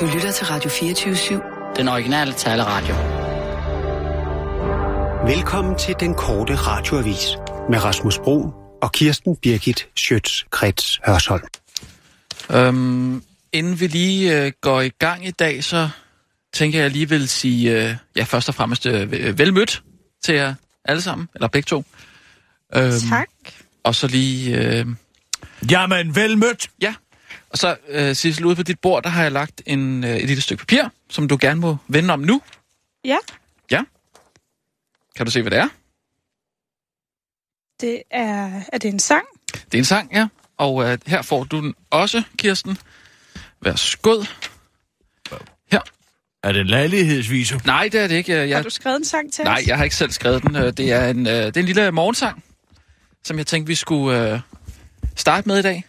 Du 0.00 0.06
lytter 0.14 0.32
til 0.32 0.46
Radio 0.46 0.70
24-7. 0.70 1.74
Den 1.76 1.88
originale 1.88 2.32
taleradio. 2.32 2.94
Velkommen 5.34 5.78
til 5.78 5.94
den 6.00 6.14
korte 6.14 6.54
radioavis 6.54 7.26
med 7.70 7.84
Rasmus 7.84 8.18
Bro 8.18 8.52
og 8.82 8.92
Kirsten 8.92 9.36
Birgit 9.36 9.88
Schøtz-Krets 9.98 11.00
Hørsholm. 11.06 11.42
Øhm, 12.50 13.22
inden 13.52 13.80
vi 13.80 13.86
lige 13.86 14.44
øh, 14.44 14.52
går 14.60 14.80
i 14.80 14.88
gang 14.88 15.26
i 15.26 15.30
dag, 15.30 15.64
så 15.64 15.88
tænker 16.54 16.80
jeg 16.80 16.90
lige 16.90 17.08
vil 17.08 17.28
sige, 17.28 17.88
øh, 17.88 17.96
ja, 18.16 18.22
først 18.24 18.48
og 18.48 18.54
fremmest 18.54 18.86
øh, 18.86 19.38
velmødt 19.38 19.82
til 20.24 20.34
jer 20.34 20.54
alle 20.84 21.02
sammen, 21.02 21.28
eller 21.34 21.48
begge 21.48 21.66
to. 21.66 21.84
Øhm, 22.74 22.92
Tak. 23.10 23.28
Og 23.84 23.94
så 23.94 24.06
lige, 24.06 24.58
øh, 24.58 24.86
Jamen, 25.70 26.14
vel 26.14 26.38
mødt. 26.38 26.70
ja, 26.82 26.94
og 27.50 27.58
så 27.58 27.76
øh, 27.88 28.14
Sissel, 28.16 28.44
ude 28.44 28.56
på 28.56 28.62
dit 28.62 28.80
bord, 28.80 29.02
der 29.02 29.08
har 29.10 29.22
jeg 29.22 29.32
lagt 29.32 29.62
en, 29.66 30.04
øh, 30.04 30.16
et 30.16 30.26
lille 30.26 30.40
stykke 30.42 30.60
papir, 30.60 30.82
som 31.10 31.28
du 31.28 31.38
gerne 31.40 31.60
må 31.60 31.76
vende 31.88 32.12
om 32.14 32.20
nu. 32.20 32.42
Ja, 33.04 33.16
Ja. 33.70 33.82
Kan 35.16 35.26
du 35.26 35.32
se, 35.32 35.42
hvad 35.42 35.50
det 35.50 35.58
er? 35.58 35.68
det 37.80 38.02
er... 38.10 38.60
Er 38.72 38.78
det 38.78 38.88
en 38.88 38.98
sang? 39.00 39.24
Det 39.52 39.74
er 39.74 39.78
en 39.78 39.84
sang, 39.84 40.12
ja. 40.12 40.28
Og 40.56 40.84
øh, 40.84 40.98
her 41.06 41.22
får 41.22 41.44
du 41.44 41.60
den 41.60 41.74
også, 41.90 42.22
Kirsten. 42.38 42.78
Værsgo. 43.62 44.22
Her. 45.72 45.80
Er 46.42 46.52
det 46.52 46.66
lejlighedsviser? 46.66 47.58
Nej, 47.64 47.88
det 47.92 48.00
er 48.00 48.06
det 48.08 48.14
ikke. 48.14 48.32
Jeg, 48.48 48.56
Har 48.56 48.62
du 48.62 48.70
skrevet 48.70 48.96
en 48.96 49.04
sang 49.04 49.32
til 49.32 49.44
Nej, 49.44 49.58
os? 49.60 49.66
jeg 49.66 49.76
har 49.76 49.84
ikke 49.84 49.96
selv 49.96 50.10
skrevet 50.10 50.42
den. 50.42 50.56
Øh, 50.56 50.72
Det 50.72 50.92
er 50.92 51.08
en, 51.08 51.26
øh, 51.26 51.32
det 51.32 51.56
er 51.56 51.60
en 51.60 51.66
lille 51.66 51.90
morgensang, 51.92 52.44
som 53.24 53.38
jeg 53.38 53.46
tænkte, 53.46 53.68
vi 53.68 53.74
skulle 53.74 54.32
øh, 54.32 54.40
starte 55.16 55.48
med 55.48 55.58
i 55.58 55.62
dag. 55.62 55.84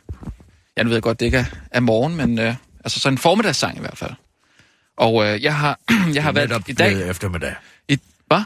Jeg 0.77 0.85
ved 0.89 1.01
godt, 1.01 1.19
det 1.19 1.25
ikke 1.25 1.37
er, 1.37 1.45
er 1.71 1.79
morgen, 1.79 2.15
men 2.15 2.39
øh, 2.39 2.55
altså 2.83 2.99
sådan 2.99 3.13
en 3.13 3.17
formiddagssang 3.17 3.77
i 3.77 3.79
hvert 3.79 3.97
fald. 3.97 4.11
Og 4.97 5.25
øh, 5.25 5.43
jeg 5.43 5.55
har, 5.57 5.79
jeg 6.15 6.23
har 6.23 6.31
valgt 6.31 6.69
i 6.69 6.73
dag... 6.73 7.09
eftermiddag. 7.09 7.55
I, 7.87 7.99
hvad? 8.27 8.41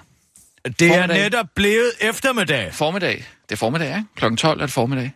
Det 0.66 0.82
er 0.82 0.88
Formiddag. 0.94 1.18
netop 1.24 1.46
blevet 1.56 1.92
eftermiddag. 2.02 2.74
Formiddag. 2.74 3.26
Det 3.50 3.52
er 3.56 3.58
formiddag, 3.58 3.88
ikke? 3.88 4.08
Klokken 4.16 4.38
12 4.38 4.62
er 4.62 4.66
det 4.66 4.74
formiddag. 4.74 5.12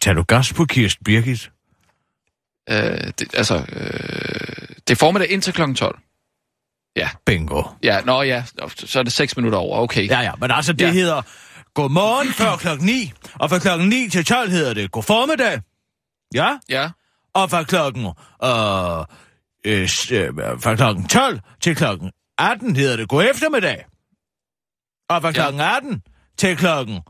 Tag 0.00 0.14
du 0.16 0.22
gas 0.22 0.52
på 0.52 0.64
Kirsten 0.64 1.04
Birgit? 1.04 1.50
Øh, 2.70 2.76
det, 3.18 3.34
altså, 3.34 3.56
øh, 3.72 4.68
det 4.88 4.90
er 4.90 4.96
formiddag 4.96 5.30
indtil 5.30 5.52
klokken 5.52 5.74
12. 5.74 5.98
Bingo. 7.26 7.62
Ja, 7.82 8.00
nå 8.00 8.22
ja, 8.22 8.44
så 8.76 8.98
er 8.98 9.02
det 9.02 9.12
6 9.12 9.36
minutter 9.36 9.58
over, 9.58 9.78
okay. 9.78 10.08
Ja, 10.08 10.20
ja, 10.20 10.32
men 10.40 10.50
altså, 10.50 10.72
det 10.72 10.80
Ja. 10.86 10.92
hedder 10.92 11.22
godmorgen 11.74 12.32
før 12.32 12.56
klokken 12.56 12.86
9, 12.86 13.12
og 13.40 13.50
fra 13.50 13.58
klokken 13.58 13.88
9 13.88 14.08
til 14.08 14.24
12 14.24 14.50
hedder 14.50 14.74
det 14.74 14.90
god 14.90 15.02
formiddag. 15.02 15.60
Ja, 16.34 16.58
Ja, 16.68 16.90
og 17.34 17.50
fra 17.50 17.62
klokken, 17.64 18.04
øh, 18.04 18.12
øh, 19.64 19.82
øh, 20.12 20.60
fra 20.62 20.76
klokken 20.76 21.08
12 21.08 21.40
til 21.60 21.76
klokken 21.76 22.12
18 22.38 22.76
hedder 22.76 22.96
det 22.96 23.08
god 23.08 23.24
eftermiddag. 23.30 23.84
Og 25.08 25.22
fra 25.22 25.28
Ja. 25.28 25.32
klokken 25.32 25.60
18 25.60 26.02
til 26.38 26.56
klokken 26.56 27.00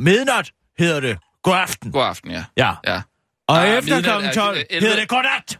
midnat 0.00 0.52
hedder 0.78 1.00
det 1.00 1.18
god 1.42 1.54
aften. 1.54 1.92
god 1.92 2.02
aften, 2.04 2.30
ja. 2.30 2.44
Ja. 2.56 2.74
Ja, 2.86 3.02
Og 3.48 3.58
Ah, 3.58 3.68
efter 3.78 4.02
klokken 4.02 4.28
er- 4.30 4.34
12 4.34 4.56
øh, 4.58 4.64
elleve- 4.70 4.80
hedder 4.80 5.00
det 5.00 5.08
godnat. 5.08 5.58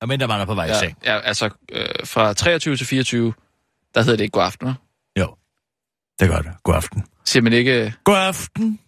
Og 0.00 0.08
mindre 0.08 0.28
man 0.28 0.40
er 0.40 0.44
på 0.44 0.54
vej 0.54 0.64
i 0.64 0.68
ja, 0.68 0.78
seng. 0.78 0.98
ja 1.04 1.20
altså 1.20 1.50
øh, 1.72 2.06
fra 2.06 2.32
23 2.34 2.76
til 2.76 2.86
24, 2.86 3.34
der 3.94 4.00
hedder 4.02 4.16
det 4.16 4.24
ikke 4.24 4.32
god 4.32 4.42
aften, 4.42 4.68
hva'? 4.68 4.85
Det 6.20 6.28
gør 6.28 6.38
det. 6.38 6.50
God 6.62 6.74
aften. 6.74 7.04
Siger 7.24 7.42
man 7.42 7.52
ikke... 7.52 7.84
øh, 7.84 7.92
God 8.04 8.16
aften. 8.16 8.78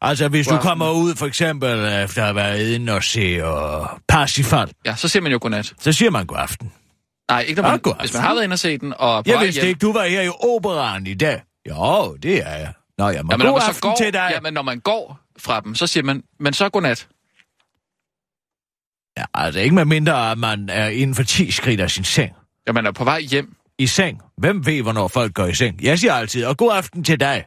Altså, 0.00 0.28
hvis 0.28 0.46
God 0.48 0.56
du 0.56 0.62
kommer 0.62 0.90
ud, 0.90 1.14
for 1.16 1.26
eksempel 1.26 1.70
efter 2.04 2.20
at 2.22 2.26
have 2.26 2.34
været 2.36 2.68
inde 2.74 2.92
og 2.92 3.04
se 3.04 3.44
og 3.44 3.88
Parsifal, 4.08 4.72
Ja, 4.86 4.96
så 4.96 5.08
siger 5.08 5.22
man 5.22 5.32
jo 5.32 5.38
godnat. 5.40 5.72
så 5.78 5.92
siger 5.92 6.10
man 6.10 6.26
god 6.26 6.36
aften. 6.38 6.72
Nej, 7.30 7.40
ikke 7.40 7.62
når 7.62 7.68
man, 7.70 7.78
god 7.78 7.94
hvis 8.00 8.12
man 8.14 8.22
har 8.22 8.34
været 8.34 8.44
inde 8.44 8.54
og 8.54 8.58
se 8.58 8.78
den, 8.78 8.94
og 8.98 9.22
Jeg 9.26 9.40
vidste 9.40 9.60
hjem. 9.60 9.68
ikke, 9.68 9.78
du 9.78 9.92
var 9.92 10.04
her 10.04 10.22
i 10.22 10.28
operan 10.28 11.06
i 11.06 11.14
dag. 11.14 11.42
Jo, 11.68 12.16
det 12.16 12.36
er 12.46 12.56
jeg. 12.56 12.72
Nå, 12.98 13.08
jamen, 13.08 13.30
Ja, 13.30 13.36
men 13.36 13.46
når 13.46 13.52
man 13.52 13.74
så 13.74 13.80
går, 13.80 13.94
til 13.96 14.12
dig. 14.12 14.30
ja, 14.34 14.40
men 14.40 14.54
når 14.54 14.62
man 14.62 14.80
går 14.80 15.18
fra 15.38 15.60
dem, 15.60 15.74
så 15.74 15.86
siger 15.86 16.04
man, 16.04 16.22
men 16.40 16.52
så 16.52 16.68
godnat. 16.68 17.08
Ja, 19.18 19.24
altså, 19.34 19.60
ikke 19.60 19.74
med 19.74 19.84
mindre, 19.84 20.30
at 20.30 20.38
man 20.38 20.68
er 20.68 20.88
inden 20.88 21.14
for 21.14 21.22
10 21.22 21.50
skridt 21.50 21.80
af 21.80 21.90
sin 21.90 22.04
seng. 22.04 22.32
Ja, 22.66 22.72
man 22.72 22.86
er 22.86 22.92
på 22.92 23.04
vej 23.04 23.20
hjem. 23.20 23.56
I 23.78 23.86
seng. 23.86 24.20
Hvem 24.38 24.66
ved, 24.66 24.82
hvornår 24.82 25.08
folk 25.08 25.34
går 25.34 25.46
i 25.46 25.54
seng? 25.54 25.82
Jeg 25.82 25.98
siger 25.98 26.12
altid, 26.12 26.44
og 26.44 26.56
god 26.56 26.72
aften 26.72 27.04
til 27.04 27.20
dig. 27.20 27.44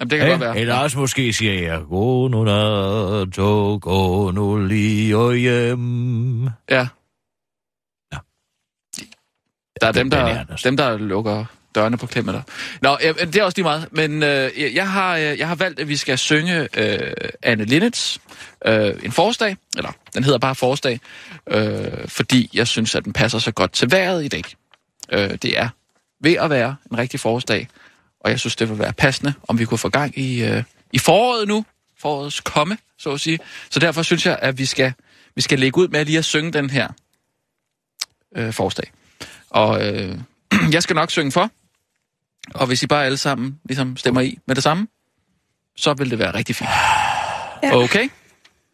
Jamen, 0.00 0.10
det 0.10 0.18
kan 0.18 0.26
Ja, 0.26 0.28
godt 0.28 0.40
være. 0.40 0.58
Eller 0.58 0.74
også 0.74 0.98
måske 0.98 1.32
siger 1.32 1.52
jeg, 1.62 1.80
gå 1.88 2.28
nu 2.28 2.44
nat, 2.44 3.38
og 3.38 3.80
gå 3.80 4.30
nu 4.30 4.66
lige 4.66 5.16
og 5.16 5.34
hjem. 5.34 6.44
Ja. 6.44 6.86
Ja. 8.12 8.18
Der 9.80 9.86
er 9.86 9.92
dem, 9.92 10.06
er 10.06 10.10
der, 10.10 10.40
Anders. 10.40 10.62
dem, 10.62 10.76
der 10.76 10.96
lukker 10.98 11.44
dørene 11.74 11.98
på 11.98 12.06
klemmer 12.06 12.32
der. 12.32 12.42
Nå, 12.82 12.98
ja, 13.02 13.12
det 13.12 13.36
er 13.36 13.44
også 13.44 13.58
lige 13.58 13.64
meget. 13.64 13.88
Men 13.92 14.22
øh, 14.22 14.74
jeg, 14.74 14.90
har, 14.90 15.16
øh, 15.16 15.38
jeg 15.38 15.48
har 15.48 15.54
valgt, 15.54 15.80
at 15.80 15.88
vi 15.88 15.96
skal 15.96 16.18
synge 16.18 16.68
øh, 16.76 17.12
Anne 17.42 17.64
Linnets 17.64 18.20
øh, 18.66 18.94
en 19.02 19.12
forårsdag. 19.12 19.56
Eller, 19.76 19.92
den 20.14 20.24
hedder 20.24 20.38
bare 20.38 20.54
forårsdag. 20.54 21.00
Øh, 21.50 22.08
fordi 22.08 22.50
jeg 22.54 22.66
synes, 22.66 22.94
at 22.94 23.04
den 23.04 23.12
passer 23.12 23.38
så 23.38 23.52
godt 23.52 23.72
til 23.72 23.90
vejret 23.90 24.24
i 24.24 24.28
dag. 24.28 24.42
Øh, 25.12 25.30
det 25.30 25.58
er 25.58 25.68
ved 26.20 26.32
at 26.32 26.50
være 26.50 26.76
en 26.90 26.98
rigtig 26.98 27.20
forårsdag. 27.20 27.68
Og 28.20 28.30
jeg 28.30 28.40
synes, 28.40 28.56
det 28.56 28.70
vil 28.70 28.78
være 28.78 28.92
passende, 28.92 29.34
om 29.48 29.58
vi 29.58 29.64
kunne 29.64 29.78
få 29.78 29.88
gang 29.88 30.18
i, 30.18 30.44
øh, 30.44 30.62
i 30.92 30.98
foråret 30.98 31.48
nu. 31.48 31.64
Forårets 31.98 32.40
komme, 32.40 32.78
så 32.98 33.12
at 33.12 33.20
sige. 33.20 33.38
Så 33.70 33.80
derfor 33.80 34.02
synes 34.02 34.26
jeg, 34.26 34.38
at 34.42 34.58
vi 34.58 34.64
skal, 34.64 34.92
vi 35.34 35.42
skal 35.42 35.58
lægge 35.58 35.78
ud 35.78 35.88
med 35.88 36.04
lige 36.04 36.18
at 36.18 36.24
synge 36.24 36.52
den 36.52 36.70
her 36.70 36.88
øh, 38.36 38.52
forårsdag. 38.52 38.92
Og 39.50 39.86
øh, 39.86 40.18
jeg 40.72 40.82
skal 40.82 40.96
nok 40.96 41.10
synge 41.10 41.32
for. 41.32 41.50
Og 42.54 42.66
hvis 42.66 42.82
I 42.82 42.86
bare 42.86 43.04
alle 43.04 43.16
sammen 43.16 43.60
ligesom 43.64 43.96
stemmer 43.96 44.20
i 44.20 44.38
med 44.46 44.54
det 44.54 44.62
samme, 44.62 44.88
så 45.76 45.94
vil 45.94 46.10
det 46.10 46.18
være 46.18 46.34
rigtig 46.34 46.56
fint. 46.56 46.70
Ja. 47.62 47.76
Okay? 47.76 48.08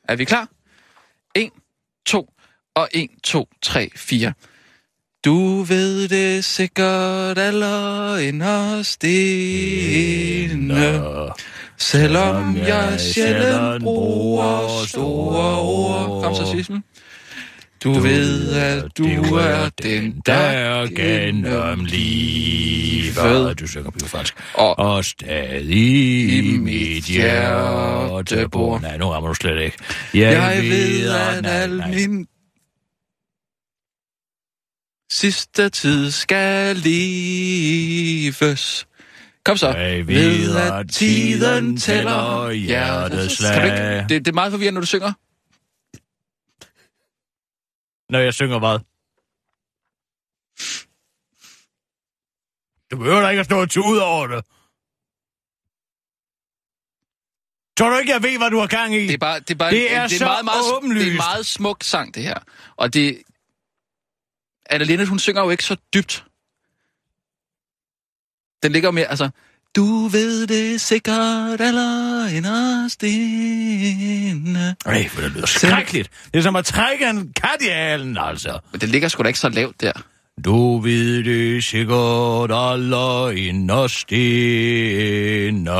Er 0.09 0.17
vi 0.17 0.25
klar? 0.25 0.49
1, 1.35 1.51
2 2.07 2.33
og 2.75 2.89
1, 2.93 3.11
2, 3.25 3.49
3, 3.63 3.91
4. 3.97 4.33
Du 5.25 5.63
ved 5.63 6.09
det 6.09 6.45
sikkert 6.45 7.39
aller 7.39 8.17
inderst 8.17 9.05
inde, 9.05 11.03
selvom 11.79 12.57
jeg 12.57 13.01
sjældent 13.01 13.83
bruger 13.83 14.87
store 14.87 15.59
ord. 15.59 16.23
Kom 16.23 16.35
så, 16.35 16.53
Sissel. 16.53 16.83
Du 17.85 17.93
ved, 17.93 18.53
at 18.53 18.85
du 18.99 19.05
er 19.35 19.69
den, 19.83 20.21
der 20.27 20.87
gennem 20.87 21.85
livet 21.85 23.61
Du 23.61 23.67
synger 23.67 23.91
på 23.91 23.99
fransk. 24.07 24.35
og 24.55 24.79
Og 24.79 25.05
stadig 25.05 26.39
i 26.39 26.57
mit 26.59 27.05
hjerte 27.05 28.49
bor... 28.49 28.79
Nej, 28.79 28.97
nu 28.97 29.05
rammer 29.07 29.29
du 29.29 29.35
slet 29.35 29.61
ikke. 29.61 29.77
jeg 30.15 30.63
ved, 30.63 31.11
at 31.11 31.47
al 31.47 31.83
min 31.95 32.27
sidste 35.11 35.69
tid 35.69 36.11
skal 36.11 36.77
leves. 36.77 38.87
Kom 39.45 39.57
så. 39.57 39.69
Jeg 39.69 40.07
ved, 40.07 40.57
at 40.57 40.91
tiden 40.91 41.77
tæller 41.77 42.39
Kan 42.41 42.47
du 42.49 42.53
hjerteslag. 42.53 43.65
ikke, 43.65 44.07
det, 44.09 44.25
det 44.25 44.29
er 44.29 44.33
meget 44.33 44.53
forvirrende, 44.53 44.75
når 44.75 44.81
du 44.81 44.87
synger. 44.87 45.13
Når 48.13 48.19
jeg 48.19 48.35
synger 48.35 48.59
hvad? 48.59 48.79
Du 52.91 52.97
behøver 52.97 53.21
da 53.21 53.29
ikke 53.29 53.41
at 53.41 53.47
stå 53.47 53.61
og 53.61 53.71
tude 53.71 54.05
over 54.05 54.27
det. 54.27 54.45
Tror 57.79 57.91
du 57.91 57.97
ikke, 57.99 58.13
jeg 58.13 58.23
ved, 58.23 58.39
hvad 58.39 58.51
du 58.51 58.59
har 58.59 58.67
gang 58.67 58.95
i? 58.95 59.07
Det 59.07 59.15
er 59.15 59.19
bare, 59.19 59.41
det 59.41 59.51
er 59.51 59.55
bare 59.55 59.71
Det 59.71 59.95
er 59.95 60.07
det 60.07 60.15
er 60.15 60.19
så 60.19 60.25
meget, 60.25 60.45
meget, 60.45 60.65
Det 60.65 60.71
er 60.71 60.77
åbenlyst. 60.77 61.07
en 61.07 61.17
meget 61.17 61.47
smuk 61.47 61.83
sang, 61.83 62.15
det 62.15 62.23
her. 62.23 62.39
Og 62.77 62.95
det... 62.95 63.23
Anna 64.71 64.85
Linnet, 64.85 65.09
hun 65.09 65.19
synger 65.19 65.43
jo 65.43 65.51
ikke 65.51 65.65
så 65.65 65.77
dybt. 65.95 66.25
Den 68.63 68.73
ligger 68.73 68.87
jo 68.89 68.93
mere, 68.93 69.07
altså... 69.07 69.31
Du 69.77 70.09
ved 70.09 70.47
det 70.47 70.81
sikkert 70.81 71.61
eller 71.61 72.27
inderst 72.37 73.03
inde. 73.03 74.75
Ej, 74.87 75.09
for 75.09 75.21
det 75.21 75.31
lyder 75.33 75.47
skrækkeligt. 75.47 76.11
Det 76.33 76.39
er 76.39 76.43
som 76.43 76.57
at 76.57 76.65
trække 76.65 77.11
en 77.11 77.33
kat 77.33 77.57
i 77.61 77.69
halen, 77.69 78.19
altså. 78.21 78.59
Men 78.73 78.81
det 78.81 78.89
ligger 78.89 79.09
sgu 79.09 79.23
da 79.23 79.27
ikke 79.29 79.39
så 79.39 79.49
lavt 79.49 79.81
der. 79.81 79.93
Du 80.45 80.79
ved 80.79 81.25
det 81.25 81.65
sikkert 81.65 82.51
aller 82.53 83.31
inderst 83.31 84.13
inde. 84.13 85.71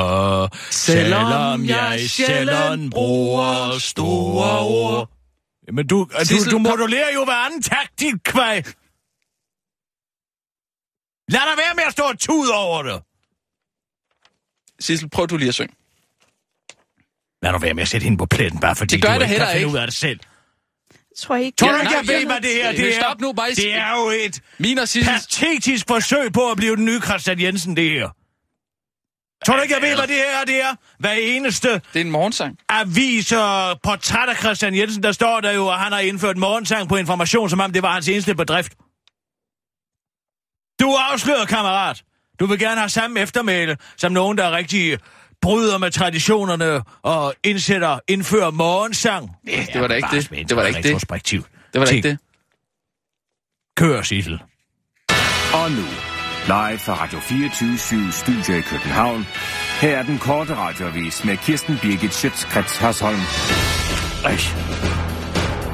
Selvom 0.71 1.65
jeg 1.65 2.01
sjældent 2.09 2.91
bruger 2.91 3.79
store 3.79 4.59
ord. 4.61 5.11
Men 5.73 5.87
du, 5.87 6.09
du, 6.21 6.25
Sissel, 6.25 6.51
du 6.53 6.57
kom- 6.57 6.63
modulerer 6.63 7.13
jo 7.15 7.25
hver 7.25 7.47
anden 7.47 7.63
takt, 7.63 8.01
dit 8.01 8.23
kvæg. 8.25 8.63
Lad 11.35 11.41
dig 11.41 11.57
være 11.65 11.75
med 11.77 11.85
at 11.87 11.93
stå 11.93 12.03
og 12.03 12.19
tude 12.19 12.53
over 12.55 12.83
det. 12.83 13.03
Sissel, 14.81 15.09
prøv 15.11 15.27
du 15.27 15.37
lige 15.37 15.49
at 15.49 15.55
synge. 15.55 15.75
Lad 17.43 17.53
nu 17.53 17.59
være 17.59 17.75
med 17.75 17.83
at 17.83 17.89
sætte 17.89 18.05
hende 18.05 18.19
på 18.19 18.27
pletten, 18.27 18.61
bare 18.61 18.77
fordi 18.77 18.95
Det 18.97 19.03
gør 19.03 19.15
du 19.15 19.21
da 19.21 19.25
ikke 19.25 19.37
kan 19.37 19.49
finde 19.53 19.69
ud 19.69 19.77
af 19.77 19.87
det 19.87 19.97
selv. 19.97 20.21
Tror 21.19 21.35
jeg 21.37 21.45
ikke. 21.45 21.57
Tror 21.57 21.73
du 21.73 21.79
ikke, 21.81 21.93
jeg 21.97 22.07
ved, 22.09 22.27
hvad 22.27 22.41
det 22.41 22.51
her 22.55 22.73
Men 22.73 22.81
det 22.81 22.97
er? 22.97 23.01
stop 23.01 23.21
nu, 23.21 23.33
bare 23.33 23.51
Det 23.51 23.75
er 23.75 23.91
jo 24.01 24.11
et 24.27 24.41
Min 24.59 24.79
og 24.79 24.89
Sissels... 24.89 25.27
patetisk 25.27 25.87
forsøg 25.89 26.33
på 26.33 26.51
at 26.51 26.57
blive 26.57 26.77
den 26.77 26.85
nye 26.85 27.01
Christian 27.01 27.41
Jensen, 27.41 27.77
det 27.77 27.91
her. 27.91 28.09
Tror 29.47 29.57
du 29.57 29.63
ikke, 29.63 29.75
jeg 29.75 29.83
ved, 29.83 29.97
hvad 29.97 30.07
det 30.07 30.17
her 30.17 30.45
det 30.47 30.63
er? 30.63 30.75
Hver 30.99 31.13
eneste 31.13 31.69
Det 31.73 31.83
er 31.95 32.01
en 32.01 32.11
morgensang. 32.11 32.59
avis 32.69 33.33
og 33.33 33.81
portræt 33.83 34.29
af 34.29 34.37
Christian 34.37 34.75
Jensen, 34.77 35.03
der 35.03 35.13
står 35.13 35.41
der 35.41 35.51
jo, 35.53 35.69
at 35.69 35.79
han 35.79 35.93
har 35.93 35.99
indført 36.01 36.37
morgensang 36.37 36.89
på 36.89 36.97
information, 36.97 37.51
som 37.51 37.61
om 37.61 37.73
det 37.73 37.83
var 37.83 37.93
hans 37.93 38.09
eneste 38.09 38.35
bedrift. 38.35 38.73
Du 40.81 40.91
er 40.91 41.13
afsløret, 41.13 41.49
kammerat. 41.49 42.03
Du 42.41 42.47
vil 42.47 42.59
gerne 42.59 42.81
have 42.81 42.89
samme 42.89 43.21
eftermæle 43.21 43.77
som 43.97 44.13
nogen, 44.13 44.39
der 44.39 44.51
rigtig 44.51 44.99
bryder 45.41 45.79
med 45.79 45.91
traditionerne 45.91 46.83
og 47.03 47.35
indsætter, 47.45 47.99
indfører 48.09 48.51
morgensang. 48.51 49.31
Ja, 49.47 49.67
det 49.73 49.81
var 49.81 49.87
da 49.87 49.95
ikke 49.95 50.09
det. 50.13 50.31
Det 50.31 50.57
var 50.57 50.63
da 50.63 50.69
ikke 50.69 50.83
det. 50.83 51.11
Det 51.73 51.81
var 51.81 51.85
da 51.85 51.93
ikke 51.93 52.09
det. 52.09 52.19
Kør, 53.77 54.03
Sissel. 54.03 54.43
Og 55.55 55.71
nu, 55.71 55.85
live 56.47 56.79
fra 56.79 56.95
Radio 57.05 57.19
24 57.21 58.13
Studio 58.13 58.55
i 58.55 58.61
København. 58.61 59.27
Her 59.81 59.99
er 59.99 60.03
den 60.03 60.19
korte 60.19 60.55
radiovis 60.55 61.25
med 61.25 61.37
Kirsten 61.37 61.79
Birgit 61.83 62.15
Schøtzgrads 62.15 62.77
Hasholm. 62.77 63.21
Ej. 64.25 64.37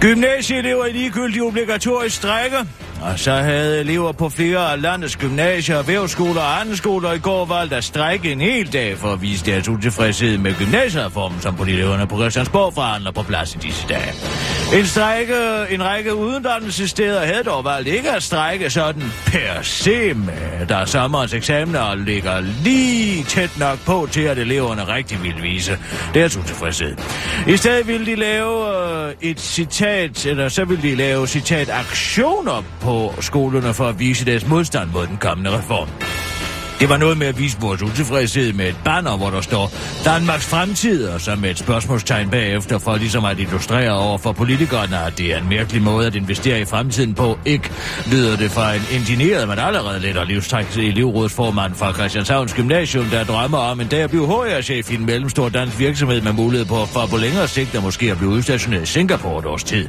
Gymnasieelever 0.01 0.87
i 0.87 0.93
ligegyldig 0.93 1.43
obligatorisk 1.43 2.17
strække. 2.17 2.57
Og 3.03 3.19
så 3.19 3.33
havde 3.33 3.81
elever 3.81 4.13
på 4.13 4.29
flere 4.29 4.73
af 4.73 4.83
landets 4.83 5.17
gymnasier, 5.17 5.83
vævskoler 5.83 6.41
og 6.41 6.61
andre 6.61 6.77
skoler 6.77 7.13
i 7.13 7.19
går 7.19 7.45
valgt 7.45 7.73
at 7.73 7.85
strække 7.85 8.33
en 8.33 8.41
hel 8.41 8.73
dag 8.73 8.99
for 8.99 9.13
at 9.13 9.23
vise 9.23 9.47
deres 9.47 9.69
utilfredshed 9.69 10.39
med 10.39 10.55
gymnasiereformen, 10.55 11.41
som 11.41 11.57
politikerne 11.57 12.07
på 12.07 12.17
Christiansborg 12.17 12.75
forhandler 12.75 13.11
på 13.11 13.23
plads 13.23 13.55
i 13.55 13.59
disse 13.59 13.87
dage. 13.89 14.13
En, 14.75 14.87
strække, 14.87 15.35
en 15.71 15.85
række 15.85 16.15
uddannelsessteder 16.15 17.27
havde 17.27 17.43
dog 17.43 17.65
valgt 17.65 17.89
ikke 17.89 18.11
at 18.11 18.23
strække 18.23 18.71
sådan 18.71 19.03
per 19.27 19.63
se 19.63 20.15
med, 20.15 20.67
da 20.69 20.87
sommerens 20.87 21.35
eksamener 21.35 21.95
ligger 21.95 22.41
lige 22.41 23.25
tæt 23.25 23.59
nok 23.59 23.79
på 23.87 24.09
til, 24.11 24.21
at 24.21 24.39
eleverne 24.39 24.89
rigtig 24.89 25.23
ville 25.23 25.41
vise 25.43 25.79
deres 26.15 26.37
utilfredshed. 26.37 26.97
I 27.47 27.57
stedet 27.57 27.89
ville 27.89 28.07
de 28.07 28.15
lave 28.15 29.07
øh, 29.09 29.15
et 29.21 29.41
citat, 29.41 30.27
eller 30.27 30.49
så 30.49 30.65
ville 30.65 30.91
de 30.91 30.95
lave 30.95 31.27
citat 31.27 31.71
aktioner 31.71 32.63
på 32.87 33.15
skolerne 33.21 33.75
for 33.75 33.85
at 33.85 33.99
vise 33.99 34.25
deres 34.25 34.49
modstand 34.49 34.91
mod 34.91 35.07
den 35.07 35.17
kommende 35.17 35.51
reform. 35.59 35.89
Det 36.81 36.89
var 36.89 36.97
noget 36.97 37.19
med 37.19 37.27
at 37.27 37.39
vise 37.39 37.57
vores 37.61 37.83
utilfredshed 37.83 38.53
med 38.53 38.69
et 38.69 38.77
banner, 38.85 39.17
hvor 39.17 39.31
der 39.31 39.41
står 39.41 39.73
Danmarks 40.05 40.47
fremtid, 40.47 41.09
og 41.09 41.21
så 41.21 41.37
med 41.37 41.51
et 41.51 41.59
spørgsmålstegn 41.59 42.31
bagefter, 42.31 42.79
for 42.79 42.97
ligesom 42.97 43.25
at 43.25 43.39
illustrere 43.39 43.91
over 43.91 44.19
for 44.19 44.33
politikerne, 44.33 44.99
at 44.99 45.19
det 45.19 45.35
er 45.35 45.39
en 45.39 45.49
mærkelig 45.49 45.83
måde 45.83 46.07
at 46.07 46.15
investere 46.15 46.61
i 46.61 46.65
fremtiden 46.65 47.15
på. 47.15 47.39
Ikke 47.45 47.71
lyder 48.13 48.37
det 48.37 48.51
fra 48.51 48.75
en 48.75 48.83
ingeniør, 48.93 49.47
men 49.47 49.59
allerede 49.59 50.01
lidt 50.01 50.17
og 50.17 50.27
livstræk 50.27 50.77
elevrådsformand 50.77 51.75
fra 51.75 51.93
Christianshavns 51.93 52.55
Gymnasium, 52.55 53.05
der 53.05 53.25
drømmer 53.25 53.59
om 53.59 53.81
en 53.81 53.89
dag 53.89 54.03
at 54.03 54.11
blive 54.11 54.27
HR-chef 54.27 54.93
i 54.93 54.95
en 54.95 55.07
mellemstor 55.07 55.49
dansk 55.49 55.79
virksomhed 55.79 56.21
med 56.21 56.33
mulighed 56.33 56.67
på 56.67 56.87
for 56.87 57.07
på 57.07 57.17
længere 57.17 57.49
sigt 57.49 57.75
at 57.75 57.83
måske 57.83 58.11
at 58.11 58.19
blive 58.19 58.31
udstationeret 58.31 58.83
i 58.83 58.87
Singapore 58.87 59.39
et 59.39 59.47
års 59.47 59.65
tid. 59.65 59.89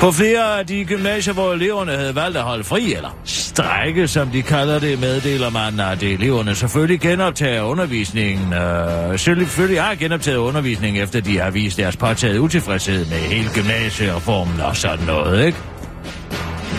På 0.00 0.12
flere 0.12 0.58
af 0.58 0.66
de 0.66 0.84
gymnasier, 0.84 1.34
hvor 1.34 1.52
eleverne 1.52 1.92
havde 1.92 2.14
valgt 2.14 2.36
at 2.36 2.42
holde 2.42 2.64
fri, 2.64 2.94
eller 2.94 3.10
strække, 3.52 4.08
som 4.08 4.28
de 4.28 4.42
kalder 4.42 4.78
det, 4.78 5.00
meddeler 5.00 5.50
man, 5.50 5.80
at 5.80 6.02
eleverne 6.02 6.54
selvfølgelig 6.54 7.00
genoptager 7.00 7.62
undervisningen. 7.62 8.52
Øh, 8.52 9.18
selvfølgelig 9.18 9.82
har 9.82 9.94
genoptaget 9.94 10.36
undervisningen, 10.36 11.02
efter 11.02 11.20
de 11.20 11.38
har 11.38 11.50
vist 11.50 11.76
deres 11.76 11.96
påtaget 11.96 12.38
utilfredshed 12.38 13.06
med 13.06 13.16
hele 13.16 13.48
gymnasiereformen 13.54 14.60
og 14.60 14.76
sådan 14.76 15.06
noget, 15.06 15.46
ikke? 15.46 15.58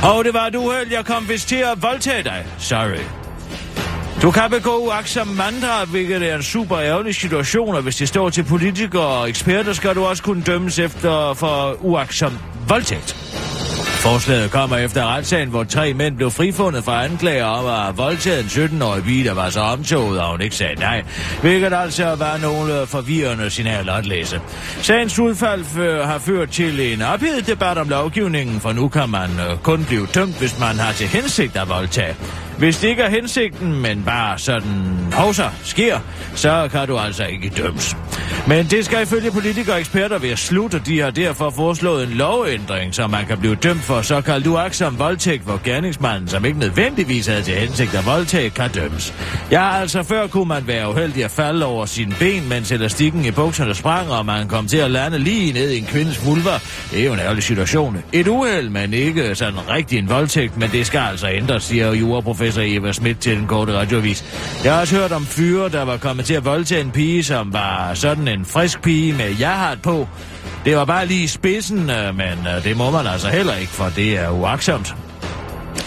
Og 0.03 0.25
det 0.25 0.33
var 0.33 0.45
et 0.45 0.55
uheld, 0.55 0.91
jeg 0.91 1.05
kom 1.05 1.29
vist 1.29 1.47
til 1.47 1.55
at 1.55 1.81
voldtage 1.81 2.23
dig. 2.23 2.45
Sorry. 2.57 3.03
Du 4.21 4.31
kan 4.31 4.49
begå 4.49 4.77
uaksom 4.77 5.27
manddrab, 5.27 5.87
hvilket 5.87 6.31
er 6.31 6.35
en 6.35 6.43
super 6.43 6.79
ærgerlig 6.79 7.15
situation, 7.15 7.75
og 7.75 7.81
hvis 7.81 7.95
det 7.95 8.07
står 8.07 8.29
til 8.29 8.43
politikere 8.43 9.07
og 9.07 9.29
eksperter, 9.29 9.73
skal 9.73 9.95
du 9.95 10.05
også 10.05 10.23
kunne 10.23 10.43
dømmes 10.43 10.79
efter 10.79 11.33
for 11.33 11.77
uaksom 11.79 12.37
voldtægt. 12.67 13.15
Forslaget 14.03 14.51
kommer 14.51 14.77
efter 14.77 15.05
retssagen, 15.15 15.49
hvor 15.49 15.63
tre 15.63 15.93
mænd 15.93 16.15
blev 16.15 16.31
frifundet 16.31 16.83
fra 16.83 17.05
anklager 17.05 17.45
om 17.45 17.65
at 17.65 17.73
have 17.73 17.95
voldtaget 17.95 18.57
en 18.57 18.81
17-årig 18.81 19.03
pige, 19.03 19.23
der 19.23 19.33
var 19.33 19.49
så 19.49 19.59
omtoget, 19.59 20.21
og 20.21 20.31
hun 20.31 20.41
ikke 20.41 20.55
sagde 20.55 20.75
nej. 20.75 21.03
Hvilket 21.41 21.73
altså 21.73 22.15
var 22.15 22.37
nogle 22.37 22.87
forvirrende 22.87 23.49
signaler 23.49 23.93
at 23.93 24.05
læse. 24.05 24.41
Sagens 24.81 25.19
udfald 25.19 25.63
har 26.05 26.17
ført 26.17 26.49
til 26.49 26.93
en 26.93 27.01
ophedet 27.01 27.47
debat 27.47 27.77
om 27.77 27.89
lovgivningen, 27.89 28.59
for 28.59 28.73
nu 28.73 28.87
kan 28.87 29.09
man 29.09 29.29
øh, 29.29 29.57
kun 29.57 29.85
blive 29.85 30.07
dømt, 30.15 30.39
hvis 30.39 30.59
man 30.59 30.79
har 30.79 30.93
til 30.93 31.07
hensigt 31.07 31.57
at 31.57 31.69
voldtage. 31.69 32.15
Hvis 32.57 32.77
det 32.77 32.87
ikke 32.87 33.01
er 33.01 33.09
hensigten, 33.09 33.81
men 33.81 34.03
bare 34.05 34.39
sådan 34.39 35.13
hovser 35.13 35.49
sker, 35.63 35.99
så 36.35 36.69
kan 36.71 36.87
du 36.87 36.97
altså 36.97 37.25
ikke 37.25 37.49
dømmes. 37.49 37.97
Men 38.47 38.65
det 38.65 38.85
skal 38.85 39.01
ifølge 39.01 39.31
politikere 39.31 39.75
og 39.75 39.79
eksperter 39.79 40.17
være 40.17 40.37
slut, 40.37 40.73
og 40.73 40.85
de 40.85 40.99
har 40.99 41.11
derfor 41.11 41.49
foreslået 41.49 42.07
en 42.07 42.13
lovændring, 42.13 42.95
så 42.95 43.07
man 43.07 43.25
kan 43.25 43.37
blive 43.37 43.55
dømt 43.55 43.81
for 43.81 44.01
såkaldt 44.01 44.47
uaksom 44.47 44.99
voldtægt, 44.99 45.43
hvor 45.43 45.59
gerningsmanden, 45.63 46.29
som 46.29 46.45
ikke 46.45 46.59
nødvendigvis 46.59 47.27
havde 47.27 47.41
til 47.41 47.53
hensigt 47.53 47.95
at 47.95 48.05
voldtage, 48.05 48.49
kan 48.49 48.69
dømmes. 48.69 49.13
Ja, 49.51 49.79
altså 49.81 50.03
før 50.03 50.27
kunne 50.27 50.47
man 50.47 50.67
være 50.67 50.89
uheldig 50.89 51.23
at 51.23 51.31
falde 51.31 51.65
over 51.65 51.85
sine 51.85 52.15
ben, 52.19 52.49
mens 52.49 52.71
elastikken 52.71 53.25
i 53.25 53.31
bukserne 53.31 53.75
sprang, 53.75 54.11
og 54.11 54.25
man 54.25 54.47
kom 54.47 54.67
til 54.67 54.77
at 54.77 54.91
lande 54.91 55.19
lige 55.19 55.53
ned 55.53 55.69
i 55.71 55.77
en 55.77 55.85
kvindes 55.85 56.25
vulva. 56.25 56.59
Det 56.91 57.01
er 57.01 57.05
jo 57.05 57.13
en 57.13 57.19
ærgerlig 57.19 57.43
situation. 57.43 57.97
Et 58.13 58.27
uheld, 58.27 58.69
men 58.69 58.93
ikke 58.93 59.35
sådan 59.35 59.69
rigtig 59.69 59.99
en 59.99 60.09
voldtægt, 60.09 60.57
men 60.57 60.69
det 60.71 60.87
skal 60.87 60.99
altså 60.99 61.29
ændres, 61.29 61.63
siger 61.63 61.93
juraprofessor 61.93 62.42
Eva 62.51 62.91
Schmidt 62.91 63.19
til 63.19 63.37
den 63.37 63.47
korte 63.47 63.73
radioavis. 63.73 64.25
Jeg 64.63 64.73
har 64.73 64.81
også 64.81 64.95
hørt 64.95 65.11
om 65.11 65.25
fyre, 65.25 65.69
der 65.69 65.83
var 65.83 65.97
kommet 65.97 66.25
til 66.25 66.33
at 66.33 66.45
voldtage 66.45 66.81
en 66.81 66.91
pige, 66.91 67.23
som 67.23 67.53
var 67.53 67.93
sådan 67.93 68.27
en 68.27 68.45
frisk 68.45 68.81
pige 68.81 69.13
med 69.13 69.31
jahat 69.31 69.81
på. 69.81 70.07
Det 70.65 70.77
var 70.77 70.85
bare 70.85 71.05
lige 71.05 71.27
spidsen, 71.27 71.89
øh, 71.89 72.15
men 72.15 72.47
øh, 72.55 72.63
det 72.63 72.77
må 72.77 72.91
man 72.91 73.07
altså 73.07 73.27
heller 73.27 73.55
ikke, 73.55 73.71
for 73.71 73.89
det 73.95 74.17
er 74.17 74.29
uaksomt. 74.29 74.95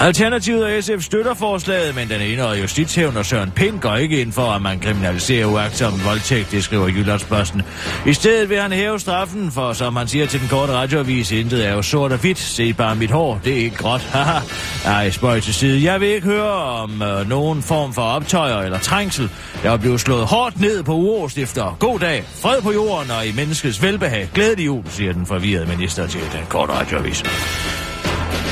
Alternativet 0.01 0.65
og 0.65 0.83
SF 0.83 1.05
støtter 1.05 1.35
forslaget, 1.35 1.95
men 1.95 2.09
den 2.09 2.21
ene 2.21 2.47
og 2.47 2.61
justitshævner 2.63 3.23
Søren 3.23 3.51
Pind 3.51 3.81
går 3.81 3.97
ikke 3.97 4.21
ind 4.21 4.33
for, 4.33 4.43
at 4.43 4.63
man 4.63 4.81
kriminaliserer 4.81 5.47
uagtsom 5.47 6.05
voldtægt, 6.05 6.51
det 6.51 6.65
skriver 6.65 6.89
Jyllandsposten. 6.89 7.63
I 8.07 8.13
stedet 8.13 8.49
vil 8.49 8.61
han 8.61 8.73
hæve 8.73 9.01
straffen, 9.01 9.53
for 9.53 9.73
som 9.73 9.97
han 9.97 10.09
siger 10.09 10.27
til 10.27 10.41
den 10.41 10.49
korte 10.49 10.73
radioavis, 10.73 11.33
intet 11.33 11.67
er 11.67 11.73
jo 11.73 11.83
sort 11.83 12.13
og 12.13 12.19
hvidt. 12.19 12.39
Se 12.39 12.73
bare 12.73 12.97
mit 12.97 13.11
hår, 13.11 13.41
det 13.45 13.53
er 13.53 13.57
ikke 13.57 13.77
gråt. 13.77 14.01
Haha. 14.01 14.39
Ej, 14.85 15.11
spøj 15.11 15.41
til 15.41 15.55
side. 15.55 15.85
Jeg 15.85 16.01
vil 16.01 16.09
ikke 16.09 16.27
høre 16.27 16.53
om 16.53 17.03
øh, 17.03 17.29
nogen 17.29 17.63
form 17.63 17.95
for 17.95 18.03
optøjer 18.03 18.59
eller 18.59 18.79
trængsel. 18.79 19.31
Jeg 19.65 19.73
er 19.73 19.77
blevet 19.77 20.01
slået 20.01 20.27
hårdt 20.27 20.61
ned 20.61 20.83
på 20.83 20.93
uårstifter. 20.93 21.77
God 21.79 21.99
dag. 21.99 22.25
Fred 22.43 22.63
på 22.63 22.73
jorden 22.73 23.11
og 23.11 23.27
i 23.27 23.33
menneskets 23.33 23.83
velbehag. 23.83 24.31
Glædelig 24.35 24.67
jul, 24.67 24.85
siger 24.89 25.13
den 25.13 25.27
forvirrede 25.27 25.67
minister 25.67 26.07
til 26.07 26.21
den 26.21 26.47
korte 26.49 26.73
radioavis. 26.73 27.23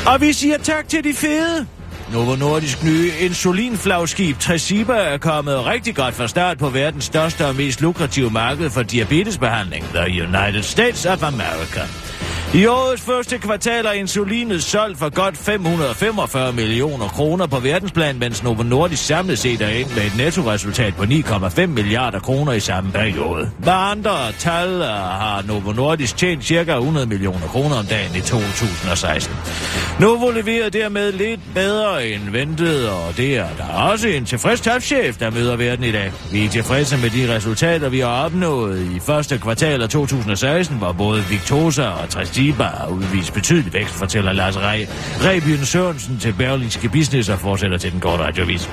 Og 0.06 0.20
vi 0.20 0.32
siger 0.32 0.58
tak 0.58 0.88
til 0.88 1.04
de 1.04 1.14
fede. 1.14 1.66
Novo 2.12 2.36
Nordisk 2.36 2.84
nye 2.84 3.10
insulinflagskib 3.20 4.38
Tresiba 4.38 4.92
er 4.92 5.18
kommet 5.18 5.66
rigtig 5.66 5.96
godt 5.96 6.14
fra 6.14 6.28
start 6.28 6.58
på 6.58 6.68
verdens 6.68 7.04
største 7.04 7.46
og 7.46 7.54
mest 7.54 7.80
lukrative 7.80 8.30
marked 8.30 8.70
for 8.70 8.82
diabetesbehandling, 8.82 9.84
The 9.84 10.22
United 10.22 10.62
States 10.62 11.06
of 11.06 11.22
America. 11.22 12.03
I 12.54 12.66
årets 12.66 13.02
første 13.02 13.38
kvartal 13.38 13.86
er 13.86 13.92
insulinet 13.92 14.62
solgt 14.64 14.98
for 14.98 15.08
godt 15.14 15.36
545 15.36 16.52
millioner 16.52 17.08
kroner 17.08 17.46
på 17.46 17.58
verdensplan, 17.58 18.18
mens 18.18 18.42
Novo 18.42 18.62
Nordisk 18.62 19.06
samlet 19.06 19.38
set 19.38 19.60
er 19.60 19.68
ind 19.68 19.88
med 19.88 20.02
et 20.02 20.16
nettoresultat 20.16 20.94
på 20.94 21.02
9,5 21.02 21.66
milliarder 21.66 22.18
kroner 22.18 22.52
i 22.52 22.60
samme 22.60 22.92
periode. 22.92 23.50
Med 23.58 23.72
andre 23.72 24.32
tal 24.38 24.68
øh, 24.68 24.86
har 24.88 25.44
Novo 25.46 25.72
Nordisk 25.72 26.16
tjent 26.16 26.44
ca. 26.44 26.72
100 26.72 27.06
millioner 27.06 27.46
kroner 27.46 27.76
om 27.76 27.86
dagen 27.86 28.16
i 28.16 28.20
2016. 28.20 29.36
Novo 30.00 30.30
leverer 30.30 30.68
dermed 30.68 31.12
lidt 31.12 31.40
bedre 31.54 32.08
end 32.08 32.30
ventet, 32.30 32.88
og 32.88 33.16
det 33.16 33.36
er 33.36 33.48
der 33.58 33.90
også 33.90 34.08
en 34.08 34.24
tilfreds 34.24 34.60
topchef, 34.60 35.16
der 35.16 35.30
møder 35.30 35.56
verden 35.56 35.84
i 35.84 35.92
dag. 35.92 36.12
Vi 36.32 36.44
er 36.44 36.48
tilfredse 36.48 36.96
med 36.96 37.10
de 37.10 37.34
resultater, 37.34 37.88
vi 37.88 38.00
har 38.00 38.24
opnået 38.24 38.90
i 38.96 39.00
første 39.00 39.38
kvartal 39.38 39.82
af 39.82 39.88
2016, 39.88 40.78
hvor 40.78 40.92
både 40.92 41.22
Victosa 41.30 41.88
og 41.88 42.08
Toshiba 42.44 42.64
har 42.64 42.88
udvist 42.88 43.34
betydelig 43.34 43.72
vækst, 43.72 43.94
fortæller 43.94 44.32
Lars 44.32 44.56
Re 44.56 44.86
Rebyen 45.20 45.66
Sørensen 45.66 46.18
til 46.18 46.34
Berlingske 46.38 46.88
Business 46.88 47.28
og 47.28 47.38
fortsætter 47.38 47.78
til 47.78 47.92
den 47.92 48.00
korte 48.00 48.22
radiovis. 48.22 48.70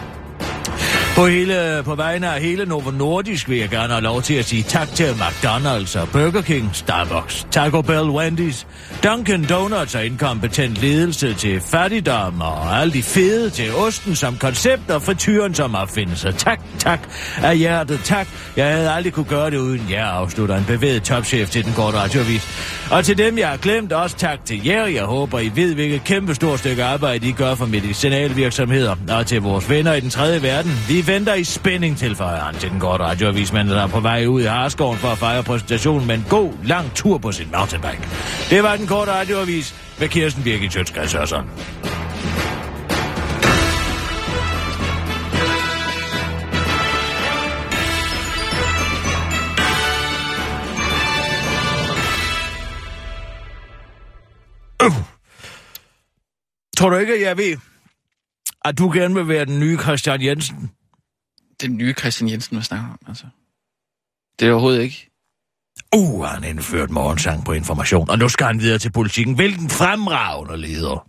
På, 1.15 1.25
hele, 1.27 1.81
på 1.85 1.95
vegne 1.95 2.27
af 2.27 2.41
hele 2.41 2.65
Novo 2.65 2.91
Nordisk 2.91 3.49
vil 3.49 3.57
jeg 3.57 3.69
gerne 3.69 3.93
have 3.93 4.03
lov 4.03 4.21
til 4.21 4.33
at 4.33 4.45
sige 4.45 4.63
tak 4.63 4.87
til 4.93 5.03
McDonald's 5.03 5.99
og 5.99 6.09
Burger 6.09 6.41
King, 6.41 6.69
Starbucks, 6.73 7.47
Taco 7.51 7.81
Bell, 7.81 8.09
Wendy's, 8.09 8.65
Dunkin' 9.05 9.47
Donuts 9.47 9.95
og 9.95 10.05
inkompetent 10.05 10.81
ledelse 10.81 11.33
til 11.33 11.61
fattigdom 11.61 12.41
og 12.41 12.79
alle 12.79 12.93
de 12.93 13.03
fede 13.03 13.49
til 13.49 13.75
osten 13.75 14.15
som 14.15 14.37
koncept 14.37 14.91
og 14.91 15.01
frityren 15.01 15.55
som 15.55 15.75
opfindelse. 15.75 16.31
Tak 16.31 16.59
Tak 16.81 16.99
af 17.43 17.57
hjertet, 17.57 17.99
tak. 18.03 18.27
Jeg 18.57 18.73
havde 18.73 18.91
aldrig 18.91 19.13
kunne 19.13 19.25
gøre 19.25 19.49
det 19.49 19.57
uden 19.57 19.87
jer, 19.89 20.05
afslutter 20.05 20.57
en 20.57 20.65
bevæget 20.65 21.03
topchef 21.03 21.49
til 21.49 21.65
den 21.65 21.73
korte 21.73 21.97
radiovis. 21.97 22.47
Og 22.91 23.05
til 23.05 23.17
dem, 23.17 23.37
jeg 23.37 23.49
har 23.49 23.57
glemt, 23.57 23.91
også 23.91 24.17
tak 24.17 24.45
til 24.45 24.65
jer. 24.65 24.85
Jeg 24.85 25.03
håber, 25.03 25.39
I 25.39 25.51
ved, 25.55 25.73
hvilket 25.73 26.03
kæmpe 26.03 26.35
stort 26.35 26.59
stykke 26.59 26.83
arbejde 26.83 27.27
I 27.27 27.31
gør 27.31 27.55
for 27.55 27.65
medicinalvirksomheder. 27.65 28.95
Og 29.09 29.27
til 29.27 29.41
vores 29.41 29.69
venner 29.69 29.93
i 29.93 29.99
den 29.99 30.09
tredje 30.09 30.43
verden. 30.43 30.71
Vi 30.87 31.00
venter 31.07 31.33
i 31.33 31.43
spænding 31.43 31.97
til 31.97 32.15
han 32.15 32.55
til 32.55 32.69
den 32.69 32.79
korte 32.79 33.03
radioavis, 33.03 33.53
men 33.53 33.67
der 33.67 33.83
er 33.83 33.87
på 33.87 33.99
vej 33.99 34.25
ud 34.25 34.41
i 34.41 34.45
Harskoven 34.45 34.97
for 34.97 35.07
at 35.07 35.17
fejre 35.17 35.43
præsentationen 35.43 36.07
med 36.07 36.15
en 36.15 36.25
god, 36.29 36.53
lang 36.63 36.93
tur 36.95 37.17
på 37.17 37.31
sin 37.31 37.47
mountainbike. 37.51 38.07
Det 38.49 38.63
var 38.63 38.75
den 38.75 38.87
korte 38.87 39.11
radioavis 39.11 39.75
med 39.99 40.07
Kirsten 40.07 40.43
Birgit 40.43 40.73
Sjøtskreds 40.73 41.13
Hørsson. 41.13 41.49
Øh. 54.83 54.91
Tror 56.77 56.89
du 56.89 56.95
ikke, 56.95 57.13
at 57.13 57.21
jeg 57.21 57.37
ved, 57.37 57.57
at 58.65 58.77
du 58.77 58.91
gerne 58.93 59.15
vil 59.15 59.27
være 59.27 59.45
den 59.45 59.59
nye 59.59 59.77
Christian 59.77 60.21
Jensen? 60.21 60.71
Den 61.61 61.77
nye 61.77 61.93
Christian 61.93 62.29
Jensen, 62.29 62.55
hvad 62.55 62.63
snakker 62.63 62.87
om, 62.89 62.99
altså. 63.07 63.25
Det 64.39 64.47
er 64.47 64.51
overhovedet 64.51 64.81
ikke. 64.81 65.07
Uh, 65.95 66.25
han 66.25 66.43
indført 66.43 66.89
morgensang 66.89 67.45
på 67.45 67.51
information, 67.53 68.09
og 68.09 68.19
nu 68.19 68.29
skal 68.29 68.45
han 68.47 68.59
videre 68.59 68.77
til 68.79 68.91
politikken. 68.91 69.35
Hvilken 69.35 69.69
fremragende 69.69 70.57
leder. 70.57 71.07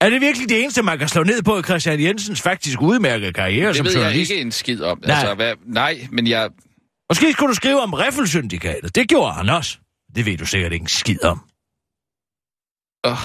Er 0.00 0.10
det 0.10 0.20
virkelig 0.20 0.48
det 0.48 0.62
eneste, 0.62 0.82
man 0.82 0.98
kan 0.98 1.08
slå 1.08 1.22
ned 1.22 1.42
på 1.42 1.58
i 1.58 1.62
Christian 1.62 2.02
Jensens 2.02 2.40
faktisk 2.42 2.82
udmærkede 2.82 3.32
karriere 3.32 3.68
Det 3.68 3.76
som 3.76 3.86
ved 3.86 3.92
jeg 3.92 4.00
journalist? 4.02 4.30
ikke 4.30 4.42
en 4.42 4.52
skid 4.52 4.82
om. 4.82 4.98
Nej. 5.06 5.16
Altså, 5.16 5.34
hvad, 5.34 5.54
nej, 5.66 6.06
men 6.10 6.26
jeg... 6.26 6.50
Måske 7.10 7.32
skulle 7.32 7.48
du 7.50 7.54
skrive 7.54 7.80
om 7.80 7.92
Riffelsyndikatet. 7.92 8.94
Det 8.94 9.08
gjorde 9.08 9.32
han 9.32 9.48
også. 9.48 9.78
Det 10.14 10.26
ved 10.26 10.36
du 10.36 10.46
sikkert 10.46 10.72
ikke 10.72 10.82
en 10.82 10.88
skid 10.88 11.24
om. 11.24 11.40
Øh, 13.06 13.16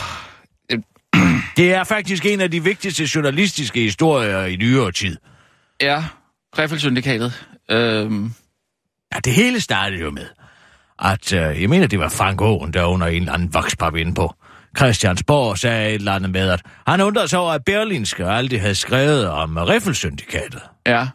Det 1.58 1.74
er 1.74 1.84
faktisk 1.84 2.26
en 2.26 2.42
af 2.42 2.52
de 2.52 2.64
vigtigste 2.64 3.10
journalistiske 3.16 3.82
historier 3.82 4.46
i 4.46 4.56
nyere 4.56 4.92
tid. 4.92 5.18
Ja, 5.82 6.06
Riffelsyndikatet. 6.58 7.46
Øhm, 7.72 8.34
Ja, 9.14 9.20
det 9.20 9.34
hele 9.34 9.62
startede 9.62 10.02
jo 10.02 10.12
med, 10.12 10.26
at 11.00 11.34
øh, 11.34 11.62
jeg 11.62 11.70
mener, 11.70 11.88
det 11.88 12.00
var 12.00 12.10
Frank 12.10 12.42
Aaen, 12.42 12.74
der 12.74 12.84
under 12.86 13.08
en 13.08 13.22
eller 13.22 13.34
anden 13.34 13.54
vokspap 13.54 13.96
inde 13.96 14.14
på 14.14 14.34
Christiansborg 14.78 15.58
sagde 15.58 15.90
et 15.90 15.96
eller 15.96 16.14
andet 16.14 16.30
med, 16.32 16.50
at 16.50 16.62
han 16.88 17.02
undrede 17.02 17.28
sig 17.28 17.40
over, 17.40 17.52
at 17.52 17.66
Berlinske 17.66 18.26
aldrig 18.26 18.62
havde 18.62 18.76
skrevet 18.76 19.28
om 19.28 19.58
Riffelsyndikatet. 19.58 20.62
ja, 20.88 21.08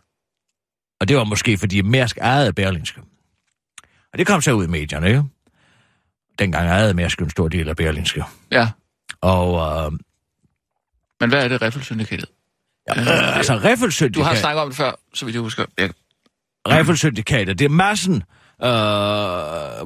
Og 1.00 1.08
det 1.08 1.16
var 1.16 1.24
måske, 1.24 1.58
fordi 1.58 1.82
Mærsk 1.82 2.18
ejede 2.18 2.52
Berlinske. 2.52 3.00
Og 4.12 4.18
det 4.18 4.26
kom 4.26 4.40
så 4.40 4.52
ud 4.52 4.64
i 4.64 4.68
medierne, 4.68 5.08
ikke? 5.08 5.22
Dengang 6.38 6.68
ejede 6.68 6.94
Mærsk 6.94 7.20
en 7.22 7.30
stor 7.30 7.48
del 7.48 7.68
af 7.68 7.76
Berlinske. 7.76 8.24
ja. 8.52 8.68
Og 9.20 9.76
øh, 9.84 9.92
Men 11.20 11.28
hvad 11.30 11.44
er 11.44 11.48
det, 11.48 11.62
Riffelsyndikatet? 11.62 12.28
Øh, 12.96 13.36
altså, 13.36 14.10
Du 14.14 14.22
har 14.22 14.34
snakket 14.34 14.62
om 14.62 14.68
det 14.68 14.76
før, 14.76 14.92
så 15.14 15.24
vidt 15.24 15.34
jeg 15.34 15.42
husker. 15.42 15.64
Jeg, 15.78 15.90
Riffelsyndikatet, 16.68 17.58
det 17.58 17.64
er 17.64 17.68
massen, 17.68 18.14
øh, 18.14 18.68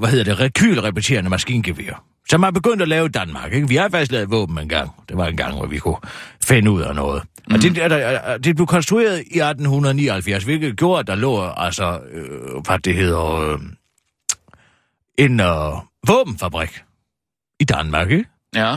hvad 0.01 0.09
hedder 0.09 0.25
det, 0.25 0.41
rekylrepeterende 0.41 1.31
maskingevær, 1.31 2.05
som 2.29 2.41
man 2.41 2.55
begyndt 2.55 2.83
at 2.83 2.89
lave 2.89 3.07
i 3.07 3.09
Danmark. 3.09 3.53
Ikke? 3.53 3.69
Vi 3.69 3.77
har 3.77 3.89
faktisk 3.89 4.13
lavet 4.13 4.31
våben 4.31 4.59
engang. 4.59 4.91
Det 5.09 5.17
var 5.17 5.27
en 5.27 5.37
gang, 5.37 5.55
hvor 5.57 5.67
vi 5.67 5.79
kunne 5.79 5.97
finde 6.45 6.71
ud 6.71 6.83
af 6.83 6.95
noget. 6.95 7.23
Mm. 7.49 7.55
Og 7.55 7.63
det, 7.63 7.79
er 7.79 7.89
der- 7.89 8.39
det 8.39 8.57
blev 8.57 8.67
konstrueret 8.67 9.19
i 9.19 9.39
1879, 9.41 10.45
hvilket 10.45 10.77
gjorde, 10.77 11.01
at 11.01 11.07
der 11.07 11.15
lå 11.15 11.47
altså, 11.57 12.01
øh, 12.13 12.63
hvad 12.67 12.79
det 12.79 12.95
hedder, 12.95 13.53
øh, 13.53 13.59
en 15.19 15.41
øh, 15.41 15.73
våbenfabrik 16.07 16.83
i 17.61 17.65
Danmark, 17.65 18.11
ikke? 18.11 18.25
ja, 18.55 18.77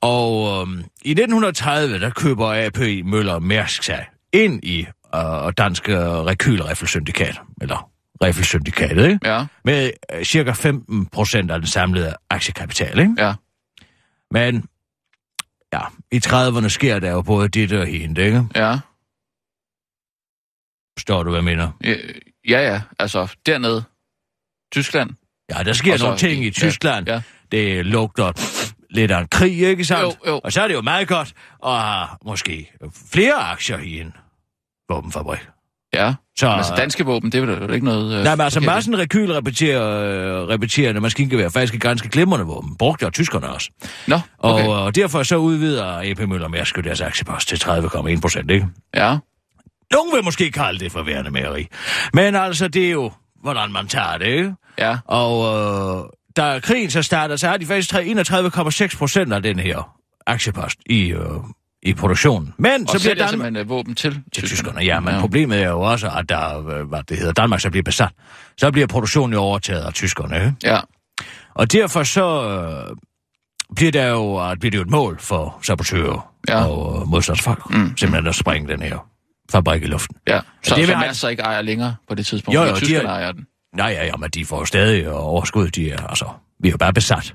Og 0.00 0.60
øhm, 0.62 0.78
i 1.02 1.10
1930, 1.10 1.98
der 2.00 2.10
køber 2.10 2.66
AP 2.66 2.78
Møller 3.06 3.38
Mærsk 3.38 3.82
sig 3.82 4.06
ind 4.32 4.64
i 4.64 4.86
øh, 5.14 5.52
Dansk 5.58 5.88
øh, 5.88 5.96
Rekylriffelsyndikat, 5.98 7.40
eller 7.60 7.90
Riffelsyndikatet, 8.24 9.04
ikke? 9.06 9.18
ja, 9.30 9.46
med 9.64 9.90
øh, 10.14 10.24
cirka 10.24 10.50
15 10.52 11.06
procent 11.06 11.50
af 11.50 11.58
den 11.58 11.66
samlede 11.68 12.14
aktiekapital. 12.30 12.98
Ikke? 12.98 13.14
ja. 13.18 13.34
Men 14.30 14.64
ja, 15.72 15.80
i 16.12 16.20
30'erne 16.26 16.68
sker 16.68 16.98
der 16.98 17.10
jo 17.10 17.22
både 17.22 17.48
dit 17.48 17.72
og 17.72 17.86
hende, 17.86 18.22
ikke? 18.24 18.44
Ja, 18.56 18.78
Forstår 20.98 21.22
du, 21.22 21.30
hvad 21.30 21.38
jeg 21.38 21.44
mener? 21.44 21.70
ja, 21.84 21.94
ja, 22.48 22.72
ja. 22.72 22.82
altså 22.98 23.34
dernede. 23.46 23.84
Tyskland. 24.72 25.10
Ja, 25.50 25.62
der 25.62 25.72
sker 25.72 25.96
så 25.96 26.04
nogle 26.04 26.18
ting 26.18 26.44
i- 26.44 26.46
i 26.46 26.50
Tyskland. 26.50 27.08
ja, 27.08 27.14
ja. 27.14 27.22
Det 27.52 27.86
lugter 27.86 28.32
lidt 28.90 29.10
af 29.10 29.20
en 29.20 29.28
krig, 29.30 29.58
ikke 29.62 29.84
sandt? 29.84 30.02
Jo, 30.02 30.12
jo. 30.32 30.40
Og 30.44 30.52
så 30.52 30.62
er 30.62 30.68
det 30.68 30.74
jo 30.74 30.80
meget 30.82 31.08
godt 31.08 31.32
at 31.66 31.80
have 31.80 32.08
måske 32.24 32.70
flere 33.12 33.34
aktier 33.34 33.78
i 33.78 34.00
en 34.00 34.12
våbenfabrik. 34.90 35.46
Ja, 35.94 36.14
Så, 36.38 36.46
men 36.48 36.56
altså 36.56 36.74
danske 36.76 37.04
våben, 37.04 37.32
det 37.32 37.40
er 37.42 37.46
vel 37.46 37.74
ikke 37.74 37.86
noget... 37.86 38.14
øh, 38.18 38.24
Nej, 38.24 38.34
men 38.36 38.40
altså 38.44 38.60
massen 38.60 38.98
rekyl 38.98 39.32
repeterer, 39.32 39.82
øh, 40.42 40.48
repeterende 40.48 41.00
maskingevær 41.00 41.48
faktisk 41.48 41.74
et 41.74 41.80
ganske 41.80 42.08
glimrende 42.08 42.46
våben. 42.46 42.76
Brugte 42.76 43.06
af 43.06 43.12
tyskerne 43.12 43.48
også. 43.48 43.70
Nå, 44.06 44.20
okay. 44.38 44.66
Og, 44.66 44.82
og 44.82 44.94
derfor 44.94 45.22
så 45.22 45.36
udvider 45.36 46.10
AP 46.10 46.28
Møller 46.28 46.48
Mærsk 46.48 46.84
deres 46.84 47.00
aktiepost 47.00 47.48
til 47.48 47.56
30,1 47.56 48.20
procent, 48.20 48.50
ikke? 48.50 48.66
Ja, 48.94 49.16
Nogen 49.92 50.12
vil 50.14 50.24
måske 50.24 50.50
kalde 50.50 50.78
det 50.78 50.92
for 50.92 51.02
værende 51.02 51.30
mæreri. 51.30 51.66
Men 52.12 52.34
altså, 52.34 52.68
det 52.68 52.86
er 52.86 52.90
jo, 52.90 53.12
hvordan 53.42 53.72
man 53.72 53.86
tager 53.86 54.18
det, 54.18 54.26
ikke? 54.26 54.54
ja, 54.78 54.98
Og 55.04 55.44
øh, 55.98 56.04
da 56.38 56.60
krigen 56.60 56.90
så 56.90 57.02
starter, 57.02 57.36
så 57.36 57.48
har 57.48 57.56
de 57.56 57.66
faktisk 57.66 57.94
31,6 57.94 58.98
procent 58.98 59.32
af 59.32 59.42
den 59.42 59.58
her 59.58 59.96
aktiepost 60.26 60.78
i, 60.86 61.08
øh, 61.08 61.20
i 61.82 61.94
produktionen. 61.94 62.54
Men 62.58 62.82
og 62.82 62.88
så 62.88 62.98
bliver 62.98 63.14
Danmark... 63.14 63.30
simpelthen 63.30 63.56
øh, 63.56 63.68
våben 63.68 63.94
til 63.94 64.22
til 64.34 64.42
tyskerne, 64.44 64.80
ja, 64.80 65.00
men 65.00 65.14
ja. 65.14 65.20
problemet 65.20 65.62
er 65.62 65.68
jo 65.68 65.80
også, 65.80 66.08
at 66.10 66.28
der, 66.28 66.68
øh, 66.68 66.88
hvad 66.88 67.02
det 67.08 67.18
hedder, 67.18 67.32
Danmark 67.32 67.60
så 67.60 67.70
bliver 67.70 67.82
besat. 67.82 68.10
Så 68.60 68.70
bliver 68.70 68.86
produktionen 68.86 69.32
jo 69.32 69.40
overtaget 69.40 69.82
af 69.82 69.92
tyskerne, 69.92 70.36
ikke? 70.36 70.54
Ja, 70.64 70.80
Og 71.54 71.72
derfor 71.72 72.02
så 72.02 72.48
øh, 72.48 72.96
bliver, 73.76 73.92
der 73.92 74.06
jo, 74.08 74.54
bliver 74.60 74.70
det 74.70 74.78
jo 74.78 74.82
et 74.82 74.90
mål 74.90 75.18
for 75.20 75.58
sabotører 75.62 76.32
Ja. 76.48 76.64
og 76.64 77.00
øh, 77.02 77.08
modstandsfolk, 77.08 77.70
mm. 77.70 77.96
simpelthen 77.96 78.26
at 78.26 78.34
sprænge 78.34 78.68
den 78.68 78.82
her 78.82 79.06
fabrik 79.52 79.82
i 79.82 79.86
luften. 79.86 80.16
ja. 80.28 80.40
Så, 80.40 80.44
det 80.64 80.76
det 80.76 80.76
vil 80.78 80.86
så 80.86 80.94
han- 80.94 81.06
Mærsk 81.06 81.20
så 81.20 81.28
ikke 81.28 81.42
ejer 81.42 81.62
længere 81.62 81.94
på 82.08 82.14
det 82.14 82.26
tidspunkt, 82.26 82.54
Jo, 82.56 82.60
jo, 82.62 82.68
jo, 82.68 82.74
de 82.74 82.80
tyskerne 82.80 83.08
har- 83.08 83.14
ejer 83.16 83.32
den. 83.32 83.44
Nej, 83.76 83.86
ja, 83.90 84.04
ja, 84.04 84.16
men 84.16 84.30
de 84.30 84.44
får 84.44 84.64
stadig 84.64 85.10
overskud, 85.12 85.68
de 85.68 85.90
er, 85.90 86.06
altså, 86.06 86.24
vi 86.60 86.68
er 86.68 86.72
jo 86.72 86.78
bare 86.78 86.92
besat. 86.92 87.34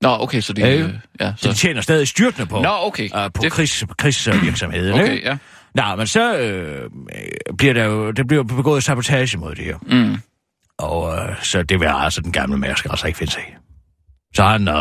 Nå, 0.00 0.16
okay, 0.20 0.40
så 0.40 0.52
de... 0.52 0.60
Ja, 0.60 0.76
øh, 0.76 0.94
ja, 1.20 1.32
Så 1.36 1.48
de 1.48 1.54
tjener 1.54 1.80
stadig 1.80 2.08
styrtende 2.08 2.46
på, 2.46 2.60
Nå, 2.62 2.68
okay. 2.70 3.04
øh, 3.16 3.30
på 3.34 3.42
Det- 3.42 3.52
krigs, 3.52 3.84
krigsvirksomheden, 3.98 4.92
Okay, 4.94 5.12
ikke? 5.12 5.28
ja. 5.28 5.36
Nej, 5.74 5.96
men 5.96 6.06
så 6.06 6.38
øh, 6.38 6.90
bliver 7.58 7.74
der 7.74 7.84
jo, 7.84 8.10
der 8.10 8.24
bliver 8.24 8.42
begået 8.42 8.84
sabotage 8.84 9.38
mod 9.38 9.54
det 9.54 9.64
her. 9.64 9.76
Mm. 9.86 10.16
Og 10.78 11.16
øh, 11.18 11.42
så 11.42 11.62
det 11.62 11.80
vil 11.80 11.86
altså 11.86 12.20
den 12.20 12.32
gamle 12.32 12.56
Mærsk 12.58 12.84
altså 12.90 13.06
ikke 13.06 13.18
finde 13.18 13.32
sig. 13.32 13.56
Så 14.34 14.42
han 14.44 14.68
øh, 14.68 14.74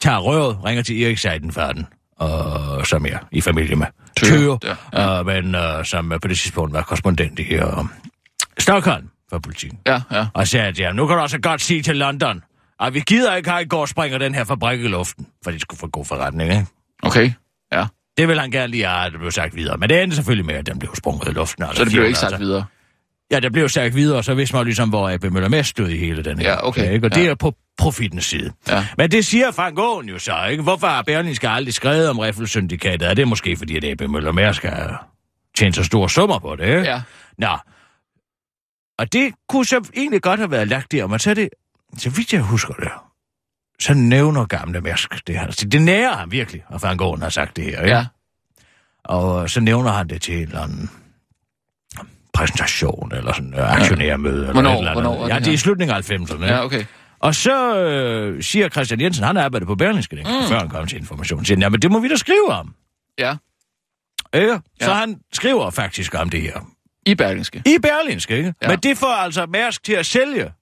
tager 0.00 0.18
røret, 0.18 0.64
ringer 0.64 0.82
til 0.82 1.02
Erik 1.02 1.18
Seidenfarten, 1.18 1.86
og 2.16 2.86
som 2.86 3.06
er 3.06 3.18
i 3.32 3.40
familie 3.40 3.76
med 3.76 3.86
Tøger, 4.16 4.58
Tøger, 4.58 4.76
ja, 4.92 5.02
ja, 5.02 5.18
øh, 5.20 5.26
men 5.26 5.54
øh, 5.54 5.84
som 5.84 6.12
på 6.22 6.28
det 6.28 6.38
tidspunkt 6.38 6.72
var 6.72 6.82
korrespondent 6.82 7.38
i 7.38 7.42
øh, 7.54 7.62
Stockholm 8.58 9.08
for 9.30 9.38
politikken. 9.38 9.78
Ja, 9.86 10.00
ja. 10.12 10.26
Og 10.34 10.48
sagde 10.48 10.72
til 10.72 10.84
ham, 10.84 10.94
nu 10.94 11.06
kan 11.06 11.16
du 11.16 11.22
også 11.22 11.38
godt 11.40 11.60
sige 11.60 11.82
til 11.82 11.96
London, 11.96 12.42
at 12.80 12.94
vi 12.94 13.00
gider 13.00 13.34
ikke 13.36 13.50
have 13.50 13.62
i 13.62 13.66
går 13.66 13.86
springer 13.86 14.18
den 14.18 14.34
her 14.34 14.44
fabrik 14.44 14.80
i 14.80 14.86
luften, 14.88 15.26
for 15.44 15.50
de 15.50 15.60
skulle 15.60 15.78
få 15.78 15.86
god 15.88 16.04
forretning, 16.04 16.50
ikke? 16.50 16.66
Okay, 17.02 17.32
ja. 17.72 17.86
Det 18.16 18.28
vil 18.28 18.40
han 18.40 18.50
gerne 18.50 18.66
lige 18.70 18.86
have, 18.86 19.06
at 19.06 19.12
det 19.12 19.20
blev 19.20 19.30
sagt 19.30 19.56
videre. 19.56 19.76
Men 19.76 19.88
det 19.88 20.02
endte 20.02 20.16
selvfølgelig 20.16 20.46
med, 20.46 20.54
at 20.54 20.66
den 20.66 20.78
blev 20.78 20.96
sprunget 20.96 21.28
i 21.28 21.32
luften. 21.32 21.64
altså 21.64 21.76
Så 21.76 21.84
det 21.84 21.92
blev 21.92 22.04
ikke 22.04 22.16
400, 22.18 22.30
sagt 22.30 22.40
videre. 22.40 22.64
Ja, 23.32 23.40
der 23.40 23.50
blev 23.50 23.68
sagt 23.68 23.94
videre, 23.94 24.18
og 24.18 24.24
så 24.24 24.34
vidste 24.34 24.56
man 24.56 24.64
ligesom, 24.64 24.88
hvor 24.88 25.10
AB 25.10 25.24
Møller 25.24 25.48
Mest 25.48 25.70
stod 25.70 25.88
i 25.88 25.96
hele 25.96 26.24
den 26.24 26.38
her. 26.38 26.50
Ja, 26.50 26.66
okay. 26.68 26.80
sag, 26.80 26.92
Ikke? 26.92 27.06
Og 27.06 27.14
det 27.14 27.24
Ja. 27.24 27.30
er 27.30 27.34
på 27.34 27.54
profitens 27.78 28.24
side. 28.24 28.52
Ja. 28.68 28.86
Men 28.98 29.10
det 29.10 29.26
siger 29.26 29.50
Frank 29.50 29.78
Aaen 29.78 30.08
jo 30.08 30.18
så, 30.18 30.44
ikke? 30.50 30.62
Hvorfor 30.62 30.86
har 30.86 31.02
Berlingske 31.02 31.48
aldrig 31.48 31.74
skrevet 31.74 32.08
om 32.10 32.18
Riffelsyndikatet? 32.18 33.08
Er 33.10 33.14
det 33.14 33.28
måske, 33.28 33.56
fordi 33.56 33.76
at 33.76 33.84
AB 33.84 34.10
Møller 34.10 34.32
Mærsk 34.32 34.62
har 34.64 35.06
tjent 35.58 35.76
så 35.76 35.84
store 35.84 36.10
summer 36.10 36.38
på 36.38 36.56
det, 36.56 36.64
ikke? 36.66 36.80
Ja. 36.80 37.02
Nå. 37.38 37.56
Og 39.00 39.12
det 39.12 39.32
kunne 39.48 39.64
så 39.64 39.90
egentlig 39.96 40.22
godt 40.22 40.40
have 40.40 40.50
været 40.50 40.68
lagt 40.68 40.92
der, 40.92 41.06
men 41.06 41.18
så 41.18 41.30
er 41.30 41.34
det, 41.34 41.48
så 41.98 42.10
vidt 42.10 42.32
jeg 42.32 42.40
husker 42.42 42.74
det, 42.74 42.88
så 43.80 43.94
nævner 43.94 44.44
gamle 44.46 44.80
Mærsk 44.80 45.26
det 45.26 45.34
her. 45.38 45.46
Altså, 45.46 45.66
det 45.68 45.82
nærer 45.82 46.16
han 46.16 46.30
virkelig, 46.32 46.64
at 46.74 46.80
Frank 46.80 47.00
Aaen 47.00 47.22
har 47.22 47.28
sagt 47.28 47.56
det 47.56 47.64
her? 47.64 47.86
Ja. 47.86 48.06
Og 49.04 49.50
så 49.50 49.60
nævner 49.60 49.90
han 49.90 50.08
det 50.08 50.22
til 50.22 50.34
en 50.36 50.42
eller 50.42 50.60
anden 50.62 50.90
præsentation, 52.32 53.12
eller 53.14 53.32
sådan 53.32 53.48
en 53.48 53.54
aktionærmøde. 53.58 54.34
Eller 54.48 54.52
Hvornår- 54.52 54.78
eller 54.78 54.92
hvornår 54.92 55.24
er 55.24 55.28
Ja, 55.34 55.38
det 55.38 55.48
er 55.48 55.52
i 55.52 55.56
slutningen 55.56 55.96
af 55.96 56.10
90'erne. 56.10 56.44
Ja, 56.44 56.64
okay. 56.64 56.84
Og 57.20 57.34
så 57.34 57.76
øh, 57.78 58.42
siger 58.42 58.68
Christian 58.68 59.00
Jensen, 59.00 59.24
han 59.24 59.36
arbejder 59.36 59.66
på 59.66 59.74
Berlingske, 59.74 60.16
mm. 60.16 60.48
før 60.48 60.58
han 60.58 60.68
kom 60.68 60.86
til 60.86 60.98
information, 60.98 61.44
siger, 61.44 61.60
jamen 61.60 61.82
det 61.82 61.90
må 61.90 61.98
vi 62.00 62.08
da 62.08 62.16
skrive 62.16 62.48
om. 62.48 62.74
Ja. 63.18 63.36
Så 64.34 64.60
Ja. 64.80 64.92
han 64.92 65.20
skriver 65.32 65.70
faktisk 65.70 66.14
om 66.14 66.30
det 66.30 66.42
her 66.42 66.60
I 67.06 67.14
Berlingske. 67.14 67.62
I 67.66 67.78
Berlinske, 67.82 68.36
ikke? 68.36 68.54
Ja. 68.62 68.68
Men 68.68 68.78
det 68.78 68.98
får 68.98 69.06
altså 69.22 69.46
Mærsk 69.46 69.84
til 69.84 69.92
at 69.92 70.06
sælge 70.06 70.52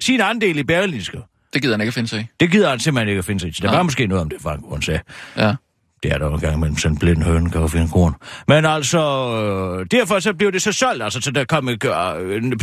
sin 0.00 0.20
andel 0.20 0.58
i 0.58 0.62
Berlinske. 0.62 1.18
Det 1.54 1.62
gider 1.62 1.74
han 1.74 1.80
ikke 1.80 1.88
at 1.88 1.94
finde 1.94 2.08
sig 2.08 2.20
i. 2.20 2.26
Det 2.40 2.50
gider 2.50 2.70
han 2.70 2.78
simpelthen 2.78 3.08
ikke 3.08 3.18
at 3.18 3.24
finde 3.24 3.40
sig 3.40 3.48
i. 3.48 3.52
Der 3.52 3.70
var 3.70 3.82
måske 3.82 4.06
noget 4.06 4.22
om 4.22 4.28
det, 4.28 4.40
Frank, 4.42 4.60
hun 4.64 4.82
sagde. 4.82 5.00
Ja. 5.36 5.54
Det 6.02 6.12
er 6.12 6.18
der 6.18 6.26
jo 6.26 6.34
en 6.34 6.40
gang 6.40 6.56
imellem 6.56 6.76
sådan 6.76 6.94
en 6.94 6.98
blind 6.98 7.22
høne, 7.22 7.50
kan 7.50 7.60
jo 7.60 7.66
finde 7.68 7.88
korn. 7.88 8.14
Men 8.48 8.64
altså, 8.64 8.98
øh, 9.80 9.86
derfor 9.90 10.18
så 10.20 10.34
blev 10.34 10.52
det 10.52 10.62
så 10.62 10.72
solgt, 10.72 11.02
altså, 11.02 11.20
så 11.20 11.30
der 11.30 11.44
kom, 11.44 11.68
øh, 11.68 11.78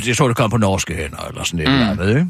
jeg 0.08 0.18
tror, 0.18 0.28
det 0.28 0.38
kom 0.38 0.50
på 0.50 0.58
norske 0.58 0.96
hænder, 0.96 1.28
eller 1.30 1.44
sådan 1.44 1.60
et 1.60 1.68
Mm. 1.68 1.74
eller 1.74 1.90
andet, 1.92 2.10
ikke? 2.10 2.28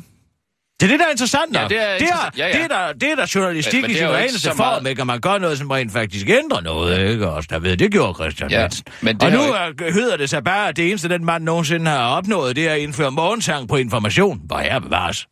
Det 0.79 0.85
er 0.85 0.91
det, 0.91 0.99
der 0.99 1.05
er 1.05 1.11
interessant 1.11 1.55
Ja, 1.55 1.67
det 1.69 1.81
er 1.81 1.97
det. 1.97 2.07
Ja, 2.37 2.47
ja. 2.47 2.53
det, 2.53 2.61
er 2.63 2.67
der, 2.67 2.93
det 2.93 3.11
er 3.11 3.15
der 3.15 3.31
journalistik 3.35 3.81
Men 3.81 3.91
i 3.91 3.93
er 3.93 3.97
sin 3.97 4.05
ikke 4.07 4.17
reneste 4.17 4.39
så 4.39 4.53
meget- 4.57 4.75
form, 4.77 4.87
ikke? 4.87 5.05
Man 5.05 5.19
gør 5.21 5.37
noget, 5.37 5.57
som 5.57 5.71
rent 5.71 5.91
faktisk 5.91 6.29
ændrer 6.29 6.61
noget, 6.61 7.09
ikke? 7.11 7.29
Og 7.29 7.49
der 7.49 7.59
ved, 7.59 7.77
det 7.77 7.91
gjorde 7.91 8.13
Christian 8.13 8.51
Ja, 8.51 8.67
men 9.01 9.15
det 9.15 9.23
Og 9.23 9.31
nu 9.31 9.39
er, 9.39 9.91
hedder 9.93 10.17
det 10.17 10.29
sig 10.29 10.43
bare, 10.43 10.67
at 10.69 10.77
det 10.77 10.89
eneste, 10.89 11.09
den 11.09 11.25
mand 11.25 11.43
nogensinde 11.43 11.91
har 11.91 12.07
opnået, 12.07 12.55
det 12.55 12.67
er 12.69 12.73
at 12.73 12.79
indføre 12.79 13.11
morgensang 13.11 13.67
på 13.67 13.75
information. 13.75 14.41
Hvor 14.45 14.57
her 14.57 14.79
bevares. 14.79 15.27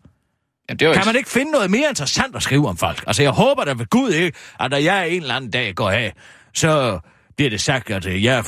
Jamen, 0.70 0.80
det 0.80 0.86
er 0.88 0.92
Kan 0.94 1.00
ikke... 1.02 1.06
man 1.08 1.16
ikke 1.16 1.30
finde 1.30 1.52
noget 1.52 1.72
mere 1.72 1.90
interessant 1.90 2.36
at 2.36 2.44
skrive 2.44 2.68
om 2.70 2.78
folk? 2.78 3.04
Altså, 3.08 3.22
jeg 3.24 3.32
håber 3.32 3.64
da 3.64 3.72
ved 3.74 3.86
Gud 3.90 4.10
ikke, 4.12 4.38
at 4.60 4.72
når 4.72 4.78
jeg 4.78 5.10
en 5.10 5.22
eller 5.22 5.36
anden 5.36 5.52
dag 5.52 5.76
går 5.76 5.90
af, 5.90 6.14
så 6.54 7.00
bliver 7.38 7.50
det 7.50 7.62
sagt, 7.62 7.90
at 7.90 8.24
jeg, 8.24 8.44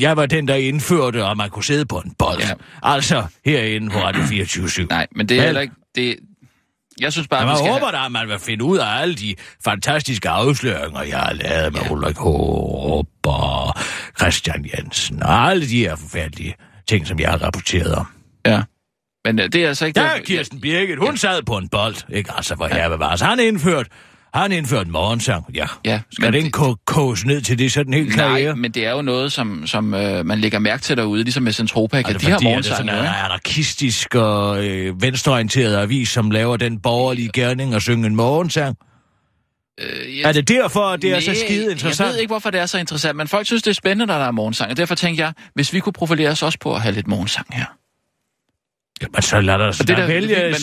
jeg 0.00 0.16
var 0.16 0.26
den, 0.26 0.48
der 0.48 0.54
indførte, 0.54 1.24
og 1.24 1.36
man 1.36 1.50
kunne 1.50 1.64
sidde 1.64 1.86
på 1.86 1.98
en 1.98 2.12
bold. 2.18 2.38
Ja. 2.40 2.52
Altså, 2.82 3.24
herinde 3.44 3.90
på 3.90 3.98
Radio 3.98 4.22
24 4.30 4.86
Nej, 4.90 5.06
men 5.16 5.28
det 5.28 5.38
er 5.38 5.42
heller 5.42 5.60
ikke... 5.60 5.74
Det... 5.94 6.16
Jeg 7.00 7.12
synes 7.12 7.28
bare, 7.28 7.40
vi 7.40 7.46
man 7.46 7.56
skal 7.56 7.72
håber 7.72 7.90
da, 7.90 8.04
at 8.04 8.12
man 8.12 8.28
vil 8.28 8.38
finde 8.38 8.64
ud 8.64 8.78
af 8.78 9.00
alle 9.00 9.14
de 9.14 9.34
fantastiske 9.64 10.28
afsløringer, 10.28 11.02
jeg 11.02 11.18
har 11.18 11.32
lavet 11.32 11.72
med 11.72 11.80
Ulrik 11.90 12.16
Håb 12.16 13.06
og 13.26 13.74
Christian 14.18 14.66
Jensen, 14.74 15.22
og 15.22 15.50
alle 15.50 15.68
de 15.68 15.78
her 15.78 15.96
forfærdelige 15.96 16.54
ting, 16.88 17.06
som 17.06 17.20
jeg 17.20 17.30
har 17.30 17.42
rapporteret 17.42 17.94
om. 17.94 18.06
Ja. 18.46 18.62
Men 19.24 19.38
øh, 19.38 19.44
det 19.52 19.64
er 19.64 19.68
altså 19.68 19.86
ikke... 19.86 20.00
Der 20.00 20.06
er 20.06 20.20
Kirsten 20.20 20.60
Birgit, 20.60 20.98
hun 20.98 21.16
sad 21.16 21.42
på 21.42 21.56
en 21.56 21.68
bold, 21.68 21.96
ikke? 22.12 22.30
Altså, 22.36 22.54
hvor 22.54 22.66
her 22.66 22.88
bevares. 22.88 23.20
Han 23.20 23.40
indført, 23.40 23.86
han 24.34 24.52
indført 24.52 24.88
morgensang, 24.88 25.44
ja. 25.54 25.66
Ja, 25.84 26.00
Skal 26.12 26.32
den 26.32 26.44
det- 26.44 26.52
ko- 26.52 26.76
koges 26.86 27.24
ned 27.24 27.40
til 27.40 27.58
det 27.58 27.72
sådan 27.72 27.92
helt 27.92 28.14
karriere? 28.14 28.44
Nej, 28.52 28.54
men 28.54 28.70
det 28.72 28.86
er 28.86 28.90
jo 28.90 29.02
noget, 29.02 29.32
som, 29.32 29.66
som 29.66 29.94
øh, 29.94 30.26
man 30.26 30.38
lægger 30.38 30.58
mærke 30.58 30.82
til 30.82 30.96
derude, 30.96 31.22
ligesom 31.24 31.42
med 31.42 31.52
Centropac, 31.52 31.98
Altså, 32.06 32.14
at 32.14 32.20
de 32.20 32.26
har 32.26 32.32
fordi 32.32 32.32
er 32.32 32.36
det 32.38 32.44
morgensang. 32.44 32.76
sådan 32.76 32.94
en 33.00 33.06
anarkistisk 33.24 34.14
og 34.14 34.66
øh, 34.66 35.02
venstreorienteret 35.02 35.76
avis, 35.76 36.08
som 36.08 36.30
laver 36.30 36.56
den 36.56 36.80
borgerlige 36.80 37.30
gerning 37.34 37.74
og 37.74 37.82
synge 37.82 38.06
en 38.06 38.16
morgensang? 38.16 38.76
Øh, 39.80 40.18
Er 40.24 40.32
det 40.32 40.48
derfor, 40.48 40.80
at 40.80 41.02
det 41.02 41.10
er 41.16 41.20
så 41.20 41.34
skide 41.46 41.70
interessant? 41.72 42.06
Jeg 42.06 42.12
ved 42.14 42.20
ikke, 42.20 42.30
hvorfor 42.30 42.50
det 42.50 42.60
er 42.60 42.66
så 42.66 42.78
interessant, 42.78 43.16
men 43.16 43.28
folk 43.28 43.46
synes, 43.46 43.62
det 43.62 43.70
er 43.70 43.74
spændende, 43.74 44.06
når 44.06 44.18
der 44.18 44.24
er 44.26 44.30
morgensang. 44.30 44.70
Og 44.70 44.76
derfor 44.76 44.94
tænker 44.94 45.24
jeg, 45.24 45.32
hvis 45.54 45.72
vi 45.72 45.80
kunne 45.80 45.92
profilere 45.92 46.30
os 46.30 46.42
også 46.42 46.58
på 46.60 46.74
at 46.74 46.80
have 46.80 46.94
lidt 46.94 47.06
morgensang 47.08 47.46
her. 47.52 47.64
Jamen, 49.02 49.22
så 49.22 49.40
lad 49.40 49.54
os 49.54 49.78
det 49.78 49.88
da 49.88 49.92
er 49.92 49.96
da- 49.96 50.02
det 50.06 50.14
er 50.14 50.20
vælge 50.20 50.54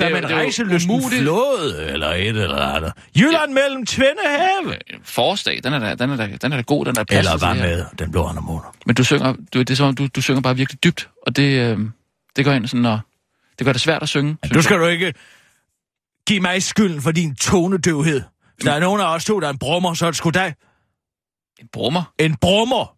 som 0.52 0.68
det 0.68 0.88
jo- 0.88 0.94
en 0.94 1.00
umuligt. 1.02 1.22
flåde, 1.22 1.86
eller 1.94 2.08
et 2.10 2.28
eller 2.28 2.58
andet. 2.62 2.94
Jylland 3.18 3.54
mellem 3.54 3.86
Tvende 3.86 4.22
Have. 4.28 4.74
Øh, 4.74 5.00
Forårsdag, 5.04 5.60
den 5.64 5.74
er 5.74 5.80
da, 5.80 5.96
den 5.96 6.10
er 6.10 6.16
da, 6.16 6.28
den 6.42 6.52
er 6.52 6.56
da 6.58 6.62
god, 6.62 6.86
den 6.86 6.98
er 6.98 7.04
passet 7.04 7.34
Eller 7.34 7.54
her. 7.54 7.64
med 7.64 7.86
den 8.00 8.12
blå 8.12 8.28
anemone? 8.28 8.62
Men 8.86 8.96
du 8.96 9.04
synger, 9.04 9.34
du, 9.54 9.60
det 9.60 9.70
er 9.70 9.76
som 9.76 9.88
om, 9.88 9.96
du, 9.96 10.08
du 10.16 10.22
synger 10.22 10.42
bare 10.42 10.56
virkelig 10.56 10.84
dybt, 10.84 11.10
og 11.28 11.36
det, 11.36 11.72
øh, 11.72 11.80
det 12.36 12.46
går 12.46 12.52
ind 12.52 12.68
sådan, 12.68 12.86
og 12.86 13.00
det 13.60 13.66
gør 13.66 13.72
det 13.72 13.82
svært 13.82 14.04
at 14.04 14.10
synge. 14.10 14.38
synes 14.44 14.54
Du 14.54 14.58
jeg. 14.58 14.64
skal 14.64 14.80
du 14.80 14.86
ikke 14.86 15.14
give 16.28 16.40
mig 16.40 16.64
skylden 16.64 17.02
for 17.02 17.12
din 17.12 17.36
tonedøvhed. 17.36 18.22
Hvis 18.56 18.66
der 18.66 18.72
er 18.72 18.80
nogen 18.80 19.02
af 19.02 19.14
os 19.16 19.26
to, 19.26 19.40
der 19.40 19.48
er 19.48 19.52
en 19.52 19.58
brummer, 19.58 19.94
så 19.94 20.06
er 20.06 20.10
det 20.12 20.18
sgu 20.18 20.30
dig. 20.30 20.54
En 21.60 21.68
brummer. 21.74 22.04
En 22.20 22.36
brummer! 22.36 22.96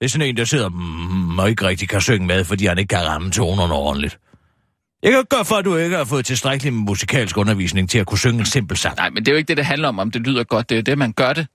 Det 0.00 0.04
er 0.04 0.08
sådan 0.08 0.28
en, 0.28 0.36
der 0.36 0.44
sidder 0.44 0.68
mm, 0.68 1.38
og 1.38 1.50
ikke 1.50 1.66
rigtig 1.66 1.88
kan 1.88 2.00
synge 2.00 2.26
med, 2.26 2.44
fordi 2.44 2.66
han 2.66 2.78
ikke 2.78 2.88
kan 2.88 3.06
ramme 3.06 3.30
tonerne 3.30 3.74
ordentligt. 3.74 4.18
Jeg 5.06 5.14
kan 5.14 5.24
gøre 5.24 5.44
for, 5.44 5.56
at 5.56 5.64
du 5.64 5.76
ikke 5.76 5.96
har 5.96 6.04
fået 6.04 6.26
tilstrækkelig 6.26 6.72
med 6.72 6.82
musikalsk 6.82 7.36
undervisning 7.36 7.90
til 7.90 7.98
at 7.98 8.06
kunne 8.06 8.18
synge 8.18 8.38
en 8.40 8.46
simpel 8.46 8.76
sang. 8.76 8.96
Nej, 8.96 9.10
men 9.10 9.16
det 9.16 9.28
er 9.28 9.32
jo 9.32 9.36
ikke 9.36 9.48
det, 9.48 9.56
det 9.56 9.64
handler 9.64 9.88
om, 9.88 9.98
om 9.98 10.10
det 10.10 10.26
lyder 10.26 10.44
godt. 10.44 10.68
Det 10.68 10.74
er 10.74 10.78
jo 10.78 10.82
det, 10.82 10.98
man 10.98 11.12
gør 11.12 11.32
det. 11.32 11.46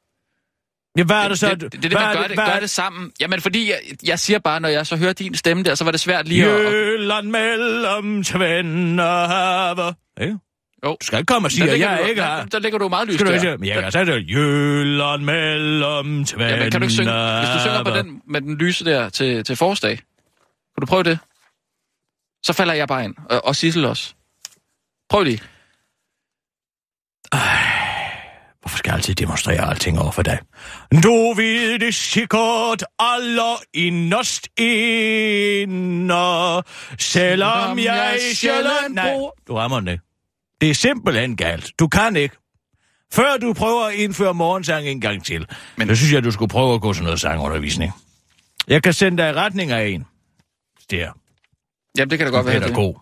Ja, 0.97 1.03
hvad 1.03 1.15
er 1.15 1.27
det 1.27 1.39
så? 1.39 1.49
det, 1.49 1.61
det, 1.61 1.71
det, 1.71 1.77
er 1.77 1.89
det 1.89 1.93
man 1.93 2.15
gør 2.15 2.21
det, 2.21 2.37
hvad 2.37 2.45
gør 2.45 2.59
det 2.59 2.69
sammen. 2.69 3.11
Jamen, 3.19 3.41
fordi 3.41 3.69
jeg, 3.69 3.79
jeg 4.03 4.19
siger 4.19 4.39
bare, 4.39 4.59
når 4.59 4.69
jeg 4.69 4.87
så 4.87 4.95
hører 4.95 5.13
din 5.13 5.35
stemme 5.35 5.63
der, 5.63 5.75
så 5.75 5.83
var 5.83 5.91
det 5.91 5.99
svært 5.99 6.27
lige 6.27 6.45
at... 6.45 6.65
at 6.65 6.73
Jylland 6.73 7.27
mellem 7.27 8.23
Tvende 8.23 9.03
Have. 9.03 9.93
Ikke? 10.21 10.37
Jo. 10.85 10.97
Du 11.01 11.05
skal 11.05 11.19
ikke 11.19 11.33
komme 11.33 11.47
og 11.47 11.51
sige, 11.51 11.71
at 11.71 11.79
jeg 11.79 11.99
du, 12.03 12.09
ikke 12.09 12.21
har... 12.21 12.45
der 12.45 12.59
ligger 12.59 12.79
du 12.79 12.89
meget 12.89 13.07
lyst 13.07 13.19
Skal 13.19 13.27
du 13.27 13.31
der. 13.31 13.41
ikke 13.41 13.57
men 13.57 13.67
jeg 13.69 13.83
kan 13.83 13.91
sige 13.91 14.05
det. 14.05 14.29
Jylland 14.29 15.23
mellem 15.23 16.25
Tvende 16.25 16.53
Ja, 16.53 16.59
men 16.59 16.71
kan 16.71 16.81
du 16.81 16.85
ikke 16.85 16.93
synge, 16.93 17.11
hvis 17.39 17.49
du 17.49 17.59
synger 17.59 17.83
på 17.83 17.91
den, 17.91 18.21
med 18.27 18.41
den 18.41 18.57
lyse 18.57 18.85
der 18.85 19.09
til, 19.09 19.43
til 19.43 19.55
forårsdag, 19.55 19.97
kan 19.97 20.81
du 20.81 20.85
prøve 20.85 21.03
det? 21.03 21.19
Så 22.43 22.53
falder 22.53 22.73
jeg 22.73 22.87
bare 22.87 23.03
ind, 23.05 23.15
og, 23.29 23.45
og 23.45 23.55
Sissel 23.55 23.85
også. 23.85 24.13
Prøv 25.09 25.23
lige. 25.23 25.39
Hvorfor 28.61 28.77
skal 28.77 28.89
jeg 28.89 28.95
altid 28.95 29.15
demonstrere 29.15 29.69
alting 29.69 29.99
over 29.99 30.11
for 30.11 30.21
dig? 30.21 30.39
Du 31.03 31.33
ved 31.33 31.79
det 31.79 31.95
sikkert 31.95 32.83
aller 32.99 33.61
inderst 33.73 34.47
inde, 34.57 36.13
selvom 36.99 37.79
jeg 37.79 38.19
sjældent... 38.33 38.95
Nej, 38.95 39.13
du 39.47 39.55
rammer 39.55 39.79
den 39.79 39.87
ikke. 39.87 40.03
Det 40.61 40.69
er 40.69 40.73
simpelthen 40.73 41.35
galt. 41.37 41.71
Du 41.79 41.87
kan 41.87 42.15
ikke. 42.15 42.35
Før 43.13 43.37
du 43.41 43.53
prøver 43.53 43.85
at 43.85 43.93
indføre 43.93 44.33
morgensang 44.33 44.87
en 44.87 45.01
gang 45.01 45.25
til, 45.25 45.39
Men- 45.39 45.47
Men... 45.77 45.87
så 45.87 45.95
synes 45.95 46.13
jeg, 46.13 46.23
du 46.23 46.31
skulle 46.31 46.49
prøve 46.49 46.73
at 46.73 46.81
gå 46.81 46.93
til 46.93 47.03
noget 47.03 47.19
sangundervisning. 47.19 47.91
Jeg 48.67 48.83
kan 48.83 48.93
sende 48.93 49.23
dig 49.23 49.29
i 49.29 49.33
retning 49.33 49.71
af 49.71 49.87
en. 49.87 50.05
Der. 50.91 51.11
Jamen, 51.97 52.09
det 52.09 52.19
kan 52.19 52.27
da 52.27 52.31
godt 52.33 52.45
være. 52.45 52.55
Det. 52.55 52.63
Pædagog. 52.63 53.01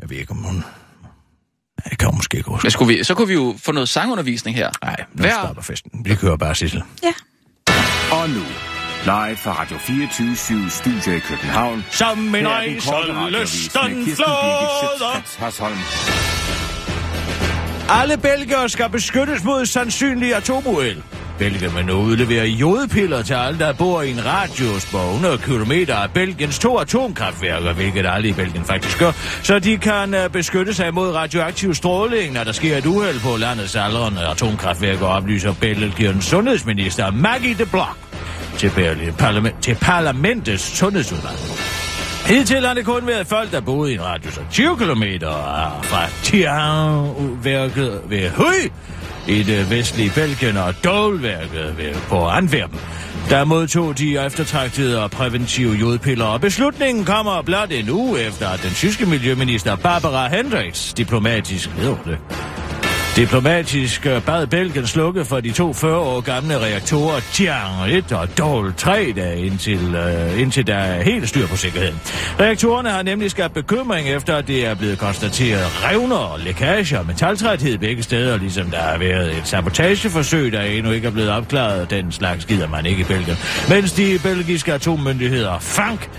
Jeg 0.00 0.10
ved 0.10 0.16
ikke, 0.16 0.30
om 0.30 0.36
hun... 0.36 0.64
Ja, 1.84 1.90
det 1.90 1.98
kan 1.98 2.08
hun 2.08 2.16
måske 2.16 2.42
gå. 2.42 2.58
Men 2.62 2.70
skulle 2.70 2.96
vi, 2.96 3.04
så 3.04 3.14
kunne 3.14 3.28
vi 3.28 3.34
jo 3.34 3.54
få 3.58 3.72
noget 3.72 3.88
sangundervisning 3.88 4.56
her. 4.56 4.70
Nej, 4.82 4.96
nu 5.12 5.22
Hver- 5.24 5.42
stopper 5.44 5.62
festen. 5.62 6.04
Vi 6.04 6.14
kører 6.14 6.36
bare, 6.36 6.54
Sissel. 6.54 6.82
Og 8.12 8.28
nu, 8.30 8.42
live 9.04 9.36
fra 9.36 9.60
Radio 9.60 9.78
24 9.78 10.70
Studio 10.70 11.12
i 11.12 11.18
København. 11.18 11.84
Som 11.90 12.18
en 12.34 12.46
er 12.46 12.80
flåder. 12.80 13.44
Schøtz-Krets 13.46 15.38
Hasholm. 15.38 15.78
Alle 17.88 18.18
belgere 18.18 18.68
skal 18.68 18.88
beskyttes 18.90 19.44
mod 19.44 19.66
sandsynlig 19.66 20.34
atomuheld. 20.36 21.02
Belgierne 21.42 21.94
udleverer 21.94 22.44
jodpiller 22.44 23.22
til 23.22 23.34
alle, 23.34 23.58
der 23.58 23.72
bor 23.72 24.02
i 24.02 24.10
en 24.10 24.24
radius 24.26 24.86
på 24.86 24.98
100 24.98 25.38
km 25.38 25.72
af 25.88 26.10
Belgiens 26.14 26.58
to 26.58 26.78
atomkraftværker, 26.78 27.72
hvilket 27.72 28.06
alle 28.06 28.28
i 28.28 28.32
Belgien 28.32 28.64
faktisk 28.64 28.98
gør, 28.98 29.12
så 29.42 29.58
de 29.58 29.78
kan 29.78 30.14
øh, 30.14 30.30
beskytte 30.30 30.74
sig 30.74 30.94
mod 30.94 31.14
radioaktiv 31.14 31.74
stråling, 31.74 32.32
når 32.32 32.44
der 32.44 32.52
sker 32.52 32.76
et 32.76 32.86
uheld 32.86 33.20
på 33.20 33.36
landets 33.36 33.76
aldrende 33.76 34.28
atomkraftværker, 34.28 35.06
oplyser 35.06 35.54
Belgiens 35.60 36.24
sundhedsminister 36.24 37.10
Maggie 37.10 37.54
de 37.54 37.66
Block 37.66 37.96
til, 38.58 38.70
Berlin, 38.70 39.12
parlament, 39.12 39.62
til 39.62 39.74
parlamentets 39.74 40.62
sundhedsudvalg. 40.62 41.38
Hidtil 42.26 42.66
har 42.66 42.74
det 42.74 42.84
kun 42.84 43.06
været 43.06 43.26
folk, 43.26 43.52
der 43.52 43.60
boede 43.60 43.92
i 43.92 43.94
en 43.94 44.04
radius 44.04 44.38
af 44.38 44.44
20 44.50 44.76
km 44.76 45.02
øh, 45.02 45.20
fra 45.82 46.06
Tian-værket 46.22 48.00
ved 48.08 48.30
Høj 48.30 48.70
i 49.28 49.42
det 49.42 49.70
vestlige 49.70 50.12
Belgien 50.14 50.56
og 50.56 50.74
Dole-værket 50.84 51.74
ved- 51.78 51.94
på 52.08 52.26
Antwerpen. 52.28 52.78
Der 53.30 53.44
modtog 53.44 53.98
de 53.98 54.26
eftertragtede 54.26 55.02
og 55.04 55.10
præventive 55.10 55.72
jodpiller, 55.72 56.24
og 56.24 56.40
beslutningen 56.40 57.04
kommer 57.04 57.42
blot 57.42 57.72
en 57.72 57.90
uge 57.90 58.20
efter, 58.20 58.48
at 58.48 58.62
den 58.62 58.70
tyske 58.70 59.06
miljøminister 59.06 59.76
Barbara 59.76 60.28
Hendricks 60.28 60.92
diplomatisk 60.94 61.70
hedder 61.70 61.96
det, 62.06 62.18
Diplomatisk 63.16 64.06
øh, 64.06 64.22
bad 64.22 64.46
Belgien 64.46 64.86
slukke 64.86 65.24
for 65.24 65.40
de 65.40 65.52
to 65.52 65.72
40 65.72 65.96
år 65.96 66.20
gamle 66.20 66.58
reaktorer 66.58 67.20
Tian 67.32 67.90
1 67.90 68.12
og 68.12 68.38
Dol 68.38 68.74
3, 68.76 69.12
der 69.16 69.32
indtil, 69.32 69.94
øh, 69.94 70.40
indtil 70.40 70.66
der 70.66 70.74
er 70.74 71.02
helt 71.02 71.28
styr 71.28 71.46
på 71.46 71.56
sikkerheden. 71.56 72.00
Reaktorerne 72.40 72.90
har 72.90 73.02
nemlig 73.02 73.30
skabt 73.30 73.54
bekymring 73.54 74.08
efter, 74.08 74.36
at 74.36 74.48
det 74.48 74.66
er 74.66 74.74
blevet 74.74 74.98
konstateret 74.98 75.84
revner 75.84 76.16
og 76.16 76.40
lækager 76.40 76.98
og 76.98 77.06
metaltræthed 77.06 77.78
begge 77.78 78.02
steder, 78.02 78.36
ligesom 78.36 78.70
der 78.70 78.80
har 78.80 78.98
været 78.98 79.38
et 79.38 79.48
sabotageforsøg, 79.48 80.52
der 80.52 80.62
endnu 80.62 80.92
ikke 80.92 81.06
er 81.06 81.12
blevet 81.12 81.30
opklaret. 81.30 81.90
Den 81.90 82.12
slags 82.12 82.44
gider 82.44 82.68
man 82.68 82.86
ikke 82.86 83.00
i 83.00 83.04
Belgien. 83.04 83.36
Mens 83.68 83.92
de 83.92 84.18
belgiske 84.22 84.72
atommyndigheder 84.72 85.58
FANK 85.58 86.10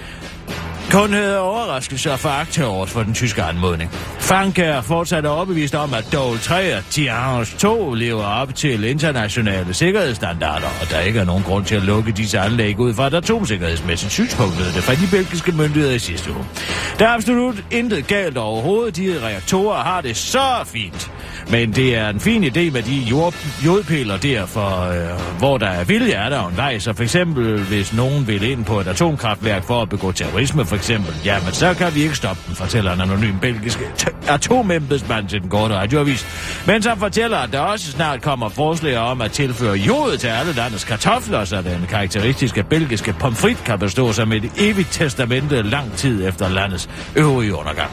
kun 0.91 1.13
havde 1.13 1.39
overraskelse 1.39 2.11
og 2.11 2.19
foragt 2.19 2.61
over 2.61 2.85
for 2.85 3.03
den 3.03 3.13
tyske 3.13 3.43
anmodning. 3.43 3.91
Frank 4.19 4.59
er 4.59 4.81
fortsat 4.81 5.25
overbevist 5.25 5.75
om, 5.75 5.93
at 5.93 6.05
Dole 6.13 6.39
3 6.39 6.77
og 6.77 6.83
Tihange 6.89 7.45
2 7.57 7.93
lever 7.93 8.23
op 8.23 8.55
til 8.55 8.83
internationale 8.83 9.73
sikkerhedsstandarder, 9.73 10.67
og 10.81 10.89
der 10.89 10.99
ikke 10.99 11.19
er 11.19 11.25
nogen 11.25 11.43
grund 11.43 11.65
til 11.65 11.75
at 11.75 11.83
lukke 11.83 12.11
disse 12.11 12.39
anlæg 12.39 12.79
ud 12.79 12.93
fra 12.93 13.07
et 13.07 13.13
atomsikkerhedsmæssigt 13.13 14.11
synspunkt, 14.11 14.57
lød 14.57 14.65
det 14.65 14.83
fra 14.83 14.93
de 14.93 15.07
belgiske 15.11 15.51
myndigheder 15.51 15.95
i 15.95 15.99
sidste 15.99 16.31
uge. 16.31 16.45
Der 16.99 17.07
er 17.07 17.13
absolut 17.13 17.63
intet 17.71 18.07
galt 18.07 18.37
overhovedet. 18.37 18.95
De 18.95 19.19
reaktorer 19.23 19.83
har 19.83 20.01
det 20.01 20.17
så 20.17 20.63
fint. 20.65 21.11
Men 21.49 21.71
det 21.71 21.95
er 21.95 22.09
en 22.09 22.19
fin 22.19 22.43
idé 22.43 22.71
med 22.71 22.83
de 22.83 22.95
jord, 22.95 23.33
jodpiller 23.65 24.17
der, 24.17 24.45
for 24.45 24.79
øh, 24.81 25.37
hvor 25.39 25.57
der 25.57 25.67
er 25.67 25.83
vilje, 25.83 26.11
er 26.11 26.29
der 26.29 26.41
jo 26.43 26.47
en 26.47 26.57
vej. 26.57 26.79
Så 26.79 26.93
for 26.93 27.03
eksempel, 27.03 27.59
hvis 27.63 27.93
nogen 27.93 28.27
vil 28.27 28.43
ind 28.43 28.65
på 28.65 28.79
et 28.79 28.87
atomkraftværk 28.87 29.63
for 29.63 29.81
at 29.81 29.89
begå 29.89 30.11
terrorisme, 30.11 30.65
for 30.65 30.75
eksempel, 30.75 31.13
jamen 31.25 31.53
så 31.53 31.73
kan 31.73 31.95
vi 31.95 32.03
ikke 32.03 32.15
stoppe 32.15 32.41
dem, 32.47 32.55
fortæller 32.55 32.93
en 32.93 33.01
anonym 33.01 33.39
belgisk 33.41 33.79
t- 33.79 34.31
atomembedsmand 34.31 35.29
til 35.29 35.41
den 35.41 35.49
korte 35.49 35.75
radioavis. 35.75 36.25
Men 36.67 36.81
så 36.81 36.95
fortæller, 36.97 37.37
at 37.37 37.51
der 37.51 37.59
også 37.59 37.91
snart 37.91 38.21
kommer 38.21 38.49
forslag 38.49 38.97
om 38.97 39.21
at 39.21 39.31
tilføre 39.31 39.73
jod 39.73 40.17
til 40.17 40.27
alle 40.27 40.53
landets 40.53 40.83
kartofler, 40.83 41.45
så 41.45 41.61
den 41.61 41.85
karakteristiske 41.89 42.63
belgiske 42.63 43.13
pomfrit 43.13 43.63
kan 43.65 43.79
bestå 43.79 44.13
som 44.13 44.31
et 44.31 44.51
evigt 44.57 44.91
testamente 44.91 45.61
lang 45.61 45.93
tid 45.97 46.27
efter 46.27 46.49
landets 46.49 46.89
øvrige 47.15 47.55
undergang. 47.55 47.89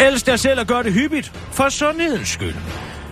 Elsk 0.00 0.26
dig 0.26 0.40
selv 0.40 0.60
og 0.60 0.66
gør 0.66 0.82
det 0.82 0.92
hyppigt, 0.92 1.32
for 1.52 1.68
sundhedens 1.68 2.28
skyld. 2.28 2.54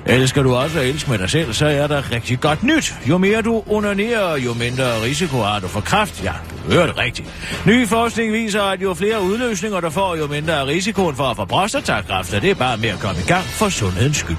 Elsker 0.08 0.42
du 0.42 0.54
også 0.54 0.80
at 0.80 0.86
elske 0.86 1.10
med 1.10 1.18
dig 1.18 1.30
selv, 1.30 1.52
så 1.52 1.66
er 1.66 1.86
der 1.86 2.12
rigtig 2.12 2.40
godt 2.40 2.62
nyt. 2.62 2.94
Jo 3.08 3.18
mere 3.18 3.42
du 3.42 3.62
onanerer, 3.66 4.36
jo 4.36 4.54
mindre 4.54 5.02
risiko 5.02 5.36
har 5.36 5.60
du 5.60 5.68
for 5.68 5.80
kræft. 5.80 6.24
Ja, 6.24 6.32
du 6.66 6.72
hører 6.72 6.86
det 6.86 6.98
rigtigt. 6.98 7.28
Ny 7.66 7.88
forskning 7.88 8.32
viser, 8.32 8.62
at 8.62 8.82
jo 8.82 8.94
flere 8.94 9.22
udløsninger 9.22 9.80
du 9.80 9.90
får, 9.90 10.16
jo 10.16 10.26
mindre 10.26 10.52
er 10.52 10.66
risikoen 10.66 11.16
for 11.16 11.24
at 11.24 11.36
få 11.36 11.44
prostatakræft, 11.44 12.34
og 12.34 12.42
det 12.42 12.50
er 12.50 12.54
bare 12.54 12.76
med 12.76 12.88
at 12.88 12.98
komme 12.98 13.20
i 13.20 13.24
gang 13.28 13.44
for 13.44 13.68
sundhedens 13.68 14.16
skyld. 14.16 14.36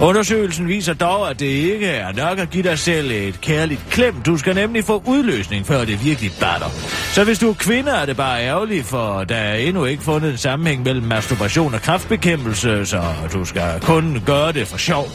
Undersøgelsen 0.00 0.68
viser 0.68 0.94
dog, 0.94 1.30
at 1.30 1.40
det 1.40 1.46
ikke 1.46 1.86
er 1.86 2.12
nok 2.12 2.38
at 2.38 2.50
give 2.50 2.62
dig 2.62 2.78
selv 2.78 3.10
et 3.10 3.40
kærligt 3.40 3.80
klem. 3.90 4.14
Du 4.22 4.36
skal 4.38 4.54
nemlig 4.54 4.84
få 4.84 5.02
udløsning, 5.06 5.66
før 5.66 5.84
det 5.84 6.04
virkelig 6.04 6.32
batter. 6.40 6.68
Så 7.12 7.24
hvis 7.24 7.38
du 7.38 7.50
er 7.50 7.54
kvinde, 7.54 7.90
er 7.90 8.06
det 8.06 8.16
bare 8.16 8.42
ærgerligt, 8.42 8.86
for 8.86 9.24
der 9.24 9.36
er 9.36 9.54
endnu 9.54 9.84
ikke 9.84 10.02
fundet 10.02 10.30
en 10.30 10.38
sammenhæng 10.38 10.82
mellem 10.82 11.06
masturbation 11.06 11.74
og 11.74 11.80
kraftbekæmpelse, 11.82 12.86
så 12.86 13.02
du 13.32 13.44
skal 13.44 13.80
kun 13.82 14.22
gøre 14.26 14.52
det 14.52 14.68
for 14.68 14.78
sjov. 14.78 15.08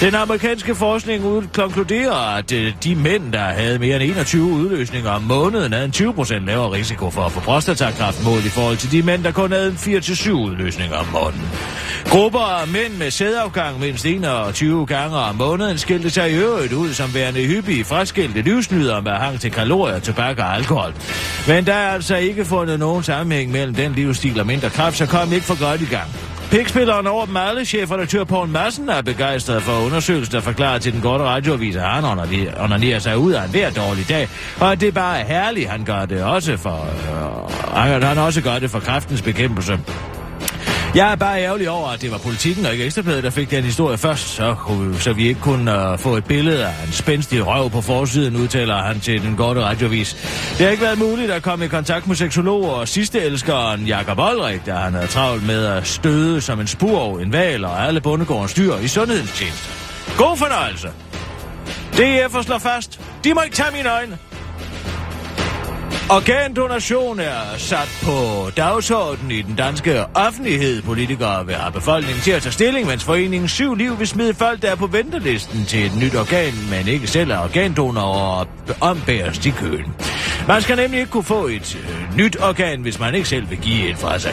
Den 0.00 0.14
amerikanske 0.14 0.74
forskning 0.74 1.24
ud 1.24 1.42
konkluderer, 1.52 2.36
at 2.36 2.52
øh, 2.52 2.72
de 2.84 2.94
mænd, 2.94 3.32
der 3.32 3.38
havde 3.38 3.78
mere 3.78 3.96
end 3.96 4.04
21 4.04 4.42
udløsninger 4.44 5.10
om 5.10 5.22
måneden, 5.22 5.72
havde 5.72 5.84
en 5.84 5.92
20% 6.18 6.34
lavere 6.34 6.72
risiko 6.72 7.10
for 7.10 7.22
at 7.22 7.32
få 7.32 7.40
prostatakræft 7.40 8.24
målt 8.24 8.44
i 8.44 8.48
forhold 8.48 8.76
til 8.76 8.92
de 8.92 9.02
mænd, 9.02 9.24
der 9.24 9.32
kun 9.32 9.52
havde 9.52 9.66
en 9.66 9.96
4-7 9.96 10.30
udløsninger 10.30 10.96
om 10.96 11.06
måneden. 11.12 11.50
Grupper 12.04 12.60
af 12.60 12.68
mænd 12.68 12.92
med 12.98 13.10
sædafgang 13.10 13.80
mindst 13.80 14.06
21 14.06 14.86
gange 14.86 15.16
om 15.16 15.34
måneden 15.34 15.78
skilte 15.78 16.10
sig 16.10 16.30
i 16.30 16.34
øvrigt 16.34 16.72
ud 16.72 16.92
som 16.92 17.14
værende 17.14 17.40
hyppige 17.40 17.84
fraskilte 17.84 18.42
livsnyder 18.42 19.00
med 19.00 19.12
hang 19.12 19.40
til 19.40 19.50
kalorier, 19.50 19.98
tobak 19.98 20.38
og 20.38 20.54
alkohol. 20.56 20.94
Men 21.48 21.66
der 21.66 21.74
er 21.74 21.90
altså 21.90 22.16
ikke 22.16 22.44
fundet 22.44 22.78
nogen 22.78 23.02
sammenhæng 23.02 23.50
mellem 23.50 23.74
den 23.74 23.92
livsstil 23.92 24.40
og 24.40 24.46
mindre 24.46 24.70
kraft, 24.70 24.96
så 24.96 25.06
kom 25.06 25.32
ikke 25.32 25.46
for 25.46 25.68
godt 25.68 25.80
i 25.80 25.84
gang. 25.84 26.10
Pikspilleren 26.50 27.06
over 27.06 27.26
dem 27.26 27.36
alle, 27.36 27.64
chefredaktør 27.64 28.24
Poul 28.24 28.48
Madsen, 28.48 28.88
er 28.88 29.02
begejstret 29.02 29.62
for 29.62 29.86
undersøgelsen, 29.86 30.34
der 30.34 30.40
forklarer 30.40 30.78
til 30.78 30.92
den 30.92 31.00
gode 31.00 31.18
radioavis, 31.18 31.76
at 31.76 31.82
han 31.82 32.04
onanerer 32.58 32.98
sig 32.98 33.18
ud 33.18 33.32
af 33.32 33.44
en 33.44 33.50
hver 33.50 33.70
dårlig 33.70 34.08
dag, 34.08 34.28
og 34.60 34.72
at 34.72 34.80
det 34.80 34.94
bare 34.94 35.20
er 35.20 35.24
herligt, 35.24 35.68
han 35.68 35.84
gør 35.84 36.04
det 36.04 36.22
også 36.22 36.56
for, 36.56 36.86
øh, 37.76 38.02
han 38.02 38.18
også 38.18 38.40
gør 38.40 38.58
det 38.58 38.70
for 38.70 38.80
kraftens 38.80 39.22
bekæmpelse. 39.22 39.78
Jeg 40.94 41.12
er 41.12 41.16
bare 41.16 41.42
ærgerlig 41.42 41.70
over, 41.70 41.88
at 41.88 42.02
det 42.02 42.10
var 42.10 42.18
politikken 42.18 42.66
og 42.66 42.72
ikke 42.72 42.84
Ekstrabladet, 42.84 43.24
der 43.24 43.30
fik 43.30 43.50
den 43.50 43.64
historie 43.64 43.98
først, 43.98 44.28
så, 44.28 44.54
kunne- 44.58 45.00
så 45.00 45.12
vi 45.12 45.28
ikke 45.28 45.40
kunne 45.40 45.92
uh, 45.92 45.98
få 45.98 46.16
et 46.16 46.24
billede 46.24 46.64
af 46.66 46.72
en 46.86 46.92
spændstig 46.92 47.46
røv 47.46 47.70
på 47.70 47.80
forsiden, 47.80 48.36
udtaler 48.36 48.76
han 48.82 49.00
til 49.00 49.22
den 49.22 49.36
gode 49.36 49.64
radiovis. 49.64 50.14
Det 50.50 50.60
har 50.60 50.68
ikke 50.68 50.82
været 50.82 50.98
muligt 50.98 51.30
at 51.30 51.42
komme 51.42 51.64
i 51.64 51.68
kontakt 51.68 52.06
med 52.06 52.16
seksologer 52.16 52.70
og 52.70 52.88
sidste 52.88 53.20
elskeren 53.20 53.86
Jakob 53.86 54.18
Olrik, 54.18 54.66
der 54.66 54.74
han 54.76 54.94
er 54.94 55.06
travlt 55.06 55.46
med 55.46 55.64
at 55.66 55.86
støde 55.86 56.40
som 56.40 56.60
en 56.60 56.66
spurv, 56.66 57.14
en 57.16 57.32
val 57.32 57.64
og 57.64 57.86
alle 57.86 58.00
bondegårdens 58.00 58.54
dyr 58.54 58.74
i 58.76 58.88
sundhedens 58.88 59.32
tjeneste. 59.32 59.68
God 60.18 60.36
fornøjelse! 60.36 60.88
DF 61.92 62.44
slår 62.46 62.58
fast. 62.58 63.00
De 63.24 63.34
må 63.34 63.40
ikke 63.42 63.56
tage 63.56 63.76
mine 63.76 63.90
øjne. 63.92 64.18
Organdonation 66.10 67.20
er 67.20 67.58
sat 67.58 68.00
på 68.02 68.50
dagsordenen 68.56 69.30
i 69.30 69.42
den 69.42 69.54
danske 69.54 70.04
offentlighed. 70.14 70.82
Politikere 70.82 71.46
vil 71.46 71.54
have 71.54 71.72
befolkningen 71.72 72.22
til 72.22 72.30
at 72.30 72.42
tage 72.42 72.52
stilling, 72.52 72.86
mens 72.86 73.04
foreningen 73.04 73.48
Syv 73.48 73.74
Liv 73.74 73.98
vil 73.98 74.06
smide 74.06 74.34
folk, 74.34 74.62
der 74.62 74.70
er 74.70 74.74
på 74.74 74.86
ventelisten 74.86 75.64
til 75.64 75.86
et 75.86 75.92
nyt 76.00 76.14
organ, 76.14 76.52
men 76.70 76.88
ikke 76.88 77.06
selv 77.06 77.30
er 77.30 77.38
organdonorer 77.38 78.40
og 78.40 78.46
ombæres 78.80 79.38
til 79.38 79.52
køen. 79.52 79.94
Man 80.48 80.62
skal 80.62 80.76
nemlig 80.76 81.00
ikke 81.00 81.12
kunne 81.12 81.24
få 81.24 81.46
et 81.46 81.76
øh, 81.76 82.16
nyt 82.16 82.36
organ, 82.42 82.80
hvis 82.80 83.00
man 83.00 83.14
ikke 83.14 83.28
selv 83.28 83.50
vil 83.50 83.58
give 83.58 83.90
et 83.90 83.96
fra 83.96 84.18
sig. 84.18 84.32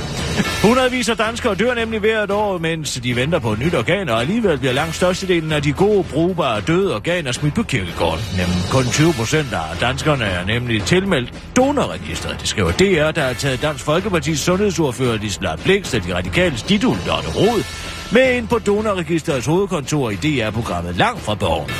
Hundredvis 0.64 1.10
af 1.10 1.18
danskere 1.18 1.56
dør 1.56 1.74
nemlig 1.74 2.00
hvert 2.00 2.32
år, 2.32 2.58
mens 2.58 3.00
de 3.04 3.16
venter 3.16 3.40
på 3.40 3.52
et 3.52 3.60
nyt 3.60 3.76
organ, 3.76 4.10
og 4.10 4.22
alligevel 4.22 4.58
bliver 4.58 4.74
langt 4.74 4.96
størstedelen 4.96 5.52
af 5.52 5.62
de 5.62 5.74
gode, 5.74 6.04
brugbare, 6.04 6.62
døde 6.62 6.96
organer 6.96 7.32
smidt 7.32 7.56
på 7.56 7.64
kirkegården. 7.64 8.24
Nemlig 8.38 8.64
kun 8.72 8.84
20 8.86 9.14
procent 9.14 9.54
af 9.54 9.78
danskerne 9.80 10.24
er 10.24 10.46
nemlig 10.46 10.84
tilmeldt 10.84 11.34
donorregisteret. 11.62 12.40
Det 12.40 12.48
skriver 12.48 12.72
DR, 12.72 13.12
der 13.12 13.22
har 13.22 13.34
taget 13.34 13.62
Dansk 13.62 13.84
Folkepartis 13.84 14.40
sundhedsordfører 14.40 15.18
Lisla 15.18 15.56
Blix 15.56 15.94
og 15.94 16.04
de 16.04 16.16
radikale 16.16 16.58
Stidul 16.58 16.98
Lotte 17.08 17.30
Rod 17.30 17.64
med 18.12 18.34
ind 18.34 18.48
på 18.48 18.60
donorregisterets 18.60 19.46
hovedkontor 19.46 20.10
i 20.10 20.16
DR-programmet 20.16 20.96
Langt 20.96 21.22
fra 21.22 21.36
Borgen. 21.36 21.72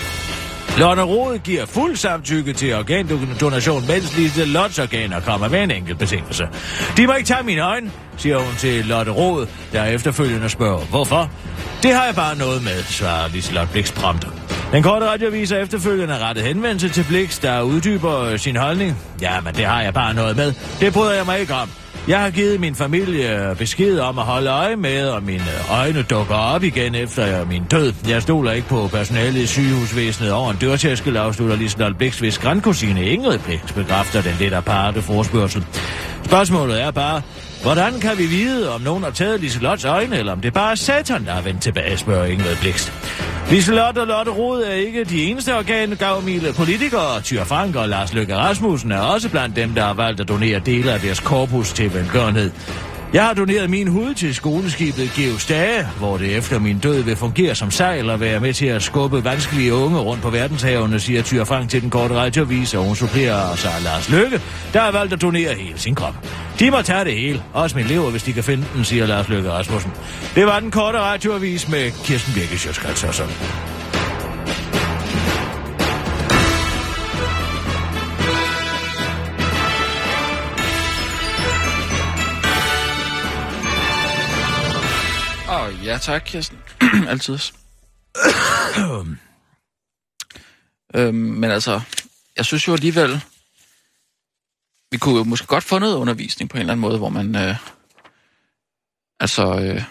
Lotte 0.80 1.04
Rode 1.04 1.40
giver 1.40 1.66
fuld 1.66 1.96
samtykke 1.96 2.54
til 2.54 2.76
organdonation, 2.76 3.88
mens 3.88 4.18
Lise 4.18 4.46
Lottes 4.46 4.80
organer 4.80 5.20
kommer 5.20 5.48
med 5.48 5.64
en 5.64 5.72
enkelt 5.72 6.00
betingelse. 6.00 6.48
De 6.98 7.08
må 7.08 7.14
ikke 7.14 7.28
tage 7.28 7.44
mine 7.44 7.62
øjne, 7.62 7.92
siger 8.18 8.38
hun 8.38 8.56
til 8.58 8.86
Lotte 8.86 9.12
Rode, 9.12 9.48
der 9.72 9.84
efterfølgende 9.84 10.50
spørger, 10.50 10.80
hvorfor? 10.80 11.30
Det 11.84 11.94
har 11.94 12.06
jeg 12.06 12.16
bare 12.16 12.38
noget 12.38 12.64
med, 12.64 12.84
svarer 12.84 13.30
Liselotte 13.30 13.72
Blix 13.72 13.94
prompte. 13.94 14.41
Den 14.72 14.84
korte 14.84 15.06
radioavis 15.06 15.52
er 15.52 15.58
efterfølgende 15.58 16.18
rettet 16.18 16.44
henvendelse 16.44 16.90
til 16.90 17.06
Blix, 17.10 17.40
der 17.40 17.62
uddyber 17.62 18.38
sin 18.38 18.56
holdning. 18.56 18.98
Ja, 19.22 19.42
men 19.42 19.56
det 19.56 19.66
har 19.66 19.82
jeg 19.82 19.94
bare 19.94 20.14
noget 20.14 20.38
med. 20.38 20.54
Det 20.80 20.94
bryder 20.94 21.14
jeg 21.14 21.26
mig 21.26 21.40
ikke 21.40 21.54
om. 21.54 21.70
Jeg 22.08 22.20
har 22.20 22.30
givet 22.30 22.60
min 22.60 22.76
familie 22.76 23.56
besked 23.58 24.00
om 24.00 24.20
at 24.20 24.26
holde 24.26 24.50
øje 24.50 24.76
med, 24.76 25.10
og 25.10 25.24
mine 25.24 25.44
øjne 25.72 26.04
dukker 26.04 26.36
op 26.36 26.64
igen 26.64 26.96
efter 26.96 27.46
min 27.46 27.64
død. 27.64 27.94
Jeg 28.08 28.22
stoler 28.22 28.52
ikke 28.52 28.68
på 28.68 28.88
personalet 28.88 29.36
i 29.36 29.48
sygehusvæsenet 29.48 30.32
over 30.32 30.52
en 30.52 30.58
dørtærskel, 30.58 31.18
afslutter 31.18 31.56
Liselotte 31.56 31.98
Blix, 31.98 32.20
hvis 32.20 32.38
grandkusine 32.38 33.06
Ingrid 33.06 33.40
Blix 33.40 33.74
bekræfter 33.74 34.22
den 34.22 34.36
lidt 34.40 34.54
aparte 34.54 35.02
forspørgsel. 35.02 35.66
Spørgsmålet 36.26 36.82
er 36.82 36.92
bare, 36.92 37.22
hvordan 37.64 38.00
kan 38.00 38.18
vi 38.18 38.26
vide, 38.26 38.74
om 38.74 38.82
nogen 38.82 39.04
har 39.04 39.12
taget 39.12 39.40
Liselottes 39.40 39.86
øjne, 39.86 40.18
eller 40.18 40.32
om 40.32 40.42
det 40.42 40.54
bare 40.54 40.72
er 40.72 40.76
satan, 40.76 41.26
der 41.26 41.34
er 41.34 41.42
vendt 41.42 41.62
tilbage, 41.62 41.98
spørger 41.98 42.26
Ingrid 42.26 42.56
Blix. 42.62 42.92
Liselotte 43.52 44.00
og 44.00 44.08
Lotte 44.08 44.32
Rod 44.32 44.64
er 44.64 44.72
ikke 44.72 45.04
de 45.04 45.24
eneste 45.24 45.58
organgavmile 45.58 46.54
politikere. 46.54 47.22
Tyr 47.22 47.44
Frank 47.44 47.76
og 47.76 47.90
Lars 47.90 48.14
Løkke 48.14 48.36
Rasmussen 48.36 48.92
er 48.92 49.00
også 49.00 49.30
blandt 49.30 49.56
dem, 49.56 49.74
der 49.74 49.84
har 49.84 49.94
valgt 49.94 50.20
at 50.20 50.28
donere 50.28 50.60
dele 50.60 50.92
af 50.92 51.00
deres 51.00 51.20
korpus 51.20 51.74
til 51.74 51.94
velgørenhed. 51.94 52.52
Jeg 53.14 53.26
har 53.26 53.34
doneret 53.34 53.70
min 53.70 53.88
hud 53.88 54.14
til 54.14 54.36
skoleskibet 54.36 55.12
Geo 55.16 55.38
Stage, 55.38 55.88
hvor 55.98 56.18
det 56.18 56.38
efter 56.38 56.60
min 56.60 56.80
død 56.80 57.04
vil 57.04 57.16
fungere 57.16 57.56
som 57.56 57.72
sejl 57.72 58.10
og 58.10 58.20
være 58.20 58.40
med 58.40 58.54
til 58.54 58.66
at 58.66 58.84
skubbe 58.84 59.24
vanskelige 59.24 59.74
unge 59.74 60.00
rundt 60.00 60.24
på 60.24 60.30
verdenshavene, 60.30 61.00
siger 61.00 61.22
Tyr 61.22 61.44
Frank 61.44 61.70
til 61.70 61.82
den 61.82 61.90
korte 61.90 62.16
radiovis, 62.16 62.74
og 62.74 62.84
hun 62.84 62.96
supplerer 62.96 63.56
sig 63.56 63.72
Lars 63.84 64.10
Løkke, 64.10 64.42
der 64.74 64.80
har 64.80 64.92
valgt 64.92 65.14
at 65.14 65.22
donere 65.22 65.54
hele 65.54 65.80
sin 65.80 65.96
krop. 65.96 66.16
De 66.60 66.72
må 66.72 66.82
tage 66.82 67.06
det 67.06 67.14
hele, 67.14 67.44
også 67.54 67.78
min 67.78 67.86
lever, 67.86 68.12
hvis 68.12 68.24
de 68.24 68.34
kan 68.34 68.44
finde 68.44 68.66
den, 68.74 68.84
siger 68.86 69.06
Lars 69.06 69.30
Løkke 69.30 69.52
Rasmussen. 69.52 69.92
Det 70.36 70.46
var 70.46 70.60
den 70.60 70.72
korte 70.72 71.00
radioavis 71.00 71.68
med 71.68 71.92
Kirsten 72.04 72.34
Birke 72.34 72.58
Sjøtskrets 72.58 73.04
og 73.04 73.14
sådan. 73.14 73.81
Ja 85.68 85.98
tak, 85.98 86.22
Kirsten. 86.26 86.58
Altid. 87.10 87.34
øhm, 90.96 91.16
men 91.16 91.52
altså, 91.52 91.82
jeg 92.38 92.46
synes 92.46 92.68
jo 92.68 92.74
alligevel, 92.74 93.22
vi 94.92 94.98
kunne 94.98 95.18
jo 95.18 95.24
måske 95.24 95.48
godt 95.48 95.64
få 95.64 95.80
noget 95.80 95.96
undervisning 95.96 96.50
på 96.50 96.58
en 96.58 96.60
eller 96.60 96.74
anden 96.74 96.82
måde, 96.82 96.98
hvor 96.98 97.10
man, 97.10 97.36
øh, 97.36 97.56
altså, 99.20 99.44
øh, 99.44 99.84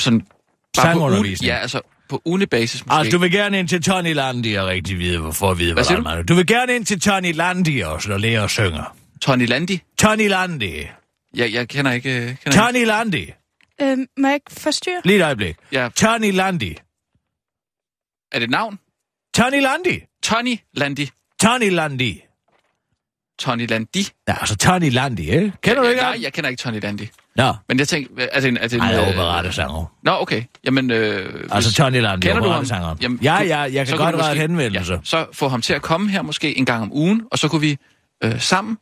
sådan, 0.00 0.20
bare 0.20 0.28
på 0.76 0.80
Sangundervisning. 0.80 1.48
ja, 1.48 1.56
altså, 1.56 1.80
på 2.08 2.22
ugebasis 2.24 2.86
måske. 2.86 2.98
Altså, 2.98 3.10
du 3.10 3.18
vil 3.18 3.32
gerne 3.32 3.58
ind 3.58 3.68
til 3.68 3.82
Tony 3.82 4.14
Landi 4.14 4.54
og 4.54 4.66
rigtig 4.66 4.98
vide, 4.98 5.18
hvorfor 5.18 5.50
at 5.50 5.58
vide, 5.58 5.74
Hvad 5.74 5.84
hvordan 5.84 6.02
man... 6.02 6.26
Du 6.26 6.34
vil 6.34 6.46
gerne 6.46 6.74
ind 6.74 6.86
til 6.86 7.00
Tony 7.00 7.34
Landi 7.34 7.80
og 7.80 8.00
lære 8.06 8.44
at 8.44 8.50
synge. 8.50 8.82
Tony 9.20 9.46
Landi? 9.46 9.82
Tony 9.98 10.28
Landi. 10.28 10.86
Jeg, 11.34 11.52
jeg 11.52 11.68
kender 11.68 11.92
ikke... 11.92 12.10
øh, 12.16 12.22
Kender 12.22 12.68
ikke. 12.68 12.78
Tony 12.78 12.86
Landi. 12.86 13.32
Øh, 13.82 13.98
må 14.18 14.26
jeg 14.28 14.34
ikke 14.34 14.50
forstyrre? 14.60 15.00
Lige 15.04 15.16
et 15.18 15.22
øjeblik. 15.24 15.56
Ja, 15.72 15.88
Tony 15.96 16.32
Landi. 16.32 16.70
er 18.32 18.38
det 18.38 18.42
et 18.44 18.50
navn? 18.50 18.78
Tony 19.34 19.62
Landi. 19.62 20.00
Tony 20.22 20.58
Landi. 20.74 21.10
Tony 21.42 21.70
Landi. 21.70 22.22
Tony 23.38 23.66
Landi. 23.70 24.08
Ja, 24.28 24.34
altså 24.40 24.56
Tony 24.56 24.90
Landi, 24.92 25.30
ikke? 25.30 25.52
Kender 25.62 25.82
du 25.82 25.88
ikke 25.88 26.02
Nej, 26.02 26.12
ham? 26.12 26.22
jeg 26.22 26.32
kender 26.32 26.50
ikke 26.50 26.60
Tony 26.60 26.80
Landi. 26.82 27.08
Nå, 27.36 27.54
Men 27.68 27.78
jeg 27.78 27.88
tænkte, 27.88 28.22
er 28.32 28.40
det 28.40 28.48
en... 28.48 28.56
Er 28.56 28.62
det 28.68 28.72
en 28.76 28.80
er 28.82 29.02
øh, 29.02 29.08
operettesanger. 29.08 29.96
Nå, 30.02 30.10
okay. 30.20 30.42
Jamen, 30.64 30.90
øh, 30.90 31.44
Altså 31.50 31.70
hvis- 31.70 31.76
Tony 31.76 32.00
Land, 32.00 32.22
Kender 32.22 32.42
du 32.42 32.48
ham? 32.48 32.98
Jamen, 33.02 33.18
Ja, 33.22 33.42
ja, 33.42 33.58
jeg 33.58 33.86
kan 33.86 33.96
godt 33.96 34.06
rette 34.06 34.18
måske- 34.18 34.34
henvendelse. 34.40 34.92
Ja, 34.92 34.98
så 35.04 35.26
få 35.32 35.48
ham 35.48 35.62
til 35.62 35.74
at 35.74 35.82
komme 35.82 36.10
her 36.10 36.22
måske 36.22 36.58
en 36.58 36.66
gang 36.66 36.82
om 36.82 36.92
ugen, 36.92 37.22
og 37.30 37.38
så 37.38 37.48
kunne 37.48 37.60
vi 37.60 37.78
øh, 38.24 38.40
sammen 38.40 38.78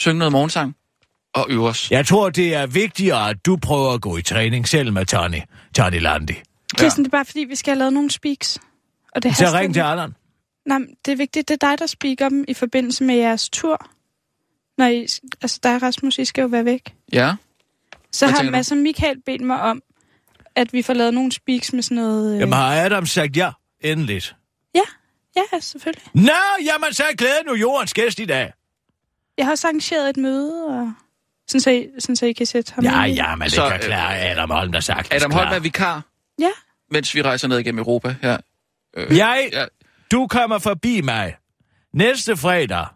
synge 0.00 0.18
noget 0.18 0.32
morgensang 0.32 0.76
og 1.34 1.46
øve 1.50 1.68
os. 1.68 1.90
Jeg 1.90 2.06
tror, 2.06 2.30
det 2.30 2.54
er 2.54 2.66
vigtigere, 2.66 3.30
at 3.30 3.46
du 3.46 3.56
prøver 3.56 3.92
at 3.92 4.00
gå 4.00 4.16
i 4.16 4.22
træning 4.22 4.68
selv 4.68 4.92
med 4.92 5.06
Tony, 5.06 5.38
Tony 5.76 6.00
Landi. 6.00 6.34
Kirsten, 6.78 7.04
det 7.04 7.08
er 7.08 7.16
bare 7.16 7.24
fordi, 7.24 7.40
vi 7.40 7.54
skal 7.56 7.70
have 7.70 7.78
lavet 7.78 7.92
nogle 7.92 8.10
speaks. 8.10 8.58
Og 9.14 9.22
det 9.22 9.36
Så 9.36 9.50
ring 9.54 9.74
til. 9.74 9.80
Allan. 9.80 10.14
Nej, 10.66 10.78
det 11.04 11.12
er 11.12 11.16
vigtigt, 11.16 11.48
det 11.48 11.62
er 11.62 11.68
dig, 11.68 11.78
der 11.78 11.86
speaker 11.86 12.28
dem 12.28 12.44
i 12.48 12.54
forbindelse 12.54 13.04
med 13.04 13.14
jeres 13.14 13.48
tur. 13.48 13.86
Når 14.78 14.86
I, 14.86 15.06
altså 15.42 15.60
dig 15.62 15.82
Rasmus, 15.82 16.18
I 16.18 16.24
skal 16.24 16.42
jo 16.42 16.48
være 16.48 16.64
væk. 16.64 16.94
Ja, 17.12 17.34
Så 18.12 18.26
Hvad 18.26 18.34
har? 18.34 18.50
Mads 18.50 18.70
og 18.70 18.76
Michael 18.76 19.20
bedt 19.26 19.40
mig 19.40 19.60
om, 19.60 19.82
at 20.56 20.72
vi 20.72 20.82
får 20.82 20.94
lavet 20.94 21.14
nogle 21.14 21.32
speaks 21.32 21.72
med 21.72 21.82
sådan 21.82 21.96
noget... 21.96 22.34
Øh... 22.34 22.40
Jamen 22.40 22.52
har 22.52 22.84
Adam 22.84 23.06
sagt 23.06 23.36
ja, 23.36 23.50
endeligt. 23.80 24.36
Ja, 24.74 24.80
ja, 25.36 25.60
selvfølgelig. 25.60 26.04
Nå, 26.14 26.32
jamen 26.64 26.92
så 26.92 27.02
er 27.02 27.14
glæden 27.16 27.46
nu 27.46 27.54
jordens 27.54 27.94
gæst 27.94 28.18
i 28.18 28.24
dag. 28.24 28.52
Jeg 29.38 29.46
har 29.46 29.50
også 29.52 29.66
arrangeret 29.66 30.10
et 30.10 30.16
møde, 30.16 30.66
og... 30.66 30.92
Sådan 31.52 31.60
så, 31.60 31.70
I, 31.70 31.88
sådan 31.98 32.16
så 32.16 32.26
I 32.26 32.32
kan 32.32 32.46
sætte 32.46 32.72
ham 32.74 32.84
Ja, 32.84 33.04
ind 33.04 33.16
ja, 33.16 33.34
men 33.34 33.44
det 33.44 33.52
Så, 33.52 33.68
kan 33.70 33.80
klare 33.80 34.18
Adam 34.20 34.50
Holm, 34.50 34.72
der 34.72 34.80
sagt. 34.80 35.14
Adam 35.14 35.30
Holm 35.30 35.48
er 35.52 35.58
vikar, 35.58 36.02
Ja, 36.38 36.50
mens 36.90 37.14
vi 37.14 37.22
rejser 37.22 37.48
ned 37.48 37.58
igennem 37.58 37.78
Europa 37.78 38.14
her. 38.22 38.36
Øh, 38.96 39.16
Jeg, 39.16 39.48
ja, 39.52 39.64
du 40.12 40.26
kommer 40.26 40.58
forbi 40.58 41.00
mig 41.00 41.36
næste 41.94 42.36
fredag 42.36 42.86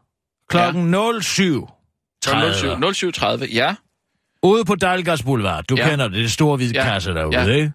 klokken 0.49 0.95
07. 1.23 1.69
07, 2.25 2.31
07.30, 3.11 3.55
ja. 3.55 3.75
Ude 4.42 4.64
på 4.64 4.75
Dalgas 4.75 5.23
Boulevard. 5.23 5.64
Du 5.64 5.75
Ja. 5.77 5.88
kender 5.90 6.09
det, 6.09 6.16
det 6.16 6.33
store 6.33 6.57
hvide 6.57 6.73
Ja. 6.75 6.85
kasse 6.85 7.14
derude, 7.14 7.40
Ja. 7.42 7.55
ikke? 7.55 7.73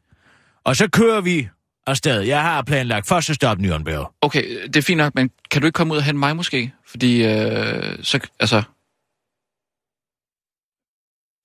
Og 0.63 0.75
så 0.75 0.89
kører 0.89 1.21
vi 1.21 1.49
afsted. 1.87 2.21
Jeg 2.21 2.41
har 2.41 2.61
planlagt 2.61 3.07
første 3.07 3.33
stop 3.33 3.57
Nürnberg. 3.57 4.17
Okay, 4.21 4.63
det 4.67 4.75
er 4.75 4.81
fint 4.81 4.97
nok, 4.97 5.15
men 5.15 5.29
kan 5.51 5.61
du 5.61 5.67
ikke 5.67 5.75
komme 5.75 5.93
ud 5.93 5.97
og 5.97 6.03
hente 6.03 6.19
mig 6.19 6.35
måske? 6.35 6.73
Fordi, 6.87 7.25
øh, 7.25 7.97
så, 8.03 8.19
altså... 8.39 8.63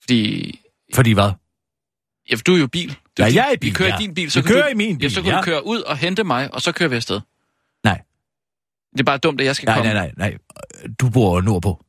Fordi, 0.06 0.60
Fordi 0.94 1.12
hvad? 1.12 1.30
ja, 2.30 2.36
du 2.46 2.54
er 2.54 2.58
jo 2.58 2.66
bil. 2.66 2.88
Du, 2.90 2.96
Ja, 3.18 3.24
jeg 3.34 3.46
er 3.48 3.52
i 3.52 3.56
bil, 3.56 3.70
Vi 3.70 3.74
kører 3.74 3.88
ja. 3.88 3.98
i 3.98 4.02
din 4.02 4.14
bil, 4.14 4.30
så 4.30 4.40
Vi 4.40 4.48
kører 4.48 4.62
du, 4.62 4.68
i 4.68 4.74
min 4.74 4.98
bil, 4.98 5.04
ja, 5.04 5.08
så 5.14 5.22
kan 5.22 5.30
ja. 5.32 5.36
du 5.38 5.42
køre 5.42 5.66
ud 5.66 5.80
og 5.80 5.96
hente 5.96 6.24
mig, 6.24 6.54
og 6.54 6.62
så 6.62 6.72
kører 6.72 6.88
vi 6.88 6.96
afsted. 6.96 7.20
Nej. 7.84 8.00
Det 8.92 9.00
er 9.00 9.04
bare 9.04 9.18
dumt, 9.18 9.40
at 9.40 9.46
jeg 9.46 9.56
skal 9.56 9.66
Nej, 9.66 9.76
komme. 9.76 9.92
nej, 9.94 10.12
nej, 10.16 10.30
nej. 10.30 10.88
Du 11.00 11.10
bor 11.10 11.40
nordpå. 11.40 11.84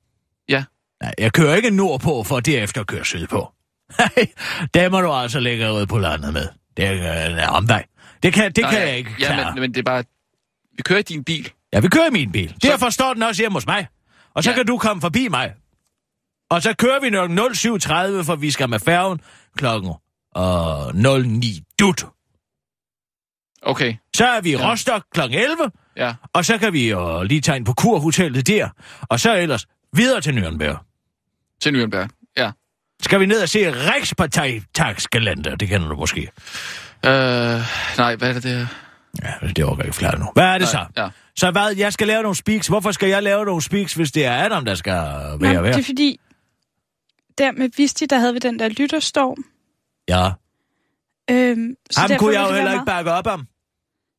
Ja. 0.49 0.63
Nej, 1.01 1.13
jeg 1.17 1.33
kører 1.33 1.55
ikke 1.55 1.69
nordpå, 1.69 2.23
for 2.23 2.39
derefter 2.39 2.81
at 2.81 2.87
køre 2.87 3.05
sydpå. 3.05 3.51
Nej, 3.99 4.27
der 4.73 4.89
må 4.89 5.01
du 5.01 5.11
altså 5.11 5.39
lægge 5.39 5.71
ud 5.73 5.85
på 5.85 5.97
landet 5.97 6.33
med. 6.33 6.47
Det 6.77 6.85
er 6.85 7.25
en 7.43 7.49
omvej. 7.49 7.85
Det 8.23 8.33
kan, 8.33 8.51
det 8.51 8.61
Nej, 8.61 8.71
kan 8.71 8.79
ja, 8.81 8.87
jeg 8.87 8.97
ikke 8.97 9.11
Ja, 9.19 9.25
klare. 9.35 9.53
men, 9.53 9.61
men 9.61 9.69
det 9.73 9.77
er 9.79 9.83
bare... 9.83 10.03
Vi 10.77 10.81
kører 10.83 10.99
i 10.99 11.01
din 11.01 11.23
bil. 11.23 11.51
Ja, 11.73 11.79
vi 11.79 11.87
kører 11.87 12.07
i 12.07 12.11
min 12.11 12.31
bil. 12.31 12.49
Så... 12.49 12.67
Derfor 12.67 12.89
står 12.89 13.13
den 13.13 13.23
også 13.23 13.41
hjemme 13.41 13.55
hos 13.55 13.65
mig. 13.65 13.87
Og 14.33 14.43
så 14.43 14.49
Ja. 14.49 14.53
ja. 14.53 14.57
kan 14.59 14.65
du 14.67 14.77
komme 14.77 15.01
forbi 15.01 15.27
mig. 15.27 15.53
Og 16.49 16.61
så 16.61 16.73
kører 16.77 16.99
vi 16.99 17.09
nok 17.09 17.29
07.30, 17.31 18.23
for 18.23 18.35
vi 18.35 18.51
skal 18.51 18.69
med 18.69 18.79
færgen 18.79 19.21
klokken 19.57 19.91
øh, 20.37 21.23
09 21.25 21.61
dut. 21.79 22.05
Okay, 23.61 23.95
Så 24.15 24.25
er 24.27 24.41
vi 24.41 24.49
i 24.49 24.51
Ja. 24.57 24.71
Rostock 24.71 25.05
klokken 25.13 25.39
11, 25.39 25.55
ja. 25.97 26.13
og 26.33 26.45
så 26.45 26.57
kan 26.57 26.73
vi 26.73 26.91
øh, 26.91 27.21
lige 27.21 27.41
tage 27.41 27.55
ind 27.55 27.65
på 27.65 27.73
kurhotellet 27.73 28.47
der. 28.47 28.69
Og 29.01 29.19
så 29.19 29.37
ellers 29.37 29.65
videre 29.93 30.21
til 30.21 30.31
Nürnberg. 30.31 30.77
Til 31.61 31.69
Nürnberg. 31.85 32.07
Ja. 32.37 32.51
Skal 33.01 33.19
vi 33.19 33.25
ned 33.25 33.41
og 33.41 33.49
se 33.49 33.71
Riksparteitagskalender? 33.71 35.55
Det 35.55 35.67
kender 35.69 35.87
du 35.87 35.95
måske. 35.95 36.21
Øh, 37.05 37.11
nej, 37.97 38.15
hvad 38.15 38.29
er 38.29 38.33
det 38.33 38.43
der? 38.43 38.65
Ja, 39.23 39.47
det 39.47 39.63
overgår 39.65 39.83
ikke 39.83 39.95
flere 39.95 40.19
nu. 40.19 40.25
Hvad 40.33 40.43
er 40.45 40.57
det 40.57 40.67
så? 40.67 40.77
Nej, 40.77 41.05
ja. 41.05 41.09
Så 41.35 41.51
hvad? 41.51 41.75
Jeg 41.75 41.93
skal 41.93 42.07
lave 42.07 42.21
nogle 42.21 42.35
speaks. 42.35 42.67
Hvorfor 42.67 42.91
skal 42.91 43.09
jeg 43.09 43.23
lave 43.23 43.45
nogle 43.45 43.61
speaks, 43.61 43.93
hvis 43.93 44.11
det 44.11 44.25
er 44.25 44.45
Adam, 44.45 44.65
der 44.65 44.75
skal 44.75 44.93
Nå, 44.93 45.37
være 45.37 45.53
det 45.53 45.63
være? 45.63 45.79
er 45.79 45.83
fordi, 45.83 46.19
der 47.37 47.51
med 47.51 47.69
Visti, 47.77 48.05
der 48.05 48.17
havde 48.17 48.33
vi 48.33 48.39
den 48.39 48.59
der 48.59 48.69
lytterstorm. 48.69 49.45
Ja. 50.09 50.31
Øhm, 51.31 51.75
så 51.91 51.99
Ham 51.99 52.09
kunne 52.19 52.39
jeg 52.39 52.49
jo 52.49 52.55
heller 52.55 52.73
ikke 52.73 52.85
bakke 52.85 53.11
op 53.11 53.27
om. 53.27 53.47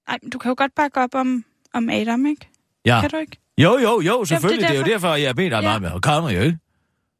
Nej, 0.08 0.18
men 0.22 0.30
du 0.30 0.38
kan 0.38 0.48
jo 0.48 0.54
godt 0.58 0.74
bakke 0.74 1.00
op 1.00 1.14
om, 1.14 1.44
om 1.74 1.88
Adam, 1.90 2.26
ikke? 2.26 2.48
Ja. 2.84 3.00
Kan 3.00 3.10
du 3.10 3.16
ikke? 3.16 3.36
Jo, 3.58 3.78
jo, 3.78 4.00
jo, 4.00 4.24
selvfølgelig. 4.24 4.60
det 4.60 4.64
er 4.64 4.68
det, 4.68 4.80
er 4.80 4.86
jo 4.86 4.92
derfor, 4.94 5.14
jeg 5.14 5.36
beder 5.36 5.48
dig 5.48 5.56
Ja. 5.56 5.60
meget 5.62 5.82
med 5.82 5.90
at 5.94 6.02
komme, 6.02 6.28
jo 6.28 6.42
ikke? 6.42 6.58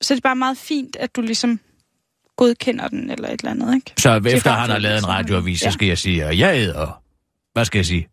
Så 0.00 0.14
det 0.14 0.20
er 0.20 0.28
bare 0.28 0.36
meget 0.36 0.58
fint, 0.58 0.96
at 0.96 1.16
du 1.16 1.20
ligesom 1.20 1.60
godkender 2.36 2.88
den 2.88 3.10
eller 3.10 3.28
et 3.28 3.40
eller 3.40 3.50
andet, 3.50 3.74
ikke? 3.74 3.92
Så 3.98 4.10
er 4.10 4.20
efter 4.20 4.50
han 4.50 4.70
har 4.70 4.78
lavet 4.78 4.96
en 4.96 5.00
sådan, 5.00 5.14
radioavis, 5.14 5.60
så 5.60 5.66
ja. 5.66 5.70
skal 5.70 5.88
jeg 5.88 5.98
sige, 5.98 6.24
at 6.24 6.38
jeg 6.38 6.56
æder. 6.56 7.02
Hvad 7.52 7.64
skal 7.64 7.78
jeg 7.78 7.86
sige? 7.86 8.08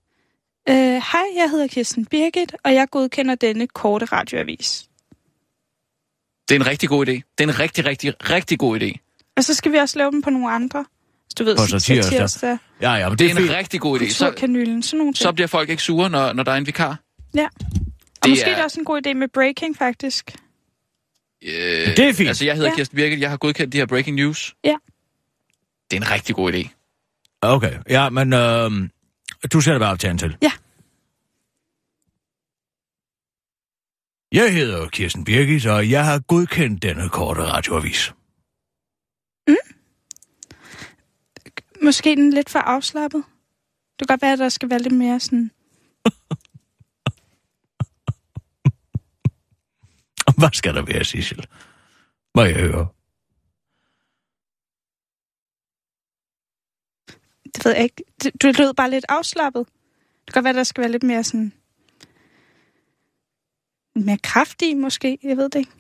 Øh, 0.69 0.76
hej, 0.76 1.26
jeg 1.36 1.50
hedder 1.52 1.67
Kirsten 1.67 2.06
Birgit, 2.06 2.56
og 2.63 2.74
jeg 2.74 2.88
godkender 2.91 3.36
denne 3.36 3.67
korte 3.67 4.06
radioavis. 4.06 4.86
Det 6.50 6.56
er 6.56 6.60
en 6.60 6.68
rigtig 6.68 6.90
god 6.90 7.08
idé. 7.08 7.12
Det 7.12 7.24
er 7.40 7.44
en 7.44 7.60
rigtig, 7.60 7.86
rigtig, 7.86 8.30
rigtig 8.30 8.60
god 8.60 8.80
idé. 8.82 8.92
Og 9.38 9.44
så 9.44 9.54
skal 9.54 9.72
vi 9.72 9.78
også 9.78 9.98
lave 9.98 10.12
dem 10.12 10.22
på 10.22 10.30
nogle 10.30 10.52
andre. 10.52 10.86
Så 11.30 11.36
du 11.40 11.44
ved, 11.44 11.56
På 11.58 11.66
satirsdag. 11.66 12.04
satirsdag, 12.04 12.58
Ja, 12.82 12.94
ja, 12.94 13.10
men 13.10 13.12
Det 13.12 13.20
det 13.20 13.26
er 13.26 13.30
er 13.30 13.36
en 13.36 13.42
fint. 13.42 13.52
rigtig 13.58 13.82
god 13.82 14.00
idé. 14.02 14.10
Så, 14.10 14.18
sådan 14.18 14.50
nogle 14.50 14.82
ting. 14.84 15.18
så 15.18 15.32
bliver 15.32 15.48
folk 15.48 15.70
ikke 15.70 15.84
sure, 15.84 16.10
når, 16.10 16.34
når 16.34 16.44
der 16.44 16.52
er 16.52 16.56
en 16.58 16.68
vikar. 16.68 17.00
Ja. 17.36 17.44
Og 17.46 17.50
Det 18.24 18.30
måske 18.30 18.46
er- 18.46 18.52
er 18.52 18.56
det 18.56 18.64
også 18.64 18.80
en 18.80 18.86
god 18.86 19.02
idé 19.08 19.14
med 19.14 19.28
breaking, 19.28 19.78
faktisk. 19.78 20.36
Øh, 21.46 21.52
Det 21.52 22.00
er 22.00 22.14
fint. 22.14 22.28
Altså, 22.28 22.46
jeg 22.46 22.56
hedder 22.56 22.70
Ja. 22.70 22.76
Kirsten 22.76 22.96
Birgit. 22.96 23.20
Jeg 23.20 23.30
har 23.30 23.38
godkendt 23.38 23.74
de 23.74 23.78
her 23.78 23.86
breaking 23.86 24.16
news. 24.16 24.56
Ja. 24.64 24.76
Det 25.92 25.98
er 25.98 26.02
en 26.02 26.12
rigtig 26.12 26.36
god 26.36 26.54
idé. 26.54 26.70
Okay, 27.42 27.74
ja, 27.90 28.10
men 28.10 28.34
øh, 28.34 28.72
du 29.54 29.62
sætter 29.62 29.80
bare 29.80 29.92
optagen 29.92 30.18
til. 30.18 30.38
Ja. 30.42 30.52
Jeg 34.36 34.54
hedder 34.54 34.89
Kirsten 34.89 35.24
Birgit, 35.24 35.65
og 35.65 35.89
jeg 35.89 36.06
har 36.06 36.19
godkendt 36.19 36.84
denne 36.84 37.10
korte 37.10 37.41
radioavis. 37.41 38.13
Måske 41.82 42.15
den 42.15 42.34
lidt 42.34 42.50
for 42.50 42.60
afslappet. 42.60 43.24
Det 44.00 44.08
kan 44.08 44.13
godt 44.13 44.21
være, 44.21 44.34
at 44.34 44.39
der 44.39 44.50
skal 44.50 44.69
være 44.69 44.80
lidt 44.80 44.93
mere 44.93 45.19
sådan... 45.19 45.52
Hvad 50.39 50.50
skal 50.54 50.76
der 50.76 50.82
være, 50.82 51.06
Sissel? 51.06 51.48
Må 52.36 52.43
jeg 52.43 52.56
høre? 52.56 52.88
Det 57.56 57.65
ved 57.65 57.71
jeg 57.71 57.84
ikke. 57.84 58.04
Du 58.41 58.52
lød 58.58 58.74
bare 58.74 58.89
lidt 58.89 59.06
afslappet. 59.10 59.67
Det 60.26 60.34
kan 60.34 60.34
godt 60.34 60.43
være, 60.43 60.50
at 60.50 60.56
der 60.56 60.63
skal 60.63 60.82
være 60.82 60.91
lidt 60.91 61.04
mere 61.04 61.24
sådan... 61.24 61.54
Mere 63.96 64.18
kraftig, 64.18 64.78
måske. 64.78 65.20
Jeg 65.24 65.38
ved 65.38 65.50
det 65.50 65.60
ikke. 65.60 65.72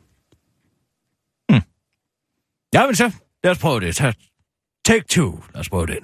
Ja, 2.73 2.85
men 2.85 2.95
så, 2.95 3.11
lad 3.43 3.51
os 3.51 3.59
prøve 3.59 3.79
det. 3.79 3.95
Take 4.85 5.05
two. 5.07 5.43
Lad 5.53 5.59
os 5.59 5.69
prøve 5.69 5.87
det. 5.87 5.99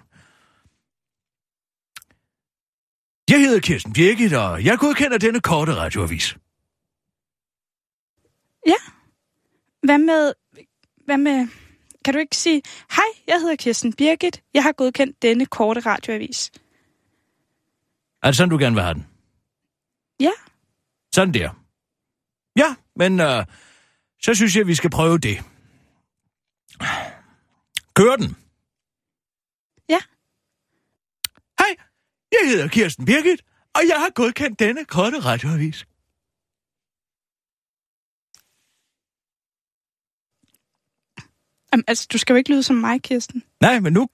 Jeg 3.30 3.40
hedder 3.40 3.60
Kirsten 3.60 3.94
Birgit, 3.94 4.34
og 4.34 4.66
jeg 4.66 4.78
godkender 4.80 5.18
denne 5.18 5.42
korte 5.42 5.76
radioavis. 5.76 6.38
Hvad 9.84 9.98
med... 9.98 10.34
Hvad 11.06 11.18
med... 11.18 11.48
Kan 12.06 12.14
du 12.14 12.20
ikke 12.20 12.38
sige, 12.38 12.62
hej, 12.96 13.06
jeg 13.28 13.40
hedder 13.40 13.56
Kirsten 13.56 13.94
Birgit. 13.94 14.44
Jeg 14.54 14.64
har 14.64 14.72
godkendt 14.72 15.22
denne 15.22 15.46
korte 15.46 15.80
radioavis. 15.80 16.52
Er 18.24 18.28
det 18.28 18.38
sådan, 18.38 18.50
du 18.50 18.58
gerne 18.58 18.76
vil 18.76 18.84
have 18.84 18.94
den? 18.94 19.08
Ja. 20.20 20.32
Sådan 21.16 21.34
der. 21.34 21.61
Ja, 22.56 22.76
men 22.96 23.20
øh, 23.20 23.46
så 24.22 24.34
synes 24.36 24.56
jeg, 24.56 24.68
vi 24.68 24.76
skal 24.76 24.90
prøve 24.90 25.18
det. 25.18 25.38
Kør 27.96 28.16
den. 28.16 28.36
Ja. 29.90 30.00
Hej, 31.60 31.76
jeg 32.32 32.50
hedder 32.50 32.68
Kirsten 32.68 33.06
Birgit, 33.06 33.42
og 33.76 33.82
jeg 33.88 34.00
har 34.00 34.10
godkendt 34.10 34.60
denne 34.60 34.86
korte 34.86 35.20
radioavis. 35.20 35.86
Jamen, 41.74 41.84
altså, 41.88 42.08
du 42.14 42.18
skal 42.18 42.34
jo 42.34 42.38
ikke 42.38 42.50
lyde 42.50 42.64
som 42.64 42.76
mig, 42.76 43.02
Kirsten. 43.02 43.44
Nej, 43.62 43.80
men 43.80 43.94
nu, 43.94 44.08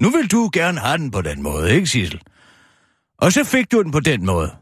nu 0.00 0.10
vil 0.10 0.30
du 0.30 0.50
gerne 0.52 0.80
have 0.80 0.98
den 0.98 1.10
på 1.10 1.22
den 1.22 1.42
måde, 1.42 1.74
ikke 1.74 1.86
Sissel? 1.86 2.22
Og 3.18 3.32
så 3.32 3.44
fik 3.44 3.72
du 3.72 3.82
den 3.82 3.92
på 3.92 4.00
den 4.00 4.26
måde. 4.26 4.56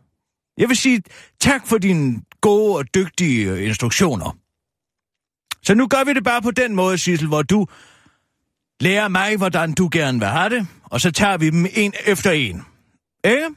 Jeg 0.58 0.68
vil 0.68 0.76
sige 0.76 1.02
tak 1.40 1.66
for 1.66 1.78
dine 1.78 2.22
gode 2.42 2.76
og 2.76 2.94
dygtige 2.94 3.50
øh, 3.50 3.66
instruktioner. 3.66 4.36
Så 5.62 5.74
nu 5.74 5.86
gør 5.86 6.04
vi 6.04 6.12
det 6.12 6.24
bare 6.24 6.42
på 6.42 6.50
den 6.50 6.74
måde, 6.74 6.98
Sissel, 6.98 7.28
hvor 7.28 7.42
du 7.42 7.66
lærer 8.80 9.08
mig, 9.08 9.36
hvordan 9.36 9.72
du 9.72 9.88
gerne 9.92 10.18
vil 10.18 10.28
have 10.28 10.50
det, 10.50 10.66
og 10.84 11.00
så 11.00 11.10
tager 11.10 11.36
vi 11.36 11.50
dem 11.50 11.66
en 11.74 11.92
efter 12.06 12.30
en. 12.30 12.64
Ikke? 13.24 13.48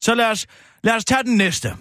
Så 0.00 0.14
lad 0.14 0.30
os, 0.30 0.46
lad 0.84 0.94
os 0.94 1.04
tage 1.04 1.22
den 1.22 1.36
næste. 1.36 1.76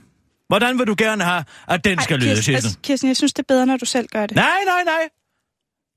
Hvordan 0.48 0.80
vil 0.80 0.88
du 0.88 0.96
gerne 0.98 1.24
have, 1.24 1.46
at 1.68 1.86
den 1.86 2.02
skal 2.02 2.20
lyde, 2.20 2.30
Kirsten, 2.30 2.44
Sissel? 2.44 2.56
altså, 2.56 2.78
Kirsten, 2.84 3.08
jeg 3.08 3.18
synes, 3.18 3.34
det 3.34 3.44
er 3.44 3.48
bedre, 3.48 3.66
når 3.66 3.78
du 3.78 3.86
selv 3.86 4.08
gør 4.08 4.26
det. 4.26 4.36
Nej, 4.36 4.60
nej, 4.66 4.84
nej. 4.86 5.10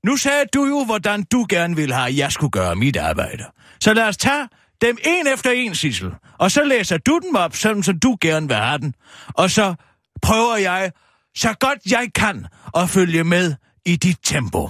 nu 0.05 0.17
sagde 0.17 0.45
du 0.53 0.65
jo, 0.65 0.83
hvordan 0.85 1.23
du 1.23 1.45
gerne 1.49 1.75
vil 1.75 1.93
have, 1.93 2.07
at 2.07 2.17
jeg 2.17 2.31
skulle 2.31 2.51
gøre 2.51 2.75
mit 2.75 2.97
arbejde. 2.97 3.43
Så 3.79 3.93
lad 3.93 4.03
os 4.03 4.17
tage 4.17 4.47
dem 4.81 4.97
en 5.05 5.27
efter 5.27 5.51
en, 5.51 5.75
Sissel. 5.75 6.11
Og 6.37 6.51
så 6.51 6.63
læser 6.63 6.97
du 6.97 7.19
dem 7.23 7.35
op, 7.35 7.55
sådan 7.55 7.83
som 7.83 7.99
du 7.99 8.17
gerne 8.21 8.47
vil 8.47 8.55
have 8.55 8.77
den. 8.77 8.93
Og 9.27 9.49
så 9.49 9.75
prøver 10.21 10.55
jeg, 10.57 10.91
så 11.35 11.55
godt 11.59 11.79
jeg 11.91 12.09
kan, 12.15 12.45
at 12.77 12.89
følge 12.89 13.23
med 13.23 13.55
i 13.85 13.95
dit 13.95 14.17
tempo. 14.23 14.69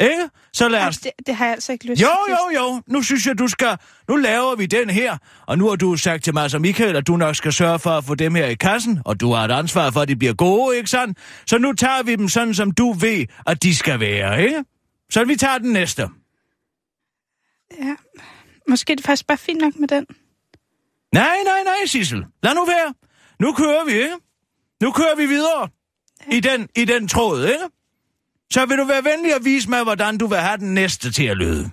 Ikke? 0.00 0.28
Så 0.52 0.68
lad 0.68 0.80
Ej, 0.80 0.88
os... 0.88 0.98
det, 0.98 1.10
det 1.26 1.36
har 1.36 1.44
jeg 1.44 1.54
altså 1.54 1.72
ikke 1.72 1.86
lyst 1.86 2.02
Jo, 2.02 2.08
til. 2.26 2.32
jo, 2.54 2.60
jo. 2.60 2.82
Nu 2.86 3.02
synes 3.02 3.26
jeg, 3.26 3.38
du 3.38 3.48
skal... 3.48 3.76
Nu 4.08 4.16
laver 4.16 4.56
vi 4.56 4.66
den 4.66 4.90
her. 4.90 5.16
Og 5.46 5.58
nu 5.58 5.68
har 5.68 5.76
du 5.76 5.96
sagt 5.96 6.24
til 6.24 6.34
mig 6.34 6.50
som 6.50 6.62
Michael, 6.62 6.96
at 6.96 7.06
du 7.06 7.16
nok 7.16 7.36
skal 7.36 7.52
sørge 7.52 7.78
for 7.78 7.90
at 7.90 8.04
få 8.04 8.14
dem 8.14 8.34
her 8.34 8.46
i 8.46 8.54
kassen. 8.54 9.02
Og 9.04 9.20
du 9.20 9.32
har 9.32 9.44
et 9.44 9.50
ansvar 9.50 9.90
for, 9.90 10.00
at 10.00 10.08
de 10.08 10.16
bliver 10.16 10.34
gode, 10.34 10.76
ikke 10.76 10.90
sandt? 10.90 11.18
Så 11.46 11.58
nu 11.58 11.72
tager 11.72 12.02
vi 12.02 12.16
dem 12.16 12.28
sådan, 12.28 12.54
som 12.54 12.70
du 12.70 12.92
ved, 12.92 13.26
at 13.46 13.62
de 13.62 13.74
skal 13.76 14.00
være, 14.00 14.42
ikke? 14.42 14.64
Så 15.10 15.24
vi 15.24 15.36
tager 15.36 15.58
den 15.58 15.72
næste. 15.72 16.08
Ja. 17.80 17.94
Måske 18.68 18.92
er 18.92 18.96
det 18.96 19.04
faktisk 19.06 19.26
bare 19.26 19.38
fint 19.38 19.60
nok 19.60 19.72
med 19.78 19.88
den. 19.88 20.06
Nej, 21.12 21.36
nej, 21.44 21.62
nej, 21.64 21.86
Sissel. 21.86 22.24
Lad 22.42 22.54
nu 22.54 22.64
være. 22.64 22.94
Nu 23.40 23.52
kører 23.52 23.84
vi, 23.84 23.92
ikke? 23.92 24.14
Nu 24.82 24.92
kører 24.92 25.16
vi 25.16 25.26
videre. 25.26 25.68
I 26.32 26.40
den, 26.40 26.68
I 26.76 26.84
den 26.84 27.08
tråd, 27.08 27.44
ikke? 27.44 27.64
Så 28.50 28.66
vil 28.66 28.78
du 28.78 28.84
være 28.84 29.04
venlig 29.04 29.34
at 29.34 29.44
vise 29.44 29.70
mig, 29.70 29.82
hvordan 29.82 30.18
du 30.18 30.26
vil 30.26 30.38
have 30.38 30.56
den 30.56 30.74
næste 30.74 31.12
til 31.12 31.24
at 31.26 31.36
lyde. 31.36 31.70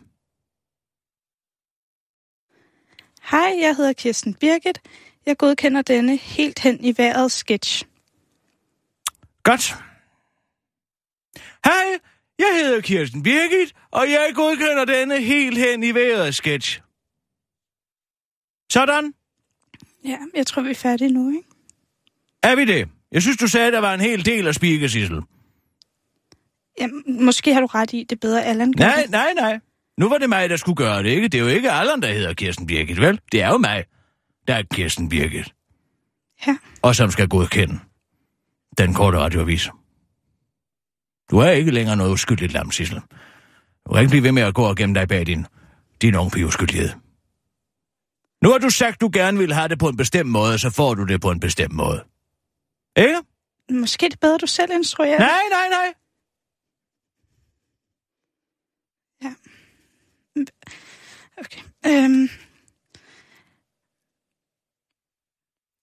Hej, 3.31 3.55
jeg 3.59 3.75
hedder 3.75 3.93
Kirsten 3.93 4.33
Birgit. 4.33 4.81
Jeg 5.25 5.37
godkender 5.37 5.81
denne 5.81 6.17
helt 6.17 6.59
hen 6.59 6.83
i 6.85 6.97
vejret 6.97 7.31
sketch. 7.31 7.85
Godt. 9.43 9.75
Hej, 11.65 11.99
jeg 12.39 12.59
hedder 12.61 12.81
Kirsten 12.81 13.23
Birgit, 13.23 13.75
og 13.91 14.11
jeg 14.11 14.31
godkender 14.35 14.85
denne 14.85 15.21
helt 15.21 15.57
hen 15.57 15.83
i 15.83 15.91
vejret 15.91 16.35
sketch. 16.35 16.81
Sådan. 18.71 19.13
Ja, 20.05 20.17
jeg 20.33 20.47
tror, 20.47 20.61
vi 20.61 20.69
er 20.69 20.75
færdige 20.75 21.11
nu, 21.11 21.29
ikke? 21.29 21.49
Er 22.43 22.55
vi 22.55 22.65
det? 22.65 22.89
Jeg 23.11 23.21
synes, 23.21 23.37
du 23.37 23.47
sagde, 23.47 23.71
der 23.71 23.79
var 23.79 23.93
en 23.93 24.01
hel 24.01 24.25
del 24.25 24.47
at 24.47 24.55
spike, 24.55 24.89
Sissel. 24.89 25.21
Måske 27.07 27.53
har 27.53 27.61
du 27.61 27.65
ret 27.67 27.93
i, 27.93 27.99
det 28.09 28.11
er 28.11 28.19
bedre, 28.21 28.45
Allan 28.45 28.73
Nej, 28.77 29.01
det. 29.01 29.11
nej, 29.11 29.33
nej. 29.33 29.59
Nu 29.97 30.09
var 30.09 30.17
det 30.17 30.29
mig, 30.29 30.49
der 30.49 30.55
skulle 30.55 30.75
gøre 30.75 31.03
det, 31.03 31.09
ikke? 31.09 31.27
Det 31.27 31.37
er 31.37 31.41
jo 31.41 31.47
ikke 31.47 31.71
Allan, 31.71 32.01
der 32.01 32.13
hedder 32.13 32.33
Kirsten 32.33 32.67
Birgit, 32.67 33.01
vel? 33.01 33.19
Det 33.31 33.41
er 33.41 33.47
jo 33.49 33.57
mig, 33.57 33.83
der 34.47 34.55
er 34.55 34.63
Kirsten 34.73 35.09
Birgit. 35.09 35.53
Ja. 36.47 36.57
Og 36.81 36.95
som 36.95 37.11
skal 37.11 37.27
godkende 37.27 37.79
den 38.77 38.93
korte 38.93 39.17
radioavis. 39.17 39.69
Du 41.31 41.37
er 41.37 41.49
ikke 41.49 41.71
længere 41.71 41.95
noget 41.97 42.11
uskyldigt 42.11 42.53
lam, 42.53 42.71
Sissel. 42.71 43.01
Du 43.87 43.93
kan 43.93 44.01
ikke 44.01 44.09
blive 44.09 44.23
ved 44.23 44.31
med 44.31 44.43
at 44.43 44.53
gå 44.53 44.63
og 44.63 44.75
gemme 44.75 44.95
dig 44.95 45.07
bag 45.07 45.25
din, 45.25 45.45
din 46.01 46.15
unge 46.15 46.45
uskyldighed. 46.45 46.89
Nu 48.43 48.51
har 48.51 48.57
du 48.57 48.69
sagt, 48.69 49.01
du 49.01 49.09
gerne 49.13 49.37
vil 49.37 49.53
have 49.53 49.67
det 49.67 49.79
på 49.79 49.89
en 49.89 49.97
bestemt 49.97 50.29
måde, 50.29 50.59
så 50.59 50.69
får 50.69 50.93
du 50.93 51.05
det 51.05 51.21
på 51.21 51.31
en 51.31 51.39
bestemt 51.39 51.73
måde. 51.73 52.03
Ikke? 52.97 53.21
Måske 53.69 54.05
er 54.05 54.09
det 54.09 54.19
bedre, 54.19 54.37
du 54.37 54.47
selv 54.47 54.71
instruerer. 54.71 55.19
Nej, 55.19 55.43
nej, 55.49 55.69
nej. 55.69 55.93
Okay. 61.37 61.61
Øhm. 61.85 62.29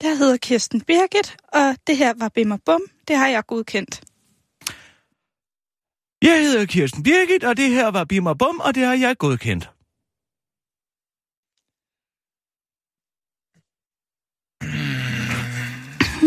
Jeg 0.02 0.18
hedder 0.18 0.36
Kirsten 0.36 0.80
Birgit, 0.80 1.36
og 1.52 1.76
det 1.86 1.96
her 1.96 2.14
var 2.16 2.28
Bim 2.28 2.50
og 2.50 2.60
Bum. 2.64 2.82
Det 3.08 3.16
har 3.16 3.28
jeg 3.28 3.46
godkendt. 3.46 4.00
Jeg 6.22 6.40
hedder 6.40 6.66
Kirsten 6.66 7.02
Birgit, 7.02 7.44
og 7.44 7.56
det 7.56 7.70
her 7.70 7.88
var 7.88 8.04
Bim 8.04 8.26
og 8.26 8.38
Bum, 8.38 8.60
og 8.60 8.74
det 8.74 8.84
har 8.84 8.94
jeg 8.94 9.18
godkendt. 9.18 9.70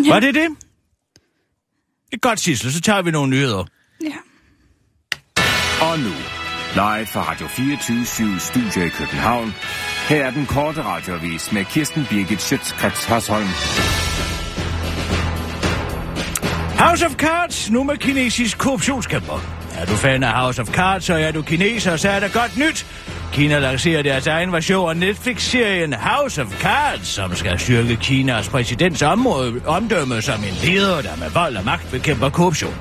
Ja. 0.05 0.13
Var 0.13 0.19
det 0.19 0.35
det? 0.35 0.64
Det 2.15 2.23
er 2.25 2.29
godt, 2.29 2.39
Sissel, 2.39 2.73
så 2.73 2.81
tager 2.81 3.01
vi 3.01 3.11
nogle 3.11 3.29
nyheder. 3.29 3.63
Ja. 4.01 4.15
Og 5.81 5.99
nu, 5.99 6.13
live 6.73 7.05
fra 7.05 7.31
Radio 7.31 7.47
24 7.47 8.39
Studio 8.39 8.85
i 8.85 8.89
København. 8.89 9.53
Her 10.09 10.25
er 10.25 10.31
den 10.31 10.45
korte 10.45 10.83
radiovis 10.83 11.51
med 11.51 11.65
Kirsten 11.65 12.05
Birgit 12.09 12.41
Schøtzgrads 12.41 13.05
Hasholm. 13.05 13.47
House 16.79 17.05
of 17.05 17.15
Cards, 17.15 17.71
nu 17.71 17.83
med 17.83 17.97
kinesisk 17.97 18.57
korruptionskæmper. 18.57 19.39
Er 19.73 19.85
du 19.85 19.95
fan 19.95 20.23
af 20.23 20.31
House 20.41 20.61
of 20.61 20.67
Cards, 20.67 21.09
og 21.09 21.21
er 21.21 21.31
du 21.31 21.41
kineser, 21.41 21.97
så 21.97 22.09
er 22.09 22.19
der 22.19 22.29
godt 22.33 22.57
nyt. 22.57 22.85
Kina 23.33 23.59
lancerer 23.59 24.01
deres 24.01 24.27
egen 24.27 24.53
version 24.53 24.89
af 24.89 24.97
Netflix-serien 24.97 25.93
House 25.93 26.41
of 26.41 26.47
Cards, 26.61 27.07
som 27.07 27.35
skal 27.35 27.59
styrke 27.59 27.95
Kinas 27.95 28.49
præsidents 28.49 29.01
område, 29.01 29.61
omdømme 29.65 30.21
som 30.21 30.43
en 30.43 30.53
leder, 30.63 31.01
der 31.01 31.15
med 31.19 31.29
vold 31.29 31.57
og 31.57 31.65
magt 31.65 31.91
bekæmper 31.91 32.29
korruption. 32.29 32.75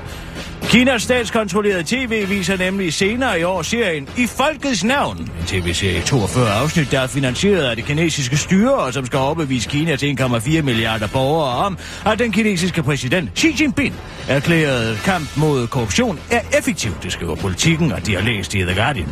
Kinas 0.62 1.02
statskontrollerede 1.02 1.84
tv 1.84 2.28
viser 2.28 2.56
nemlig 2.56 2.94
senere 2.94 3.40
i 3.40 3.42
år 3.42 3.62
serien 3.62 4.08
I 4.16 4.26
Folkets 4.26 4.84
Navn. 4.84 5.18
En 5.18 5.46
tv-serie 5.46 5.98
i 5.98 6.02
42 6.02 6.50
afsnit, 6.50 6.90
der 6.90 7.00
er 7.00 7.06
finansieret 7.06 7.62
af 7.62 7.76
det 7.76 7.84
kinesiske 7.84 8.36
styre, 8.36 8.74
og 8.74 8.92
som 8.92 9.06
skal 9.06 9.18
overbevise 9.18 9.68
Kinas 9.68 10.02
1,4 10.02 10.62
milliarder 10.62 11.06
borgere 11.06 11.56
om, 11.56 11.78
at 12.06 12.18
den 12.18 12.32
kinesiske 12.32 12.82
præsident 12.82 13.38
Xi 13.38 13.56
Jinping 13.60 13.94
erklærede 14.28 14.98
kamp 15.04 15.36
mod 15.36 15.66
korruption 15.66 16.18
er 16.30 16.40
effektiv, 16.58 16.92
det 17.02 17.12
skriver 17.12 17.34
politikken, 17.34 17.92
og 17.92 18.06
de 18.06 18.14
har 18.14 18.22
læst 18.22 18.54
i 18.54 18.58
The 18.58 18.74
Guardian. 18.74 19.08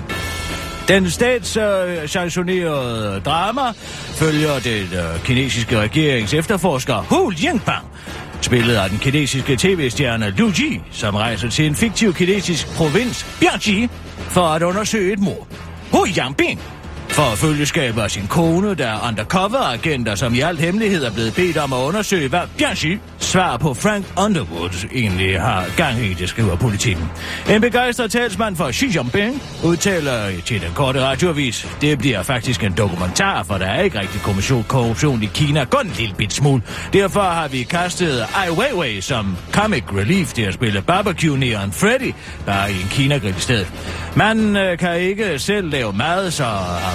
Den 0.92 1.10
statssanktionerede 1.10 3.16
øh, 3.16 3.22
drama 3.22 3.72
følger 4.14 4.58
den 4.58 4.98
øh, 4.98 5.24
kinesiske 5.24 5.80
regerings 5.80 6.34
efterforsker 6.34 6.94
Hu 6.94 7.32
Jingbang, 7.42 7.86
spillet 8.40 8.74
af 8.74 8.90
den 8.90 8.98
kinesiske 8.98 9.56
tv-stjerne 9.56 10.30
Liu 10.30 10.52
Ji, 10.58 10.80
som 10.90 11.14
rejser 11.14 11.48
til 11.48 11.66
en 11.66 11.74
fiktiv 11.74 12.14
kinesisk 12.14 12.76
provins, 12.76 13.26
Bianji, 13.40 13.88
for 14.28 14.40
at 14.40 14.62
undersøge 14.62 15.12
et 15.12 15.18
mord. 15.18 15.46
Hu 15.92 16.06
Yangbing 16.18 16.60
for 17.12 17.32
at 17.32 17.38
følgeskab 17.38 17.98
af 17.98 18.10
sin 18.10 18.26
kone, 18.26 18.74
der 18.74 18.86
er 18.86 19.08
undercover-agenter, 19.08 20.14
som 20.14 20.34
i 20.34 20.40
alt 20.40 20.60
hemmelighed 20.60 21.04
er 21.04 21.12
blevet 21.12 21.34
bedt 21.34 21.56
om 21.56 21.72
at 21.72 21.76
undersøge, 21.76 22.28
hvad 22.28 22.40
Bianchi 22.58 22.98
svar 23.18 23.56
på 23.56 23.74
Frank 23.74 24.04
Underwood 24.18 24.86
egentlig 24.94 25.40
har 25.40 25.64
gang 25.76 25.98
i, 25.98 26.14
det 26.14 26.28
skriver 26.28 26.56
politikken. 26.56 27.10
En 27.50 27.60
begejstret 27.60 28.10
talsmand 28.10 28.56
for 28.56 28.72
Xi 28.72 28.86
Jinping 28.96 29.42
udtaler 29.64 30.40
til 30.44 30.60
den 30.60 30.70
korte 30.74 31.00
radioavis, 31.00 31.68
det 31.80 31.98
bliver 31.98 32.22
faktisk 32.22 32.64
en 32.64 32.72
dokumentar, 32.76 33.42
for 33.42 33.58
der 33.58 33.66
er 33.66 33.82
ikke 33.82 34.00
rigtig 34.00 34.20
kommission 34.20 34.64
korruption 34.68 35.22
i 35.22 35.26
Kina, 35.34 35.64
kun 35.64 35.86
en 35.86 35.92
lille 35.98 36.14
bit 36.14 36.32
smule. 36.32 36.62
Derfor 36.92 37.20
har 37.20 37.48
vi 37.48 37.62
kastet 37.62 38.26
Ai 38.36 38.50
Weiwei 38.50 39.00
som 39.00 39.36
comic 39.52 39.84
relief 39.92 40.32
til 40.32 40.42
at 40.42 40.54
spille 40.54 40.82
barbecue 40.82 41.38
Neon 41.38 41.72
Freddy, 41.72 42.14
bare 42.46 42.72
i 42.72 42.74
en 42.74 42.88
Kina-grill 42.90 43.36
i 43.36 43.40
stedet. 43.40 43.72
Man 44.16 44.56
øh, 44.56 44.78
kan 44.78 45.00
ikke 45.00 45.38
selv 45.38 45.70
lave 45.70 45.92
mad, 45.92 46.30
så 46.30 46.44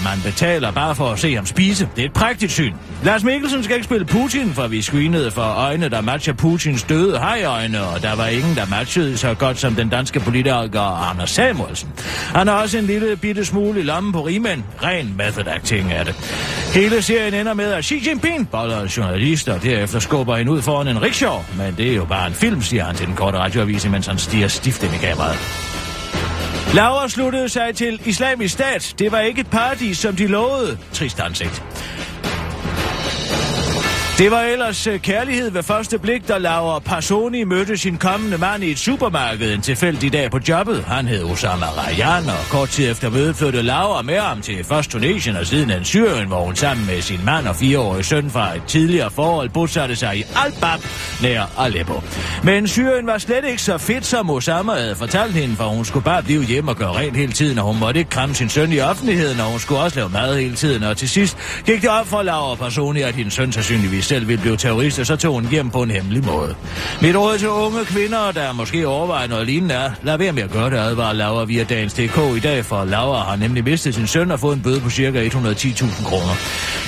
man 0.10 0.22
betaler 0.24 0.72
bare 0.72 0.96
for 0.96 1.12
at 1.12 1.20
se 1.20 1.36
ham 1.36 1.46
spise. 1.46 1.90
Det 1.96 2.02
er 2.02 2.06
et 2.06 2.14
prægtigt 2.14 2.52
syn. 2.52 2.74
Lars 3.04 3.24
Mikkelsen 3.24 3.64
skal 3.64 3.76
ikke 3.76 3.86
spille 3.86 4.06
Putin, 4.06 4.54
for 4.54 4.68
vi 4.68 4.82
screenede 4.82 5.32
for 5.32 5.42
øjne, 5.42 5.90
der 5.90 6.02
matcher 6.02 6.34
Putins 6.34 6.84
døde 6.84 7.20
hajøjne, 7.20 7.84
og 7.84 8.02
der 8.02 8.16
var 8.16 8.28
ingen, 8.28 8.56
der 8.56 8.66
matchede 8.66 9.18
så 9.18 9.34
godt 9.34 9.60
som 9.60 9.76
den 9.76 9.90
danske 9.90 10.20
politiker 10.20 11.10
Anders 11.10 11.32
Samuelsen. 11.32 11.90
Han 12.36 12.48
har 12.48 12.62
også 12.62 12.78
en 12.78 12.86
lille 12.86 13.16
bitte 13.16 13.46
smule 13.46 13.80
i 13.80 13.84
lommen 13.84 14.14
på 14.14 14.22
rimen. 14.22 14.64
Ren 14.84 15.14
method 15.18 15.48
acting 15.48 15.94
er 15.94 16.04
det. 16.04 16.16
Hele 16.74 17.02
serien 17.02 17.34
ender 17.34 17.54
med, 17.54 17.74
at 17.74 17.86
Xi 17.86 18.04
Jinping 18.08 18.50
boller 18.50 18.94
journalister, 18.98 19.54
og 19.54 19.64
derefter 19.64 20.00
skubber 20.00 20.36
hende 20.36 20.52
ud 20.52 20.62
foran 20.62 20.88
en 20.88 21.02
rickshaw. 21.02 21.44
Men 21.58 21.76
det 21.78 21.92
er 21.92 21.96
jo 21.96 22.06
bare 22.06 22.28
en 22.28 22.34
film, 22.34 22.62
siger 22.62 22.84
han 22.84 22.96
til 22.96 23.08
den 23.08 23.16
korte 23.16 23.38
radioavis, 23.38 23.90
mens 23.90 24.08
han 24.08 24.18
stiger 24.18 24.48
stift 24.48 24.84
ind 24.84 24.94
i 24.94 24.98
kameraet. 24.98 25.77
Laura 26.74 27.10
sluttede 27.10 27.50
sig 27.50 27.76
til 27.76 28.02
islamisk 28.06 28.54
stat. 28.54 28.96
Det 29.00 29.12
var 29.12 29.20
ikke 29.20 29.42
et 29.42 29.48
paradis, 29.48 29.98
som 29.98 30.16
de 30.16 30.28
lovede. 30.28 30.78
Trist 30.94 31.20
ansigt. 31.20 31.64
Det 34.18 34.32
var 34.32 34.42
ellers 34.42 34.88
øh, 34.88 35.00
kærlighed 35.00 35.52
ved 35.52 35.64
første 35.64 36.00
blik, 36.00 36.28
da 36.28 36.38
Laura 36.38 36.80
Passoni 36.80 37.44
mødte 37.44 37.78
sin 37.78 37.98
kommende 37.98 38.38
mand 38.38 38.64
i 38.64 38.72
et 38.72 38.80
supermarked 38.80 39.54
en 39.54 39.62
tilfældig 39.62 40.14
dag 40.14 40.32
på 40.32 40.40
jobbet. 40.50 40.84
Han 40.84 41.08
hed 41.08 41.24
Osama 41.24 41.66
Rayan, 41.66 42.30
og 42.30 42.50
kort 42.52 42.70
tid 42.70 42.92
efter 42.92 43.10
mødet 43.10 43.36
flyttede 43.36 43.64
Laura 43.64 44.02
med 44.02 44.20
ham 44.20 44.42
til 44.42 44.64
først 44.64 44.92
Tunesien 44.92 45.36
og 45.36 45.46
siden 45.46 45.72
en 45.72 45.86
Syrien, 45.86 46.28
hvor 46.28 46.46
hun 46.46 46.56
sammen 46.56 46.86
med 46.86 47.02
sin 47.02 47.20
mand 47.26 47.48
og 47.48 47.56
fireårige 47.56 48.04
søn 48.04 48.30
fra 48.30 48.56
et 48.56 48.62
tidligere 48.68 49.12
forhold 49.12 49.50
bosatte 49.50 49.96
sig 49.96 50.18
i 50.18 50.24
Al-Bab 50.46 50.80
nær 51.22 51.44
Aleppo. 51.58 52.02
Men 52.44 52.68
Syrien 52.68 53.08
var 53.08 53.18
slet 53.18 53.46
ikke 53.46 53.62
så 53.62 53.78
fedt, 53.78 54.06
som 54.06 54.30
Osama 54.30 54.74
havde 54.74 54.96
fortalt 54.96 55.34
hende, 55.34 55.56
for 55.56 55.64
hun 55.64 55.86
skulle 55.86 56.04
bare 56.04 56.24
blive 56.24 56.44
hjemme 56.44 56.72
og 56.72 56.78
gøre 56.78 56.98
rent 56.98 57.18
hele 57.18 57.32
tiden, 57.32 57.60
og 57.60 57.66
hun 57.66 57.80
måtte 57.80 58.00
ikke 58.00 58.10
kramme 58.10 58.36
sin 58.36 58.50
søn 58.50 58.72
i 58.72 58.80
offentligheden, 58.80 59.40
og 59.40 59.46
hun 59.46 59.60
skulle 59.60 59.82
også 59.82 59.96
lave 59.96 60.10
mad 60.10 60.38
hele 60.40 60.56
tiden. 60.56 60.84
Og 60.84 60.98
til 60.98 61.10
sidst 61.10 61.38
gik 61.66 61.82
det 61.82 61.90
op 61.90 62.08
for 62.08 62.22
Laura 62.22 62.56
Passoni, 62.56 63.02
at 63.02 63.16
hendes 63.16 63.34
søn 63.34 63.52
sandsynligvis 63.52 64.07
selv 64.08 64.28
ville 64.28 64.42
blive 64.42 64.58
terrorister, 64.58 65.04
så 65.04 65.16
tog 65.16 65.34
hun 65.34 65.48
hjem 65.52 65.70
på 65.70 65.82
en 65.82 65.92
hemmelig 65.92 66.26
måde. 66.26 66.56
Mit 67.02 67.16
råd 67.16 67.38
til 67.38 67.50
unge 67.50 67.86
kvinder, 67.86 68.32
der 68.32 68.54
måske 68.54 68.88
overvejer 68.88 69.28
noget 69.28 69.46
lignende 69.46 69.76
er, 69.76 69.92
lad 70.04 70.18
være 70.18 70.32
med 70.32 70.44
at 70.44 70.52
gøre 70.52 70.70
det, 70.70 70.78
advarer 70.78 71.14
Laura 71.14 71.44
via 71.44 71.64
dagens 71.64 71.94
DK 71.94 72.18
i 72.38 72.40
dag, 72.40 72.66
for 72.66 72.86
Laura 72.86 73.24
har 73.24 73.36
nemlig 73.36 73.64
mistet 73.64 73.96
sin 73.96 74.08
søn 74.08 74.32
og 74.32 74.40
fået 74.40 74.56
en 74.56 74.62
bøde 74.62 74.80
på 74.80 74.90
ca. 74.90 75.28
110.000 75.28 76.06
kroner. 76.06 76.36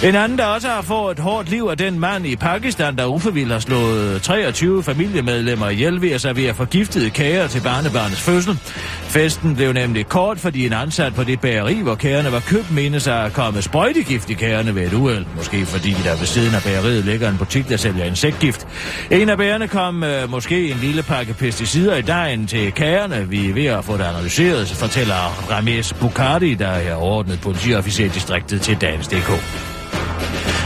En 0.04 0.16
anden, 0.16 0.38
der 0.38 0.46
også 0.46 0.68
har 0.68 0.82
fået 0.82 1.18
et 1.18 1.24
hårdt 1.24 1.50
liv, 1.50 1.68
er 1.68 1.76
den 1.76 2.00
mand 2.00 2.26
i 2.26 2.36
Pakistan, 2.36 2.96
der 2.96 3.06
uforvildt 3.06 3.52
har 3.52 3.60
slået 3.60 4.22
23 4.22 4.84
familiemedlemmer 4.84 5.70
ihjel 5.70 6.02
ved 6.02 6.12
at 6.12 6.22
servere 6.22 6.54
forgiftede 6.54 7.10
kager 7.10 7.48
til 7.48 7.62
barnebarnets 7.62 8.22
fødsel. 8.22 8.60
Festen 9.02 9.56
blev 9.56 9.74
nemlig 9.74 10.08
kort, 10.08 10.40
fordi 10.40 10.66
en 10.66 10.74
ansat 10.74 11.16
på 11.16 11.24
det 11.24 11.40
bageri, 11.40 11.82
hvor 11.82 11.96
kagerne 11.96 12.32
var 12.32 12.40
købt, 12.40 12.72
menes 12.72 13.08
at 13.08 13.34
komme 13.34 13.62
sprøjtegift 13.62 14.30
i 14.30 14.34
kagerne 14.34 14.76
ved 14.76 14.88
et 14.88 14.94
uheld. 14.94 15.26
Måske 15.36 15.66
fordi 15.66 15.96
der 16.04 16.18
ved 16.18 16.26
siden 16.26 16.56
af 16.56 16.64
bageriet 16.64 17.06
ligger 17.10 17.30
en 17.30 17.38
butik, 17.38 17.70
der 17.70 17.78
sælger 17.78 18.06
insektgift. 18.06 18.68
En 19.12 19.30
af 19.30 19.38
bærerne 19.38 19.68
kom 19.68 20.04
øh, 20.04 20.30
måske 20.32 20.72
en 20.72 20.78
lille 20.78 21.04
pakke 21.04 21.34
pesticider 21.34 21.96
i 21.96 22.02
dejen 22.02 22.48
til 22.48 22.72
kagerne. 22.72 23.30
Vi 23.30 23.50
er 23.50 23.54
ved 23.54 23.66
at 23.66 23.86
få 23.86 23.98
det 23.98 24.04
analyseret, 24.04 24.68
fortæller 24.68 25.52
Ramesh 25.52 25.96
Bukhari, 26.00 26.54
der 26.54 26.68
er 26.68 26.96
overordnet 26.96 27.40
politiofficer 27.42 28.06
i 28.06 28.08
distriktet 28.08 28.62
til 28.62 28.78
Dagens 28.82 29.08
DK. 29.08 29.30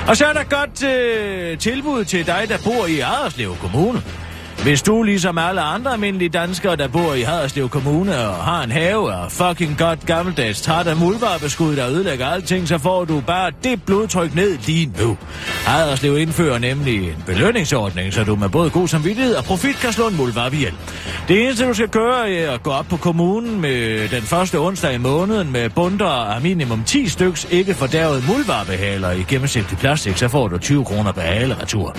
Og 0.08 0.18
så 0.18 0.26
er 0.26 0.34
der 0.34 0.44
godt 0.44 0.84
øh, 0.84 1.58
tilbud 1.58 2.04
til 2.04 2.28
dig, 2.28 2.46
der 2.50 2.58
bor 2.64 2.86
i 2.86 3.00
Aderslev 3.00 3.56
Kommune. 3.56 4.02
Hvis 4.64 4.82
du, 4.82 5.04
ligesom 5.04 5.38
alle 5.38 5.62
andre 5.62 5.94
almindelige 5.94 6.30
danskere, 6.30 6.76
der 6.76 6.88
bor 6.88 7.14
i 7.14 7.22
Haderslev 7.22 7.70
Kommune 7.70 8.28
og 8.28 8.36
har 8.36 8.64
en 8.64 8.72
have 8.72 9.14
og 9.14 9.32
fucking 9.32 9.78
godt 9.78 10.06
gammeldags 10.06 10.62
træt 10.62 10.88
af 10.88 10.98
muldvarpeskud, 10.98 11.76
der 11.76 11.90
ødelægger 11.90 12.26
alting, 12.26 12.68
så 12.68 12.78
får 12.78 13.06
du 13.06 13.22
bare 13.28 13.52
det 13.64 13.84
blodtryk 13.84 14.36
ned 14.36 14.58
lige 14.66 14.92
nu. 15.00 15.18
Haderslev 15.66 16.18
indfører 16.18 16.60
nemlig 16.60 17.08
en 17.08 17.24
belønningsordning, 17.26 18.14
så 18.14 18.24
du 18.24 18.36
med 18.36 18.50
både 18.50 18.70
god 18.70 18.88
samvittighed 18.88 19.36
og 19.36 19.44
profit 19.44 19.76
kan 19.76 19.94
slå 19.94 20.08
en 20.08 20.18
muldvarp 20.18 20.54
ihjel. 20.54 20.74
Det 21.28 21.44
eneste, 21.44 21.68
du 21.68 21.74
skal 21.74 21.88
gøre, 21.88 22.32
er 22.32 22.52
at 22.52 22.64
gå 22.64 22.72
op 22.72 22.86
på 22.90 22.98
kommunen 22.98 23.62
med 23.62 24.10
den 24.10 24.22
første 24.22 24.60
onsdag 24.60 24.94
i 24.94 24.98
måneden 24.98 25.52
med 25.52 25.70
bunder 25.70 26.06
af 26.06 26.42
minimum 26.42 26.84
10 26.84 27.08
styks 27.08 27.48
ikke 27.52 27.74
fordærvet 27.74 28.28
muldvarpehaler 28.28 29.12
i 29.12 29.24
gennemsigtig 29.28 29.78
plastik, 29.78 30.18
så 30.18 30.28
får 30.28 30.48
du 30.48 30.58
20 30.58 30.86
kroner 30.86 31.12
per 31.12 31.22
hale 31.22 31.58
retur. 31.62 31.96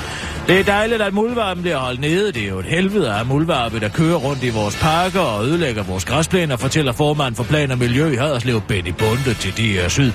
Det 0.48 0.60
er 0.60 0.64
dejligt, 0.64 1.02
at 1.02 1.14
muldvarpen 1.14 1.62
bliver 1.62 1.76
holdt 1.76 2.00
nede. 2.00 2.32
Det 2.32 2.48
er 2.48 2.53
jo 2.54 2.60
et 2.60 2.66
helvede 2.66 3.14
af 3.14 3.26
muldvarpe, 3.26 3.80
der 3.80 3.88
kører 3.88 4.16
rundt 4.16 4.42
i 4.42 4.48
vores 4.48 4.76
parker 4.76 5.20
og 5.20 5.46
ødelægger 5.46 5.82
vores 5.82 6.04
græsplæner, 6.04 6.56
fortæller 6.56 6.92
formand 6.92 7.34
for 7.34 7.44
Plan 7.44 7.70
og 7.70 7.78
Miljø 7.78 8.10
i 8.10 8.16
Haderslev, 8.16 8.60
Benny 8.68 8.92
Bunde 8.98 9.34
til 9.34 9.52
DR 9.52 9.88
Syd. 9.88 10.12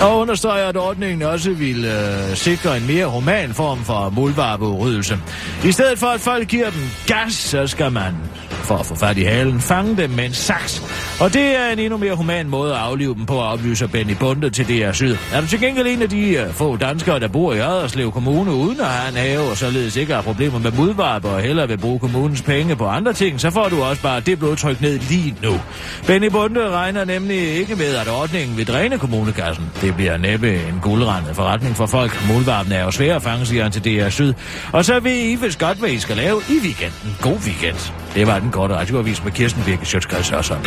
Og 0.00 0.18
understreger, 0.18 0.68
at 0.68 0.76
ordningen 0.76 1.22
også 1.22 1.50
vil 1.50 1.84
øh, 1.84 2.36
sikre 2.36 2.76
en 2.76 2.86
mere 2.86 3.06
human 3.06 3.54
form 3.54 3.78
for 3.84 4.10
muldvarpeudrydelse. 4.10 5.18
I 5.64 5.72
stedet 5.72 5.98
for, 5.98 6.06
at 6.06 6.20
folk 6.20 6.48
giver 6.48 6.70
dem 6.70 6.82
gas, 7.06 7.32
så 7.32 7.66
skal 7.66 7.92
man, 7.92 8.14
for 8.60 8.76
at 8.76 8.86
få 8.86 8.94
fat 8.94 9.18
i 9.18 9.22
halen, 9.22 9.60
fange 9.60 9.96
dem 9.96 10.10
med 10.10 10.24
en 10.24 10.32
saks. 10.32 10.82
Og 11.20 11.34
det 11.34 11.56
er 11.56 11.72
en 11.72 11.78
endnu 11.78 11.98
mere 11.98 12.14
human 12.14 12.48
måde 12.48 12.72
at 12.72 12.78
aflive 12.78 13.14
dem 13.14 13.26
på, 13.26 13.40
oplyser 13.40 13.86
Benny 13.86 14.12
Bunde 14.20 14.50
til 14.50 14.68
DR 14.68 14.92
Syd. 14.92 15.16
Er 15.32 15.40
du 15.40 15.46
til 15.46 15.60
gengæld 15.60 15.86
en 15.86 16.02
af 16.02 16.08
de 16.08 16.36
øh, 16.36 16.52
få 16.52 16.76
danskere, 16.76 17.20
der 17.20 17.28
bor 17.28 17.52
i 17.52 17.58
Aderslev 17.58 18.12
Kommune 18.12 18.52
uden 18.54 18.80
at 18.80 18.86
have 18.86 19.08
en 19.08 19.16
have, 19.16 19.50
og 19.50 19.56
således 19.56 19.96
ikke 19.96 20.14
har 20.14 20.22
problemer 20.22 20.58
med 20.58 20.72
mudvarpe 20.72 21.28
og 21.28 21.40
hellere 21.40 21.68
vil 21.68 21.78
bruge 21.78 21.98
kommunens 21.98 22.42
penge 22.42 22.76
på 22.76 22.86
andre 22.86 23.12
ting, 23.12 23.40
så 23.40 23.50
får 23.50 23.68
du 23.68 23.82
også 23.82 24.02
bare 24.02 24.20
det 24.20 24.38
blodtryk 24.38 24.80
ned 24.80 24.98
lige 24.98 25.36
nu. 25.42 25.60
Benny 26.06 26.30
Bunde 26.30 26.70
regner 26.70 27.04
nemlig 27.04 27.38
ikke 27.38 27.76
med, 27.76 27.94
at 27.94 28.08
ordningen 28.08 28.56
vil 28.56 28.66
dræne 28.66 28.98
kommunekassen. 28.98 29.70
Det 29.80 29.94
bliver 29.96 30.16
næppe 30.16 30.54
en 30.54 30.80
guldrendet 30.82 31.36
forretning 31.36 31.76
for 31.76 31.86
folk. 31.86 32.28
Muldvarpen 32.28 32.72
er 32.72 32.84
jo 32.84 32.90
svær 32.90 33.16
at 33.16 33.22
fange, 33.22 33.46
siger 33.46 33.62
han 33.62 33.72
til 33.72 33.84
DR 33.84 34.08
Syd. 34.08 34.34
Og 34.72 34.84
så 34.84 35.00
ved 35.00 35.12
I 35.12 35.34
vist 35.34 35.58
godt, 35.58 35.78
hvad 35.78 35.90
I 35.90 35.98
skal 35.98 36.16
lave 36.16 36.40
i 36.48 36.58
weekenden. 36.62 37.16
God 37.20 37.38
weekend. 37.46 37.92
Det 38.14 38.26
var 38.26 38.38
den 38.38 38.49
korte 38.50 38.74
radioavis 38.74 39.24
med 39.24 39.32
Kirsten 39.32 39.62
Birke 39.64 39.86
Sjøtskreds 39.86 40.28
Hørsson. 40.28 40.58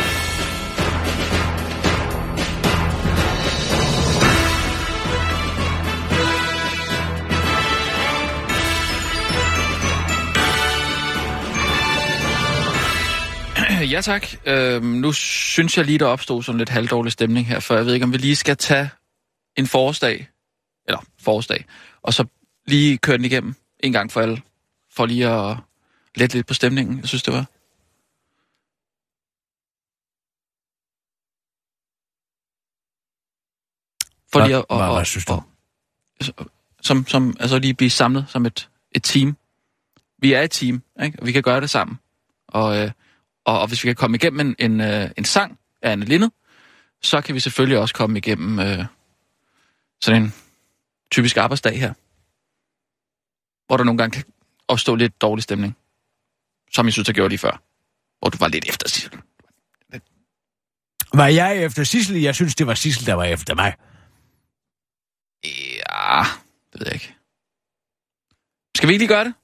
Ja 13.94 14.00
tak. 14.00 14.26
Øhm, 14.46 14.86
nu 14.86 15.12
synes 15.12 15.78
jeg 15.78 15.84
lige, 15.84 15.98
der 15.98 16.06
opstod 16.06 16.42
sådan 16.42 16.58
lidt 16.58 16.68
halvdårlig 16.68 17.12
stemning 17.12 17.46
her, 17.46 17.60
for 17.60 17.74
jeg 17.74 17.86
ved 17.86 17.94
ikke, 17.94 18.04
om 18.04 18.12
vi 18.12 18.18
lige 18.18 18.36
skal 18.36 18.56
tage 18.56 18.90
en 19.56 19.66
forårsdag, 19.66 20.28
eller 20.88 21.04
forårsdag, 21.20 21.64
og 22.02 22.14
så 22.14 22.24
lige 22.66 22.98
køre 22.98 23.16
den 23.16 23.24
igennem 23.24 23.54
en 23.80 23.92
gang 23.92 24.12
for 24.12 24.20
alle, 24.20 24.42
for 24.92 25.06
lige 25.06 25.28
at 25.28 25.56
lette 26.14 26.36
lidt 26.36 26.46
på 26.46 26.54
stemningen, 26.54 26.98
jeg 26.98 27.08
synes, 27.08 27.22
det 27.22 27.34
var. 27.34 27.46
For 34.34 34.40
Hvad- 34.40 34.48
lige 34.48 34.56
at, 34.58 34.64
hvad- 34.68 34.86
at, 34.86 34.94
hvad 34.94 35.04
synes 35.04 35.24
du? 35.24 35.42
at- 36.20 36.46
som, 36.82 37.06
som, 37.06 37.36
altså 37.40 37.58
lige 37.58 37.74
blive 37.74 37.90
samlet 37.90 38.24
som 38.28 38.46
et, 38.46 38.68
et 38.92 39.02
team. 39.02 39.36
Vi 40.18 40.32
er 40.32 40.40
et 40.42 40.50
team, 40.50 40.82
ikke? 41.04 41.20
og 41.20 41.26
vi 41.26 41.32
kan 41.32 41.42
gøre 41.42 41.60
det 41.60 41.70
sammen. 41.70 41.98
Og, 42.48 42.78
øh, 42.78 42.90
og, 43.44 43.60
og 43.60 43.68
hvis 43.68 43.84
vi 43.84 43.88
kan 43.88 43.94
komme 43.96 44.16
igennem 44.16 44.40
en, 44.40 44.56
en, 44.72 44.80
øh, 44.80 45.10
en 45.16 45.24
sang 45.24 45.58
af 45.82 45.92
Anne 45.92 46.04
Linde, 46.04 46.30
så 47.02 47.20
kan 47.20 47.34
vi 47.34 47.40
selvfølgelig 47.40 47.78
også 47.78 47.94
komme 47.94 48.18
igennem 48.18 48.58
øh, 48.58 48.84
sådan 50.00 50.22
en 50.22 50.34
typisk 51.10 51.36
arbejdsdag 51.36 51.80
her. 51.80 51.92
Hvor 53.66 53.76
der 53.76 53.84
nogle 53.84 53.98
gange 53.98 54.14
kan 54.14 54.24
opstå 54.68 54.94
lidt 54.94 55.20
dårlig 55.20 55.42
stemning. 55.42 55.76
Som 56.72 56.86
jeg 56.86 56.92
synes, 56.92 57.08
jeg 57.08 57.14
gjorde 57.14 57.28
lige 57.28 57.38
før. 57.38 57.62
Hvor 58.18 58.28
du 58.28 58.38
var 58.38 58.48
lidt 58.48 58.68
efter 58.68 58.88
Sissel. 58.88 59.12
Var 61.14 61.26
jeg 61.26 61.64
efter 61.64 61.84
Sissel? 61.84 62.20
Jeg 62.20 62.34
synes, 62.34 62.54
det 62.54 62.66
var 62.66 62.74
Sissel, 62.74 63.06
der 63.06 63.14
var 63.14 63.24
efter 63.24 63.54
mig. 63.54 63.74
Ved 66.84 66.90
jeg 66.90 66.94
ikke. 66.94 67.14
Skal 68.76 68.88
vi 68.88 68.92
ikke 68.92 69.02
lige 69.02 69.08
gøre 69.08 69.24
det? 69.24 69.34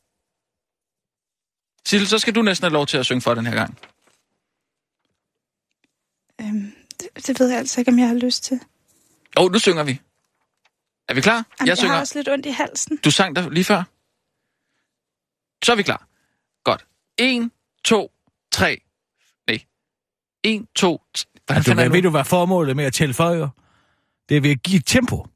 Sissel, 1.87 2.09
så 2.09 2.19
skal 2.19 2.35
du 2.35 2.43
næsten 2.43 2.65
have 2.65 2.73
lov 2.73 2.87
til 2.87 2.99
at 2.99 3.07
synge 3.07 3.21
for 3.21 3.35
den 3.35 3.47
her 3.47 3.55
gang. 3.55 3.79
Øhm, 6.41 6.73
det, 7.01 7.27
det 7.27 7.41
ved 7.41 7.49
jeg 7.49 7.59
altså 7.59 7.81
ikke, 7.81 7.91
om 7.91 7.99
jeg 7.99 8.09
har 8.09 8.15
lyst 8.15 8.45
til. 8.45 8.61
Åh, 9.37 9.45
oh, 9.45 9.53
nu 9.53 9.59
synger 9.59 9.85
vi. 9.85 10.01
Er 11.09 11.15
vi 11.15 11.21
klar? 11.21 11.35
Jamen, 11.35 11.47
jeg 11.61 11.67
jeg 11.67 11.77
synger. 11.79 11.93
har 11.93 12.01
også 12.01 12.19
lidt 12.19 12.29
ondt 12.29 12.47
i 12.47 12.51
halsen. 12.51 12.97
Du 12.97 13.11
sang 13.11 13.37
der 13.37 13.51
lige 13.51 13.65
før. 13.65 13.83
Så 15.65 15.73
er 15.73 15.77
vi 15.77 15.83
klar. 15.83 16.09
Godt. 16.65 16.87
1, 17.19 17.51
2, 17.85 18.13
3. 18.53 18.81
Nej. 19.47 19.65
1, 20.43 20.67
2, 20.75 20.89
Hvordan 20.89 21.57
Altså, 21.57 21.71
finder 21.71 21.83
hvad, 21.83 21.91
ved 21.91 22.03
du, 22.03 22.11
hvad 22.11 22.25
formålet 22.25 22.77
med 22.77 22.85
at 22.85 22.95
tilføje? 22.95 23.51
Det 24.29 24.37
er 24.37 24.41
ved 24.41 24.51
at 24.51 24.63
give 24.63 24.81
tempo. 24.81 25.27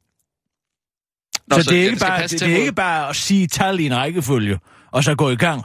Nå, 1.47 1.61
så, 1.61 1.69
det, 1.71 1.77
er 1.77 1.83
ja, 1.83 1.89
ikke 1.89 1.99
bare, 1.99 2.21
det, 2.23 2.31
det 2.39 2.53
er 2.53 2.57
ikke 2.57 2.73
bare 2.73 3.09
at 3.09 3.15
sige 3.15 3.47
tal 3.47 3.79
i 3.79 3.85
en 3.85 3.95
rækkefølge, 3.95 4.59
og 4.91 5.03
så 5.03 5.15
gå 5.15 5.29
i 5.29 5.35
gang. 5.35 5.63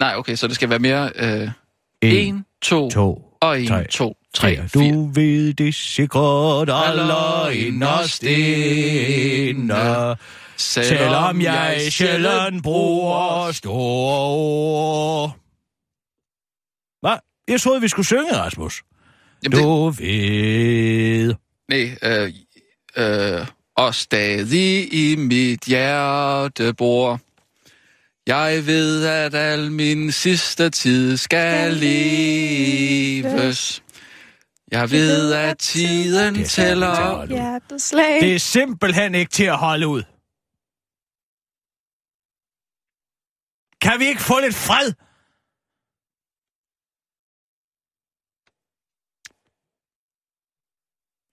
Nej, 0.00 0.16
okay, 0.16 0.34
så 0.34 0.46
det 0.48 0.54
skal 0.54 0.70
være 0.70 0.78
mere... 0.78 1.10
Øh, 1.16 1.48
En, 2.02 2.36
1, 2.36 2.44
2, 2.62 2.90
to, 2.90 3.22
og 3.40 3.60
1, 3.60 3.68
tre, 3.68 3.84
2, 3.84 4.16
3, 4.34 4.56
tre. 4.56 4.68
4. 4.68 4.92
Du 4.92 5.06
ved 5.14 5.54
det 5.54 5.74
sikkert, 5.74 6.70
aller 6.70 7.48
inderst 7.48 8.22
inde. 8.22 9.74
Selvom 10.56 11.40
jeg 11.40 11.86
sjældent 11.90 12.62
bruger 12.62 13.52
store 13.52 14.28
ord. 14.28 15.36
Hvad? 17.00 17.18
Jeg 17.48 17.60
troede, 17.60 17.80
vi 17.80 17.88
skulle 17.88 18.06
synge, 18.06 18.36
Rasmus. 18.36 18.82
Jamen, 19.44 19.58
det, 19.58 19.64
Du 19.64 19.90
ved... 19.90 21.34
nej, 21.68 21.98
øh, 22.02 22.32
øh, 22.96 23.46
og 23.80 23.94
stadig 23.94 24.92
i 24.92 25.16
mit 25.16 25.64
hjerte 25.64 26.74
bor. 26.74 27.20
Jeg 28.26 28.66
ved, 28.66 29.06
at 29.06 29.34
al 29.34 29.72
min 29.72 30.12
sidste 30.12 30.70
tid 30.70 31.16
skal 31.16 31.74
leves. 31.74 33.58
Jeg 34.70 34.90
ved, 34.90 35.32
at 35.32 35.58
tiden 35.58 36.34
Det 36.34 36.42
er 36.42 36.46
tæller. 36.46 37.26
Hjerteslag. 37.26 38.20
Det 38.20 38.34
er 38.34 38.38
simpelthen 38.38 39.14
ikke 39.14 39.30
til 39.30 39.44
at 39.44 39.58
holde 39.58 39.88
ud. 39.88 40.02
Kan 43.80 44.00
vi 44.00 44.06
ikke 44.06 44.22
få 44.22 44.40
lidt 44.40 44.54
fred? 44.54 44.92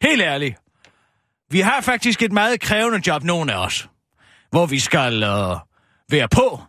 Helt 0.01 0.21
ærligt. 0.21 0.66
Vi 1.49 1.59
har 1.59 1.81
faktisk 1.81 2.21
et 2.21 2.31
meget 2.31 2.61
krævende 2.61 3.01
job, 3.07 3.23
nogle 3.23 3.53
af 3.53 3.65
os. 3.65 3.89
Hvor 4.49 4.65
vi 4.65 4.79
skal 4.79 5.13
uh, 5.23 5.57
være 6.09 6.29
på, 6.29 6.61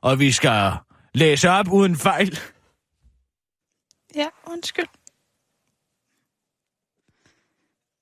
og 0.00 0.18
vi 0.18 0.32
skal 0.32 0.72
læse 1.14 1.50
op 1.50 1.68
uden 1.68 1.96
fejl. 1.96 2.38
Ja, 4.14 4.26
undskyld. 4.44 4.86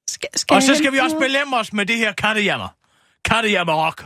Skal, 0.09 0.29
skal 0.35 0.55
Og 0.55 0.63
så 0.63 0.75
skal 0.75 0.93
vi 0.93 0.99
også 0.99 1.19
belemme 1.19 1.57
os 1.57 1.73
med 1.73 1.87
det 1.87 1.97
her 1.97 2.13
kattejammer. 2.13 2.69
og 3.73 3.85
rock. 3.85 4.05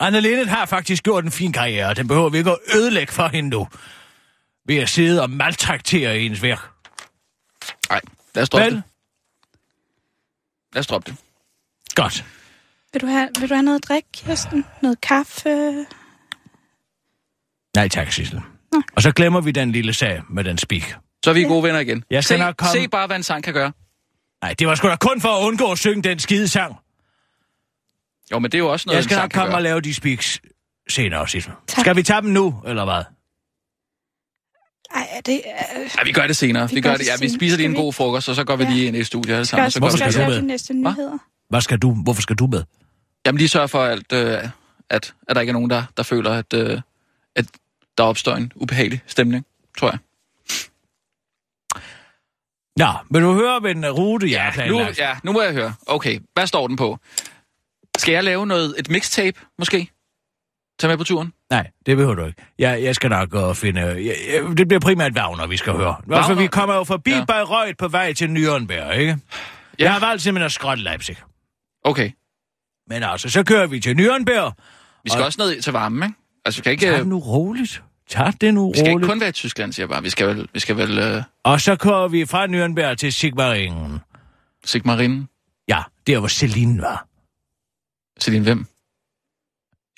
Anne 0.00 0.20
Linnet 0.20 0.48
har 0.48 0.66
faktisk 0.66 1.04
gjort 1.04 1.24
en 1.24 1.30
fin 1.30 1.52
karriere. 1.52 1.94
Den 1.94 2.08
behøver 2.08 2.28
vi 2.28 2.38
ikke 2.38 2.50
at 2.50 2.58
ødelægge 2.74 3.12
for 3.12 3.28
hende 3.28 3.50
nu. 3.50 3.68
Ved 4.66 4.76
at 4.76 4.88
sidde 4.88 5.22
og 5.22 5.30
maltraktere 5.30 6.18
ens 6.18 6.42
værk. 6.42 6.58
Nej, 7.90 8.00
lad 8.34 8.42
os 8.42 8.48
Vel? 8.52 8.74
det. 8.74 8.82
Lad 10.78 10.80
os 10.80 10.86
droppe 10.86 11.10
det. 11.10 11.18
Godt. 11.94 12.24
Vil 12.92 13.00
du 13.02 13.06
have, 13.06 13.28
vil 13.40 13.48
du 13.48 13.54
have 13.54 13.62
noget 13.62 13.78
at 13.82 13.88
drikke, 13.88 14.08
Kirsten? 14.12 14.64
Noget 14.82 15.00
kaffe? 15.00 15.86
Nej 17.76 17.88
tak, 17.88 18.12
Sissel. 18.12 18.40
Og 18.96 19.02
så 19.02 19.12
glemmer 19.12 19.40
vi 19.40 19.50
den 19.50 19.72
lille 19.72 19.92
sag 19.94 20.22
med 20.30 20.44
den 20.44 20.58
speak. 20.58 20.82
Så 21.24 21.30
er 21.30 21.34
vi 21.34 21.42
gode 21.42 21.62
venner 21.62 21.80
igen. 21.80 22.04
Jeg 22.10 22.24
skal 22.24 22.38
se, 22.38 22.44
nok 22.44 22.54
komme- 22.56 22.72
se 22.72 22.88
bare, 22.88 23.06
hvad 23.06 23.16
en 23.16 23.22
sang 23.22 23.44
kan 23.44 23.54
gøre. 23.54 23.72
Nej, 24.42 24.54
det 24.58 24.66
var 24.66 24.74
sgu 24.74 24.88
da 24.88 24.96
kun 24.96 25.20
for 25.20 25.28
at 25.28 25.46
undgå 25.46 25.72
at 25.72 25.78
synge 25.78 26.02
den 26.02 26.18
skide 26.18 26.48
sang. 26.48 26.76
Jo, 28.32 28.38
men 28.38 28.50
det 28.52 28.54
er 28.54 28.62
jo 28.62 28.72
også 28.72 28.84
noget, 28.86 28.96
Jeg 28.96 29.04
skal 29.04 29.16
en 29.16 29.20
nok 29.22 29.30
komme 29.30 29.46
gøre. 29.46 29.56
og 29.56 29.62
lave 29.62 29.80
de 29.80 29.94
speaks 29.94 30.40
senere, 30.88 31.28
Sissel. 31.28 31.52
Skal 31.68 31.96
vi 31.96 32.02
tage 32.02 32.20
dem 32.22 32.30
nu, 32.30 32.62
eller 32.66 32.84
hvad? 32.84 33.02
Ej, 34.94 35.08
er 35.12 35.20
det... 35.20 35.42
Øh, 35.76 35.90
Ja, 35.98 36.04
vi 36.04 36.12
gør 36.12 36.26
det 36.26 36.36
senere. 36.36 36.68
Vi, 36.68 36.74
Vi 36.74 36.80
gør 36.80 36.90
gør 36.90 36.96
det, 36.96 37.06
ja, 37.06 37.12
vi 37.20 37.28
spiser 37.28 37.38
lige 37.40 37.50
Skal 37.50 37.64
en 37.64 37.72
vi 37.72 37.76
god 37.76 37.92
frokost, 37.92 38.28
og 38.28 38.34
så 38.34 38.44
går 38.44 38.56
vi 38.56 38.64
Ja. 38.64 38.70
lige 38.70 38.86
ind 38.86 38.96
i 38.96 39.04
studiet 39.04 39.34
alle 39.34 39.46
skal 39.46 39.72
sammen. 39.72 39.82
og 39.82 39.86
også, 39.86 39.98
Så 39.98 40.04
vi 40.04 40.10
skal 40.10 40.12
skal 40.12 40.28
med? 40.28 40.36
de 40.36 40.46
næste 40.46 40.74
Hva? 40.74 40.90
nyheder. 40.90 41.18
Hvad 41.48 41.60
skal 41.60 41.78
du, 41.78 41.94
hvorfor 41.94 42.22
skal 42.22 42.36
du 42.36 42.46
med? 42.46 42.62
Jamen 43.26 43.38
lige 43.38 43.48
sørge 43.48 43.68
for, 43.68 43.82
at, 43.84 44.12
øh, 44.12 44.38
at, 44.90 45.14
at 45.28 45.34
der 45.36 45.40
ikke 45.40 45.50
er 45.50 45.52
nogen, 45.52 45.70
der, 45.70 45.84
der 45.96 46.02
føler, 46.02 46.30
at, 46.30 46.52
øh, 46.54 46.80
at 47.36 47.46
der 47.98 48.04
opstår 48.04 48.34
en 48.34 48.52
ubehagelig 48.56 49.00
stemning, 49.06 49.46
tror 49.78 49.90
jeg. 49.90 49.98
Nå, 52.76 52.86
vil 53.10 53.22
du 53.22 53.32
høre, 53.34 53.60
hvilken 53.60 53.90
rute 53.90 54.30
jeg 54.30 54.42
har 54.42 54.66
Nu, 54.66 54.80
ja, 54.98 55.16
nu 55.24 55.32
må 55.32 55.42
jeg 55.42 55.52
høre. 55.52 55.74
Okay, 55.86 56.18
hvad 56.34 56.46
står 56.46 56.66
den 56.68 56.76
på? 56.76 56.98
Skal 57.98 58.12
jeg 58.12 58.24
lave 58.24 58.46
noget, 58.46 58.74
et 58.78 58.90
mixtape, 58.90 59.40
måske? 59.58 59.88
Tag 60.78 60.88
med 60.90 60.98
på 60.98 61.04
turen? 61.04 61.32
Nej, 61.50 61.70
det 61.86 61.96
behøver 61.96 62.14
du 62.14 62.24
ikke. 62.26 62.42
Jeg, 62.58 62.82
jeg 62.82 62.94
skal 62.94 63.10
nok 63.10 63.34
uh, 63.34 63.54
finde... 63.54 63.80
Jeg, 63.80 64.16
jeg, 64.32 64.56
det 64.58 64.68
bliver 64.68 64.80
primært 64.80 65.12
Wagner, 65.12 65.46
vi 65.46 65.56
skal 65.56 65.72
høre. 65.72 65.96
Wagner? 66.08 66.34
vi 66.34 66.46
kommer 66.46 66.74
jo 66.74 66.84
forbi 66.84 67.10
Ja. 67.10 67.24
Bayreuth 67.24 67.74
på 67.78 67.88
vej 67.88 68.12
til 68.12 68.26
Nürnberg, 68.26 68.92
ikke? 68.92 69.18
Ja. 69.78 69.84
Jeg 69.84 69.92
har 69.92 70.00
valgt 70.00 70.22
simpelthen 70.22 70.46
at 70.46 70.52
skrotte 70.52 70.82
Leipzig. 70.82 71.16
Okay. 71.84 72.10
Men 72.88 73.02
altså, 73.02 73.30
så 73.30 73.44
kører 73.44 73.66
vi 73.66 73.80
til 73.80 73.90
Nürnberg. 73.94 74.52
Vi 75.04 75.10
skal 75.10 75.20
Og- 75.20 75.26
også 75.26 75.38
ned 75.42 75.62
til 75.62 75.72
varmen, 75.72 76.02
ikke? 76.02 76.14
Altså, 76.44 76.60
vi 76.60 76.62
kan 76.62 76.72
ikke, 76.72 76.86
Tag 76.86 76.98
det 76.98 77.06
nu 77.06 77.18
roligt. 77.18 77.82
Tag 78.08 78.32
det 78.40 78.54
nu 78.54 78.70
vi 78.72 78.78
skal 78.78 78.86
ikke 78.86 78.94
roligt. 78.94 79.10
kun 79.10 79.20
være 79.20 79.28
i 79.28 79.32
Tyskland, 79.32 79.72
siger 79.72 79.84
jeg 79.84 79.88
bare. 79.88 80.02
Vi 80.02 80.10
skal 80.10 80.26
vel, 80.26 80.48
vi 80.54 80.60
skal 80.60 80.76
vel 80.76 80.98
øh, 80.98 81.22
Og 81.44 81.60
så 81.60 81.76
kører 81.76 82.08
vi 82.08 82.26
fra 82.26 82.46
Nürnberg 82.46 82.94
til 82.94 83.12
Sigmaringen. 83.12 83.98
Sigmaringen. 84.64 85.28
Ja, 85.68 85.82
der 86.06 86.18
hvor 86.18 86.28
Celine 86.28 86.82
var. 86.82 87.06
Celine 88.20 88.44
hvem? 88.44 88.66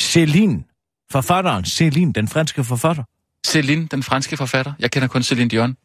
Celine. 0.01 0.65
Forfatteren. 1.13 1.65
Celine, 1.65 2.13
den 2.13 2.29
franske 2.29 2.65
forfatter. 2.65 3.05
Celine, 3.47 3.87
den 3.87 4.03
franske 4.03 4.37
forfatter. 4.37 4.73
Jeg 4.79 4.91
kender 4.91 5.09
kun 5.09 5.23
Celine 5.23 5.51
Dion. 5.51 5.77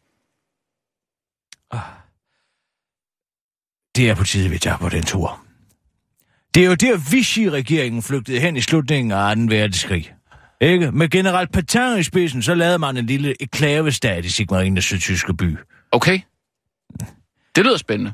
Det 3.95 4.09
er 4.09 4.15
på 4.15 4.23
tide, 4.23 4.49
vi 4.49 4.57
tager 4.57 4.77
på 4.77 4.89
den 4.89 5.03
tur. 5.03 5.45
Det 6.53 6.63
er 6.63 6.67
jo 6.67 6.73
der, 6.73 6.97
Vichy-regeringen 7.11 8.01
flygtede 8.01 8.39
hen 8.39 8.57
i 8.57 8.61
slutningen 8.61 9.11
af 9.11 9.35
2. 9.35 9.41
verdenskrig. 9.41 10.13
Ikke? 10.61 10.91
Med 10.91 11.09
general 11.09 11.47
Petain 11.47 11.99
i 11.99 12.03
spidsen, 12.03 12.41
så 12.41 12.55
lavede 12.55 12.77
man 12.77 12.97
en 12.97 13.05
lille 13.05 13.41
eklavestat 13.41 14.25
i 14.25 14.29
Sigmarines 14.29 14.85
sydtyske 14.85 15.33
by. 15.33 15.57
Okay. 15.91 16.19
Det 17.55 17.65
lyder 17.65 17.77
spændende. 17.77 18.13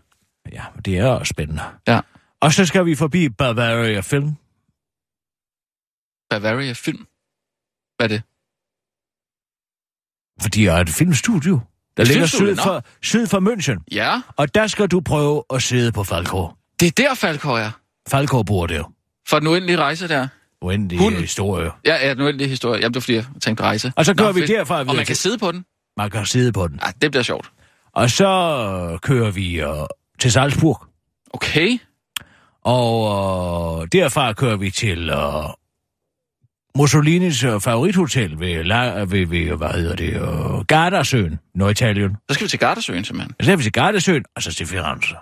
Ja, 0.52 0.64
det 0.86 0.98
er 0.98 1.06
også 1.06 1.30
spændende. 1.30 1.62
Ja. 1.88 2.00
Og 2.40 2.54
så 2.54 2.66
skal 2.66 2.86
vi 2.86 2.96
forbi 2.96 3.30
Bavaria 3.30 4.00
Film. 4.00 4.36
Bavaria 6.32 6.74
Film. 6.74 7.06
Hvad 7.98 8.04
er 8.04 8.08
det? 8.08 8.22
For 10.42 10.50
de 10.50 10.68
er 10.68 10.74
et 10.76 10.90
filmstudio, 10.90 11.60
der 11.98 12.04
Et 12.04 12.08
ligger 12.08 12.26
syd 12.26 12.56
nå. 12.56 12.64
for, 12.64 12.84
syd 13.02 13.28
for 13.28 13.40
München. 13.40 13.84
Ja, 13.92 14.22
Og 14.38 14.56
der 14.56 14.68
skal 14.68 14.88
du 14.88 15.02
prøve 15.02 15.44
at 15.54 15.62
sidde 15.62 15.92
på 15.92 16.04
Falkår. 16.04 16.58
det 16.80 16.88
er 16.88 16.92
der, 17.04 17.14
Falkår 17.16 17.58
er. 17.58 17.72
Falkår 18.10 18.44
bor 18.44 18.68
der. 18.68 18.92
For 19.28 19.40
den 19.40 19.48
uendelige 19.48 19.78
rejse 19.78 20.08
der. 20.08 20.28
Uendelig 20.62 21.00
Hunden. 21.00 21.22
historie. 21.22 21.72
Ja, 21.86 22.08
ja, 22.08 22.14
den 22.14 22.22
uendelige 22.22 22.50
historie. 22.50 22.80
Jamen, 22.82 22.94
det 22.94 22.96
var 22.96 23.02
fordi, 23.02 23.16
jeg 23.16 23.26
tænkte 23.42 23.64
rejse. 23.64 23.94
Og 23.96 24.06
så 24.06 24.14
kører 24.16 24.32
vi 24.32 24.40
fedt. 24.40 24.50
derfra 24.52 24.80
Og 24.80 24.96
man 24.96 25.06
kan 25.06 25.16
sidde 25.16 25.38
på 25.38 25.52
den. 25.52 25.66
Man 25.98 26.10
kan 26.10 26.26
sidde 26.26 26.52
på 26.52 26.68
den. 26.68 26.80
Ja, 26.86 26.92
det 27.02 27.12
bliver 27.12 27.24
sjovt. 27.24 27.52
Og 27.94 28.10
så 28.10 29.00
kører 29.02 29.32
vi 29.32 29.64
uh, 29.66 29.72
til 30.20 30.32
Salzburg. 30.32 30.86
Okay. 31.34 31.80
Og 32.64 33.02
uh, 33.80 33.88
derfra 33.92 34.34
kører 34.34 34.56
vi 34.58 34.72
til 34.72 35.10
uh, 35.14 35.18
Mussolinis 36.78 37.44
uh, 37.44 37.62
favorithotel 37.62 38.40
ved, 38.40 38.64
La, 38.64 39.00
ved, 39.04 39.26
ved, 39.28 39.58
hvad 39.58 39.70
hedder 39.70 39.96
det, 39.96 40.22
uh, 40.22 40.66
Gardasøen, 40.66 41.40
Norditalien. 41.56 42.18
Så 42.30 42.34
skal 42.34 42.46
vi 42.46 42.50
til 42.50 42.60
Gardasøen, 42.60 43.04
simpelthen. 43.06 43.36
Så 43.42 43.52
er 43.52 43.56
vi 43.56 43.64
til 43.64 43.72
Gardasøen, 43.72 44.24
og 44.36 44.44
så 44.44 44.54
til 44.54 44.66
Firenze. 44.68 45.16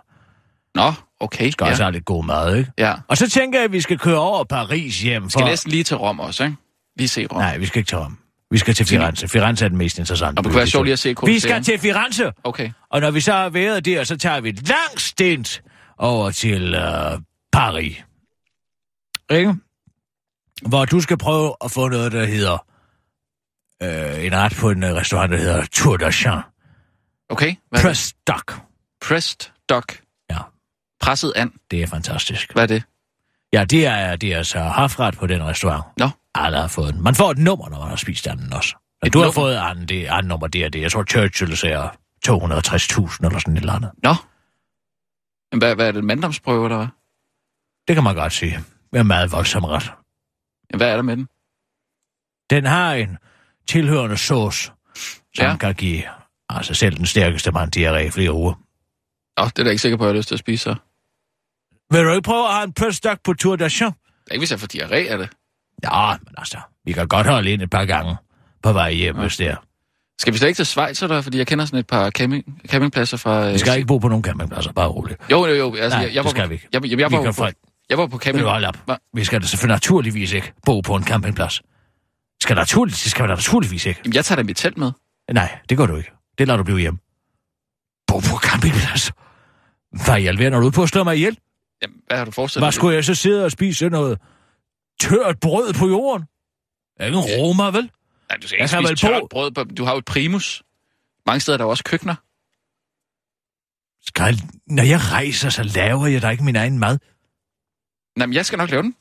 Nå, 0.75 0.93
okay. 1.19 1.49
Skal 1.49 1.65
ja. 1.65 1.71
også 1.71 1.83
have 1.83 1.91
lidt 1.91 2.05
god 2.05 2.23
mad, 2.25 2.55
ikke? 2.55 2.71
ja. 2.77 2.93
Og 3.07 3.17
så 3.17 3.29
tænker 3.29 3.59
jeg, 3.59 3.65
at 3.65 3.71
vi 3.71 3.81
skal 3.81 3.97
køre 3.99 4.19
over 4.19 4.43
Paris 4.43 5.01
hjem. 5.01 5.23
For... 5.23 5.29
Skal 5.29 5.45
næsten 5.45 5.71
lige 5.71 5.83
til 5.83 5.97
Rom 5.97 6.19
også, 6.19 6.43
ikke? 6.43 6.55
Lige 6.97 7.07
se 7.07 7.25
Rom. 7.25 7.39
Nej, 7.41 7.57
vi 7.57 7.65
skal 7.65 7.79
ikke 7.79 7.89
til 7.89 7.97
Rom. 7.97 8.17
Vi 8.51 8.57
skal 8.57 8.73
til 8.73 8.85
Firenze. 8.85 9.27
Firenze 9.27 9.65
er 9.65 9.69
den 9.69 9.77
mest 9.77 9.99
interessante. 9.99 10.39
Og 10.39 10.43
det 10.43 10.49
kunne 10.51 10.55
være 10.55 10.65
vi 10.65 10.69
sjovt 10.69 10.81
skal- 10.81 10.85
lige 10.85 10.93
at 11.13 11.19
se 11.19 11.25
Vi 11.25 11.39
skal 11.39 11.63
til 11.63 11.79
Firenze. 11.79 12.31
Okay. 12.43 12.69
Og 12.91 13.01
når 13.01 13.11
vi 13.11 13.21
så 13.21 13.33
har 13.33 13.49
været 13.49 13.85
der, 13.85 14.03
så 14.03 14.17
tager 14.17 14.41
vi 14.41 14.49
et 14.49 14.67
langt 14.69 15.01
stint 15.01 15.61
over 15.97 16.31
til 16.31 16.75
uh, 16.75 16.81
Paris. 17.51 17.95
Ikke? 19.31 19.55
Hvor 20.67 20.85
du 20.85 21.01
skal 21.01 21.17
prøve 21.17 21.55
at 21.63 21.71
få 21.71 21.87
noget, 21.87 22.11
der 22.11 22.25
hedder 22.25 22.65
uh, 23.83 24.25
en 24.25 24.35
ret 24.35 24.55
på 24.61 24.69
en 24.69 24.83
uh, 24.83 24.89
restaurant, 24.89 25.31
der 25.31 25.37
hedder 25.37 25.65
Tour 25.65 25.97
de 25.97 26.11
Champ. 26.11 26.45
Okay. 27.29 27.55
Hvad 27.69 27.79
er 27.79 27.83
det? 27.83 27.87
Press 27.87 28.13
duck. 28.27 28.61
Pressed 29.01 29.51
duck. 29.69 30.01
Ja, 30.31 30.37
Presset 31.01 31.33
and. 31.35 31.51
det 31.71 31.83
er 31.83 31.87
fantastisk. 31.87 32.53
Hvad 32.53 32.63
er 32.63 32.67
det? 32.67 32.83
Ja, 33.53 33.65
det 33.65 33.85
er, 33.85 34.15
det 34.15 34.33
er 34.33 34.43
så 34.43 34.59
hafret 34.59 35.17
på 35.17 35.27
den 35.27 35.43
restaurant. 35.43 35.83
Nå. 35.97 36.09
Alle 36.35 36.57
har 36.57 36.67
fået 36.67 36.93
den. 36.93 37.03
Man 37.03 37.15
får 37.15 37.31
et 37.31 37.37
nummer, 37.37 37.69
når 37.69 37.79
man 37.79 37.87
har 37.89 37.95
spist 37.95 38.27
anden 38.27 38.53
også. 38.53 38.75
Og 39.01 39.07
Et 39.07 39.13
du 39.13 39.19
har 39.19 39.25
nummer? 39.25 39.33
fået 39.41 39.55
anden, 39.55 39.87
det, 39.87 40.05
anden 40.05 40.27
nummer, 40.27 40.47
det 40.47 40.63
er 40.65 40.69
det. 40.69 40.81
Jeg 40.81 40.91
tror, 40.91 41.03
Churchill 41.03 41.57
siger 41.57 41.87
260.000 42.27 43.25
eller 43.25 43.39
sådan 43.39 43.53
et 43.53 43.59
eller 43.59 43.73
andet. 43.73 43.91
Nå. 44.03 44.15
Men 45.51 45.59
Hvad, 45.59 45.75
hvad 45.75 45.87
er 45.87 45.91
det? 45.91 45.99
En 45.99 46.05
manddomsprøve, 46.05 46.65
eller 46.65 46.77
hvad? 46.77 46.87
Det 47.87 47.95
kan 47.95 48.03
man 48.03 48.15
godt 48.15 48.33
sige. 48.33 48.59
Med 48.91 49.03
meget 49.03 49.31
voldsom 49.31 49.63
ret. 49.63 49.91
Hvad 50.77 50.87
er 50.91 50.95
der 50.95 51.01
med 51.03 51.17
den? 51.17 51.27
Den 52.49 52.65
har 52.65 52.93
en 52.93 53.17
tilhørende 53.67 54.17
sauce, 54.17 54.63
som 54.65 54.73
Ja. 55.37 55.49
ja. 55.49 55.55
kan 55.57 55.73
give 55.75 56.03
altså 56.49 56.73
selv 56.73 56.97
den 56.97 57.05
stærkeste 57.05 57.51
mand 57.51 57.75
diarré 57.77 57.97
i 57.97 58.09
flere 58.09 58.33
uger. 58.33 58.53
Nå, 59.37 59.45
det 59.45 59.59
er 59.59 59.63
da 59.63 59.69
ikke 59.69 59.81
sikker 59.81 59.97
på, 59.97 60.03
at 60.03 60.07
jeg 60.07 60.13
har 60.13 60.17
lyst 60.17 60.27
til 60.27 60.35
at 60.35 60.39
spise, 60.39 60.63
så. 60.63 60.75
Vil 61.91 62.03
du 62.03 62.09
ikke 62.11 62.21
prøve 62.25 62.47
at 62.47 62.53
have 62.53 62.63
en 62.63 62.71
duck 63.03 63.19
på 63.23 63.33
Tour 63.33 63.55
de 63.55 63.69
Champ? 63.69 63.95
Det 63.95 64.11
er 64.29 64.33
ikke, 64.33 64.41
hvis 64.41 64.51
jeg 64.51 64.59
får 64.59 64.67
diarré 64.73 64.95
af 65.11 65.17
det. 65.17 65.29
Ja, 65.83 66.17
men 66.17 66.33
altså, 66.37 66.57
vi 66.85 66.91
kan 66.91 67.07
godt 67.07 67.27
holde 67.27 67.51
ind 67.51 67.61
et 67.61 67.69
par 67.69 67.85
gange 67.85 68.15
på 68.63 68.73
vej 68.73 68.91
hjem, 68.93 69.15
hvis 69.17 69.37
det 69.37 69.47
er. 69.47 69.55
Skal 70.19 70.33
vi 70.33 70.37
slet 70.37 70.47
ikke 70.47 70.57
til 70.57 70.65
Schweiz, 70.65 71.01
eller? 71.01 71.21
Fordi 71.21 71.37
jeg 71.37 71.47
kender 71.47 71.65
sådan 71.65 71.79
et 71.79 71.87
par 71.87 72.09
camping, 72.09 72.61
campingpladser 72.67 73.17
fra... 73.17 73.47
øh, 73.47 73.53
Vi 73.53 73.57
skal 73.57 73.75
ikke 73.75 73.87
bo 73.87 73.97
på 73.97 74.07
nogen 74.07 74.23
campingpladser, 74.23 74.71
bare 74.71 74.87
roligt. 74.87 75.21
Jo, 75.31 75.45
jo, 75.45 75.53
jo. 75.53 75.75
Altså, 75.75 75.97
Nej, 75.97 76.05
jeg, 76.07 76.15
jeg 76.15 76.23
det 76.23 76.31
skal 76.31 76.49
vi 76.49 76.53
ikke. 76.53 76.67
Jeg, 76.73 76.83
jeg, 76.83 76.99
jeg, 76.99 77.11
Vi 77.11 77.17
var 77.17 77.23
kan 77.33 77.53
jeg 77.89 77.97
var 77.97 78.07
på 78.07 78.17
camping... 78.17 78.43
du 78.43 78.49
holde 78.49 78.67
op? 78.67 78.77
Hva? 78.85 78.95
Vi 79.13 79.23
skal 79.23 79.41
da 79.41 79.47
selvfølgelig 79.47 79.75
naturligvis 79.75 80.31
ikke 80.31 80.53
bo 80.65 80.81
på 80.81 80.95
en 80.95 81.03
campingplads. 81.03 81.61
Skal 82.41 82.55
naturligvis, 82.55 83.01
det 83.03 83.11
skal 83.11 83.23
vi 83.23 83.29
da 83.29 83.35
naturligvis 83.35 83.85
ikke. 83.85 84.01
Jamen, 84.05 84.15
jeg 84.15 84.25
tager 84.25 84.35
da 84.35 84.43
mit 84.43 84.57
telt 84.57 84.77
med. 84.77 84.91
Nej, 85.31 85.59
det 85.69 85.77
gør 85.77 85.85
du 85.85 85.95
ikke. 85.95 86.11
Det 86.37 86.47
lader 86.47 86.57
du 86.57 86.63
blive 86.63 86.79
hjemme. 86.79 86.99
Bo 88.07 88.19
på 88.19 88.37
campingplads. 88.37 89.11
Hvad 90.05 90.19
i 90.19 90.27
alverden 90.27 90.53
er 90.53 90.59
du 90.59 90.65
ude 90.65 90.71
på 90.71 90.83
at 90.83 90.89
slå 90.89 91.03
mig 91.03 91.15
ihjel? 91.15 91.37
Jamen, 91.81 91.97
hvad 92.07 92.17
har 92.17 92.25
du 92.25 92.31
forestillet 92.31 92.65
Hvad 92.65 92.71
skulle 92.71 92.95
jeg 92.95 93.05
så 93.05 93.15
sidde 93.15 93.45
og 93.45 93.51
spise 93.51 93.89
noget 93.89 94.19
tørt 94.99 95.39
brød 95.39 95.73
på 95.73 95.87
jorden? 95.87 96.27
Jeg 96.97 97.03
er 97.03 97.07
ikke 97.07 97.17
en 97.17 97.39
romer, 97.39 97.71
vel? 97.71 97.91
Nej, 98.29 98.37
du 98.41 98.47
skal 98.47 98.57
Jeg 98.57 98.63
ikke 98.63 98.87
kan 98.87 98.97
spise 98.97 99.07
tørt 99.07 99.23
brød. 99.29 99.51
På, 99.51 99.63
du 99.63 99.83
har 99.83 99.91
jo 99.91 99.97
et 99.97 100.05
primus. 100.05 100.63
Mange 101.25 101.39
steder 101.39 101.57
er 101.57 101.57
der 101.57 101.65
også 101.65 101.83
køkkener. 101.83 102.15
Skal 104.07 104.23
jeg, 104.23 104.37
når 104.67 104.83
jeg 104.83 105.11
rejser, 105.11 105.49
så 105.49 105.63
laver 105.63 106.07
jeg 106.07 106.21
da 106.21 106.29
ikke 106.29 106.43
min 106.43 106.55
egen 106.55 106.79
mad. 106.79 106.97
Nej, 108.19 108.25
men 108.25 108.33
jeg 108.33 108.45
skal 108.45 108.57
nok 108.57 108.69
lave 108.69 108.83
den. 108.83 108.95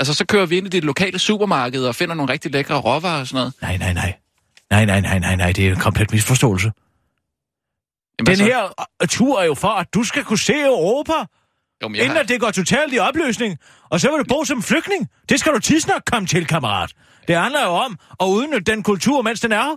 Altså, 0.00 0.14
så 0.14 0.24
kører 0.26 0.46
vi 0.46 0.56
ind 0.56 0.66
i 0.66 0.70
det 0.70 0.84
lokale 0.84 1.18
supermarked 1.18 1.84
og 1.84 1.94
finder 1.94 2.14
nogle 2.14 2.32
rigtig 2.32 2.52
lækre 2.52 2.74
råvarer 2.80 3.20
og 3.20 3.26
sådan 3.26 3.38
noget. 3.38 3.54
Nej, 3.62 3.76
nej, 3.76 3.92
nej. 3.92 4.14
Nej, 4.70 4.84
nej, 4.84 5.00
nej, 5.00 5.18
nej, 5.18 5.36
nej, 5.36 5.52
det 5.52 5.66
er 5.66 5.70
en 5.70 5.80
komplet 5.80 6.12
misforståelse. 6.12 6.72
Jamen, 8.18 8.28
altså, 8.30 8.44
Den 8.44 8.52
så- 8.52 8.56
her 8.58 8.84
øh, 9.02 9.08
tur 9.08 9.40
er 9.40 9.44
jo 9.44 9.54
for, 9.54 9.68
at 9.68 9.86
du 9.94 10.04
skal 10.04 10.24
kunne 10.24 10.38
se 10.38 10.52
Europa, 10.60 11.12
Jo, 11.82 11.88
inden 11.88 12.10
har, 12.10 12.18
at 12.20 12.28
det 12.28 12.40
går 12.40 12.50
totalt 12.50 12.94
i 12.94 12.98
opløsning. 12.98 13.58
Og 13.90 14.00
så 14.00 14.10
vil 14.10 14.18
du 14.18 14.24
bo 14.28 14.44
som 14.44 14.62
flygtning. 14.62 15.08
Det 15.28 15.40
skal 15.40 15.52
du 15.52 15.58
tidsnok 15.58 16.02
komme 16.06 16.26
til, 16.26 16.46
kammerat. 16.46 16.90
Det 17.28 17.36
handler 17.36 17.62
jo 17.64 17.68
om 17.70 17.98
at 18.20 18.26
udnytte 18.26 18.72
den 18.72 18.82
kultur, 18.82 19.22
mens 19.22 19.40
den 19.40 19.52
er. 19.52 19.76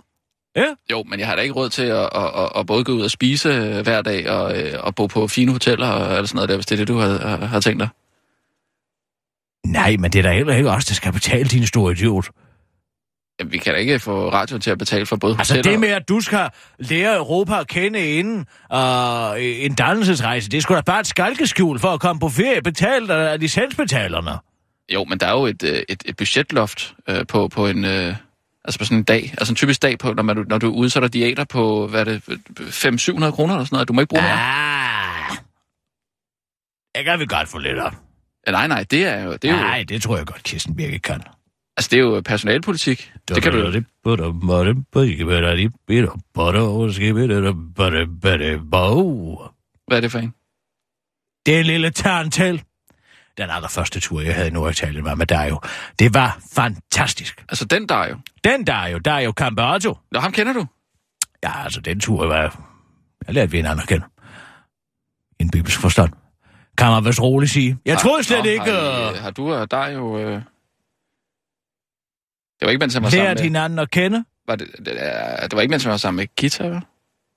Ja? 0.56 0.66
Jo, 0.90 1.02
men 1.02 1.18
jeg 1.20 1.28
har 1.28 1.36
da 1.36 1.42
ikke 1.42 1.54
råd 1.54 1.68
til 1.70 1.82
at, 1.82 2.08
at, 2.14 2.24
at, 2.42 2.50
at 2.56 2.66
både 2.66 2.84
gå 2.84 2.92
ud 2.92 3.00
og 3.02 3.10
spise 3.10 3.48
øh, 3.48 3.80
hver 3.82 4.02
dag 4.02 4.30
og, 4.30 4.58
øh, 4.62 4.84
og 4.84 4.94
bo 4.94 5.06
på 5.06 5.28
fine 5.28 5.52
hoteller 5.52 5.88
og 5.88 6.12
eller 6.14 6.26
sådan 6.26 6.36
noget 6.36 6.48
der, 6.48 6.54
hvis 6.56 6.66
det 6.66 6.74
er 6.74 6.76
det, 6.76 6.88
du 6.88 6.98
har, 6.98 7.46
har 7.46 7.60
tænkt 7.60 7.80
dig. 7.80 7.88
Nej, 9.72 9.96
men 9.98 10.10
det 10.10 10.18
er 10.18 10.22
da 10.22 10.32
heller 10.32 10.54
ikke 10.54 10.70
os, 10.70 10.84
der 10.84 10.94
skal 10.94 11.12
betale 11.12 11.44
din 11.44 11.66
store 11.66 11.92
idiot. 11.92 12.28
Jamen, 13.40 13.52
vi 13.52 13.58
kan 13.58 13.72
da 13.72 13.78
ikke 13.78 13.98
få 13.98 14.32
radioen 14.32 14.60
til 14.60 14.70
at 14.70 14.78
betale 14.78 15.06
for 15.06 15.16
både 15.16 15.36
Altså 15.38 15.62
det 15.62 15.80
med, 15.80 15.88
at 15.88 16.08
du 16.08 16.20
skal 16.20 16.50
lære 16.78 17.16
Europa 17.16 17.60
at 17.60 17.68
kende 17.68 18.10
inden 18.18 18.46
uh, 18.74 18.78
en 19.38 19.74
dannelsesrejse, 19.74 20.50
det 20.50 20.56
er 20.56 20.60
sgu 20.60 20.74
da 20.74 20.80
bare 20.80 21.00
et 21.00 21.06
skalkeskjul 21.06 21.78
for 21.78 21.88
at 21.88 22.00
komme 22.00 22.20
på 22.20 22.28
ferie, 22.28 22.62
betalt 22.62 23.10
af 23.10 23.40
licensbetalerne. 23.40 24.38
Jo, 24.94 25.04
men 25.04 25.20
der 25.20 25.26
er 25.26 25.32
jo 25.32 25.46
et, 25.46 25.62
øh, 25.62 25.82
et, 25.88 26.02
et 26.04 26.16
budgetloft 26.16 26.94
øh, 27.08 27.26
på, 27.26 27.48
på 27.48 27.66
en... 27.66 27.84
Øh, 27.84 28.14
altså 28.64 28.78
på 28.78 28.84
sådan 28.84 28.98
en 28.98 29.04
dag. 29.04 29.34
Altså 29.38 29.52
en 29.52 29.56
typisk 29.56 29.82
dag, 29.82 29.98
på, 29.98 30.12
når, 30.12 30.22
man, 30.22 30.44
når 30.48 30.58
du 30.58 30.82
er 30.82 30.92
er 30.96 31.00
der 31.00 31.08
diæter 31.08 31.44
på, 31.44 31.86
hvad 31.86 32.00
er 32.00 32.04
det, 32.04 32.22
500-700 32.60 33.30
kroner 33.30 33.54
eller 33.54 33.64
sådan 33.64 33.68
noget. 33.70 33.88
Du 33.88 33.92
må 33.92 34.00
ikke 34.00 34.08
bruge 34.08 34.22
mere. 34.22 34.32
Ah, 34.32 35.36
jeg 36.96 37.04
kan 37.04 37.20
vi 37.20 37.26
godt 37.26 37.48
få 37.48 37.58
lidt 37.58 37.78
op. 37.78 38.05
Nej, 38.50 38.66
nej, 38.66 38.84
det 38.90 39.04
er 39.06 39.20
jo... 39.24 39.32
Det 39.32 39.44
er 39.44 39.54
jo 39.54 39.56
Nej, 39.60 39.84
det 39.88 40.02
tror 40.02 40.16
jeg 40.16 40.26
godt, 40.26 40.42
Kirsten 40.42 40.76
Birke 40.76 40.98
kan. 40.98 41.22
altså, 41.76 41.88
det 41.90 41.96
er 41.96 42.00
jo 42.00 42.22
personalpolitik. 42.24 43.12
Det 43.28 43.42
kan 43.42 43.52
du 43.52 43.58
jo. 43.58 43.70
Hvad 49.88 49.96
er 49.96 50.00
det 50.00 50.12
for 50.12 50.18
en? 50.18 50.34
Det 51.46 51.54
er 51.56 51.60
en 51.60 51.66
lille 51.66 51.90
tarantel. 51.90 52.62
Den 53.38 53.50
allerførste 53.50 54.00
tur, 54.00 54.20
jeg 54.20 54.34
havde 54.34 54.48
i 54.48 54.50
Norditalien, 54.50 55.04
var 55.04 55.14
med 55.14 55.26
Dario. 55.26 55.60
Det 55.98 56.14
var 56.14 56.38
fantastisk. 56.52 57.44
Altså, 57.48 57.64
den 57.64 57.88
der 57.88 57.94
er 57.94 58.08
jo. 58.08 58.16
Den 58.44 58.64
Dario, 58.64 58.98
Dario 58.98 59.32
Cambato. 59.36 59.98
Nå, 60.12 60.20
ham 60.20 60.32
kender 60.32 60.52
du. 60.52 60.66
Ja, 61.42 61.64
altså 61.64 61.80
den 61.80 62.00
tur 62.00 62.26
var... 62.26 62.60
Jeg 63.26 63.34
lærte 63.34 63.50
vi 63.50 63.56
hinanden 63.56 63.82
at 63.82 63.88
kende. 63.88 64.06
I 65.40 65.42
en 65.42 65.50
bibelsk 65.50 65.80
forstand. 65.80 66.12
Kan 66.78 66.86
man 66.86 67.04
vist 67.04 67.22
roligt 67.22 67.52
sige. 67.52 67.78
Jeg 67.86 67.98
troede 67.98 68.24
slet 68.24 68.44
Nå, 68.44 68.50
ikke... 68.50 68.64
Har, 68.64 69.10
I, 69.10 69.14
øh, 69.16 69.22
har 69.22 69.30
du 69.30 69.52
og 69.52 69.70
dig 69.70 69.90
jo... 69.94 70.18
Øh... 70.18 70.32
Det 72.60 72.66
var 72.66 72.68
ikke, 72.68 72.78
mens 72.78 72.94
han 72.94 73.02
var 73.02 73.10
sammen 73.10 73.34
med... 73.34 73.42
hinanden 73.42 73.78
at 73.78 73.90
kende. 73.90 74.24
Var 74.48 74.56
det, 74.56 74.66
det, 74.78 74.86
det 75.42 75.52
var 75.52 75.60
ikke, 75.60 75.70
mens 75.70 75.82
han 75.82 75.90
var 75.90 75.96
sammen 75.96 76.16
med 76.16 76.26
Gita, 76.36 76.68
vel? 76.68 76.80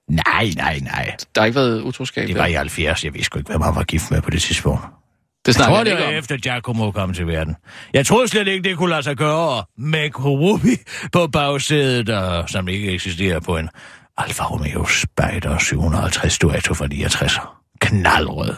Nej, 0.10 0.52
nej, 0.56 0.80
nej. 0.80 1.16
Der 1.36 1.42
har 1.42 1.46
ikke 1.46 1.56
været 1.56 1.82
utroskab. 1.82 2.28
Det 2.28 2.36
der. 2.36 2.42
var 2.42 2.48
i 2.48 2.54
70. 2.54 3.04
Jeg 3.04 3.14
vidste 3.14 3.26
sgu 3.26 3.40
ikke, 3.40 3.52
hvem 3.52 3.62
han 3.62 3.76
var 3.76 3.84
gift 3.84 4.12
med 4.12 4.22
på 4.22 4.30
det 4.30 4.42
tidspunkt. 4.42 4.82
det 4.82 5.48
Jeg 5.48 5.56
snakker 5.56 5.76
tror, 5.76 5.84
det 5.84 5.92
ikke 5.92 6.04
var 6.04 6.10
efter 6.10 6.38
Giacomo 6.38 6.92
kom 6.92 7.14
til 7.14 7.28
verden. 7.28 7.56
Jeg 7.94 8.06
troede 8.06 8.28
slet 8.28 8.48
ikke, 8.48 8.70
det 8.70 8.78
kunne 8.78 8.90
lade 8.90 9.04
sig 9.04 9.18
gøre 9.18 9.64
med 9.78 10.20
Ruby 10.26 10.78
på 11.14 11.28
bagsædet, 11.28 12.10
og, 12.10 12.50
som 12.50 12.68
ikke 12.68 12.92
eksisterer 12.92 13.40
på 13.40 13.58
en 13.58 13.70
Alfa 14.18 14.44
Romeo 14.44 14.86
Spider 14.86 15.58
750 15.58 16.40
Duetto 16.40 16.74
fra 16.74 16.88
69. 16.88 17.40
Knaldrød. 17.82 18.56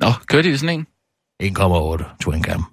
Nå, 0.00 0.12
kørte 0.26 0.48
de 0.48 0.54
i 0.54 0.56
sådan 0.56 0.78
en? 0.78 0.86
1,8 1.56 2.04
Twin 2.20 2.44
Cam. 2.44 2.64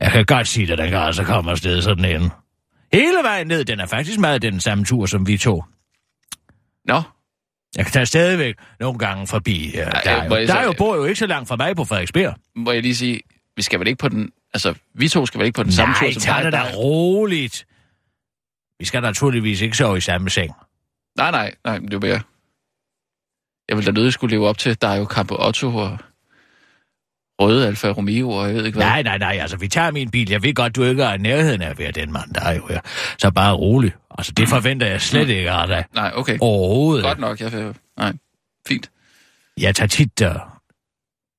Jeg 0.00 0.12
kan 0.12 0.24
godt 0.24 0.48
sige, 0.48 0.72
at 0.72 0.78
den 0.78 0.88
kan 0.90 0.98
altså 0.98 1.24
komme 1.24 1.50
afsted 1.50 1.82
sådan 1.82 2.04
en. 2.22 2.30
Hele 2.92 3.18
vejen 3.22 3.46
ned, 3.46 3.64
den 3.64 3.80
er 3.80 3.86
faktisk 3.86 4.18
meget 4.18 4.42
den 4.42 4.60
samme 4.60 4.84
tur, 4.84 5.06
som 5.06 5.26
vi 5.26 5.38
tog. 5.38 5.66
Nå, 6.84 7.02
Jeg 7.76 7.84
kan 7.84 7.92
tage 7.92 8.06
stadigvæk 8.06 8.54
nogle 8.80 8.98
gange 8.98 9.26
forbi. 9.26 9.70
Uh, 9.74 9.78
Ej, 9.80 10.00
der, 10.04 10.10
er 10.10 10.22
jeg 10.22 10.30
jo, 10.30 10.46
så- 10.46 10.52
der 10.52 10.58
er 10.60 10.64
jo 10.64 10.74
bor 10.78 10.96
jo 10.96 11.04
ikke 11.04 11.18
så 11.18 11.26
langt 11.26 11.48
fra 11.48 11.56
mig 11.56 11.76
på 11.76 11.84
Frederiksberg. 11.84 12.34
må 12.56 12.70
jeg 12.72 12.82
lige 12.82 12.96
sige, 12.96 13.20
vi 13.56 13.62
skal 13.62 13.80
vel 13.80 13.88
ikke 13.88 13.98
på 13.98 14.08
den... 14.08 14.30
Altså, 14.54 14.74
vi 14.94 15.08
to 15.08 15.26
skal 15.26 15.38
vel 15.38 15.46
ikke 15.46 15.56
på 15.56 15.62
den 15.62 15.72
samme 15.72 15.92
Nej, 15.92 16.12
tur 16.12 16.20
som 16.20 16.34
dig? 16.34 16.44
det 16.44 16.52
da 16.52 16.62
roligt. 16.76 17.66
Vi 18.78 18.84
skal 18.84 19.02
naturligvis 19.02 19.60
ikke 19.60 19.76
sove 19.76 19.96
i 19.96 20.00
samme 20.00 20.30
seng. 20.30 20.52
Nej, 21.16 21.30
nej, 21.30 21.54
nej, 21.64 21.78
det 21.78 21.92
jo 21.92 21.98
mere... 22.00 22.20
Jeg 23.68 23.76
vil 23.76 23.86
da 23.86 23.90
nødig 23.90 24.12
skulle 24.12 24.30
leve 24.36 24.48
op 24.48 24.58
til, 24.58 24.80
der 24.80 24.88
er 24.88 24.96
jo 24.96 25.04
Campo 25.04 25.34
Otto 25.46 25.76
og 25.76 25.98
Røde 27.40 27.66
Alfa 27.66 27.88
Romeo 27.88 28.30
og 28.30 28.46
jeg 28.46 28.54
ved 28.54 28.64
ikke 28.64 28.76
hvad. 28.76 28.86
Nej, 28.86 29.02
nej, 29.02 29.18
nej, 29.18 29.38
altså 29.40 29.56
vi 29.56 29.68
tager 29.68 29.90
min 29.90 30.10
bil. 30.10 30.30
Jeg 30.30 30.42
ved 30.42 30.54
godt, 30.54 30.76
du 30.76 30.84
ikke 30.84 31.02
er 31.02 31.14
i 31.14 31.18
nærheden 31.18 31.62
af 31.62 31.70
at 31.70 31.78
være 31.78 31.92
den 31.92 32.12
mand, 32.12 32.34
der 32.34 32.40
er 32.40 32.54
jo 32.54 32.66
her. 32.66 32.80
Så 33.18 33.30
bare 33.30 33.54
rolig. 33.54 33.92
Altså 34.18 34.32
det 34.32 34.48
forventer 34.48 34.86
jeg 34.86 35.00
slet 35.00 35.28
ikke 35.28 35.50
af 35.50 35.66
dig. 35.66 35.84
Nej, 35.94 36.12
okay. 36.14 36.38
Overhovedet. 36.40 37.04
Godt 37.04 37.18
nok, 37.18 37.40
jeg. 37.40 37.74
Nej, 37.96 38.12
fint. 38.68 38.90
Jeg 39.58 39.74
tager 39.76 39.88
tit... 39.88 40.22
Uh... 40.22 40.28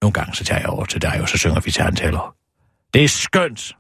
Nogle 0.02 0.14
gange 0.14 0.36
så 0.36 0.44
tager 0.44 0.62
jeg 0.62 0.70
over 0.70 0.86
til 0.86 1.02
dig, 1.02 1.22
og 1.22 1.30
så 1.30 1.38
synger 1.38 1.60
vi 1.60 1.72
taler. 1.72 2.36
Det 2.94 3.04
er 3.04 3.08
skønt. 3.08 3.76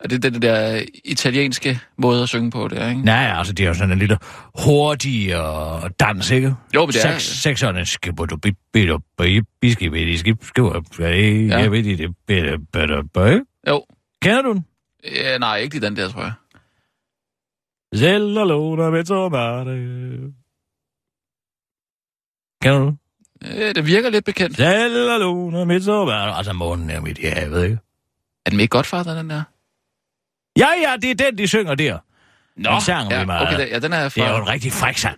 Er 0.00 0.08
det 0.08 0.22
den 0.22 0.42
der 0.42 0.82
italienske 1.04 1.80
måde 1.98 2.22
at 2.22 2.28
synge 2.28 2.50
på, 2.50 2.68
det 2.68 2.82
er, 2.82 2.88
ikke? 2.88 3.02
Nej, 3.02 3.32
altså 3.38 3.52
det 3.52 3.64
er 3.64 3.68
jo 3.68 3.74
sådan 3.74 3.92
en 3.92 3.98
lille 3.98 4.18
hurtig 4.64 5.40
uh, 5.40 5.90
dans, 6.00 6.30
ikke? 6.30 6.54
Jo, 6.74 6.80
men 6.86 6.92
det 6.92 7.04
er- 7.04 7.18
Seks, 7.18 7.24
sekserne 7.42 8.12
på 8.16 8.26
du 8.26 8.36
bit 8.36 8.56
bit 8.72 8.90
op 8.90 9.02
biski 9.60 9.90
biski 9.90 10.16
skib 10.16 10.44
skriver 10.44 10.80
jeg 11.60 11.72
ved 11.72 11.82
det 11.82 12.16
bedre 12.26 12.58
bedre 12.72 13.04
bøj. 13.04 13.40
Jo. 13.68 13.84
Kender 14.22 14.42
du 14.42 14.52
den? 14.52 14.64
Ja, 15.04 15.38
nej, 15.38 15.56
ikke 15.58 15.74
lige 15.74 15.86
den 15.86 15.96
der, 15.96 16.08
tror 16.08 16.22
jeg. 16.22 16.32
Zella 17.94 18.44
luna 18.44 18.90
med 18.90 19.04
tomate. 19.04 19.70
Kender 22.62 22.78
du 22.78 22.86
den? 22.86 22.98
Øh, 23.62 23.74
det 23.74 23.86
virker 23.86 24.10
lidt 24.10 24.24
bekendt. 24.24 24.56
Zella 24.56 25.18
luna 25.18 25.64
med 25.64 25.80
tomate. 25.80 26.32
Altså 26.32 26.52
månen 26.52 26.90
er 26.90 27.00
midt 27.00 27.18
i 27.18 27.24
havet, 27.26 27.64
ikke? 27.64 27.78
Er 28.46 28.50
den 28.50 28.56
med 28.56 28.64
i 28.64 28.68
Godfather, 28.70 29.14
den 29.14 29.30
der? 29.30 29.42
Ja, 30.56 30.66
ja, 30.82 30.96
det 31.02 31.10
er 31.10 31.14
den, 31.30 31.38
de 31.38 31.46
synger 31.48 31.74
der. 31.74 31.98
Nå, 32.56 32.70
Den 32.70 32.80
sang 32.80 33.10
ja, 33.10 33.24
meget. 33.24 33.48
okay, 33.48 33.60
den- 33.60 33.68
ja, 33.68 33.78
den 33.78 33.92
er 33.92 34.08
fra... 34.08 34.20
Det 34.20 34.28
er 34.28 34.36
jo 34.36 34.42
en 34.42 34.48
rigtig 34.48 34.72
fræk 34.72 34.96
sang. 34.98 35.16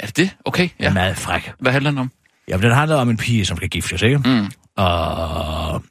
Er 0.00 0.06
det 0.06 0.16
det? 0.16 0.30
Okay, 0.44 0.68
Ja. 0.80 0.84
ja. 0.84 0.92
Meget 0.92 1.16
fræk. 1.16 1.52
Hvad 1.60 1.72
handler 1.72 1.90
den 1.90 1.98
om? 1.98 2.10
Ja, 2.48 2.56
den 2.56 2.70
handler 2.72 2.96
om 2.96 3.10
en 3.10 3.16
pige, 3.16 3.44
som 3.44 3.56
skal 3.56 3.68
giftes, 3.68 4.02
ikke? 4.02 4.16
Mm. 4.18 4.46
Og 4.76 5.82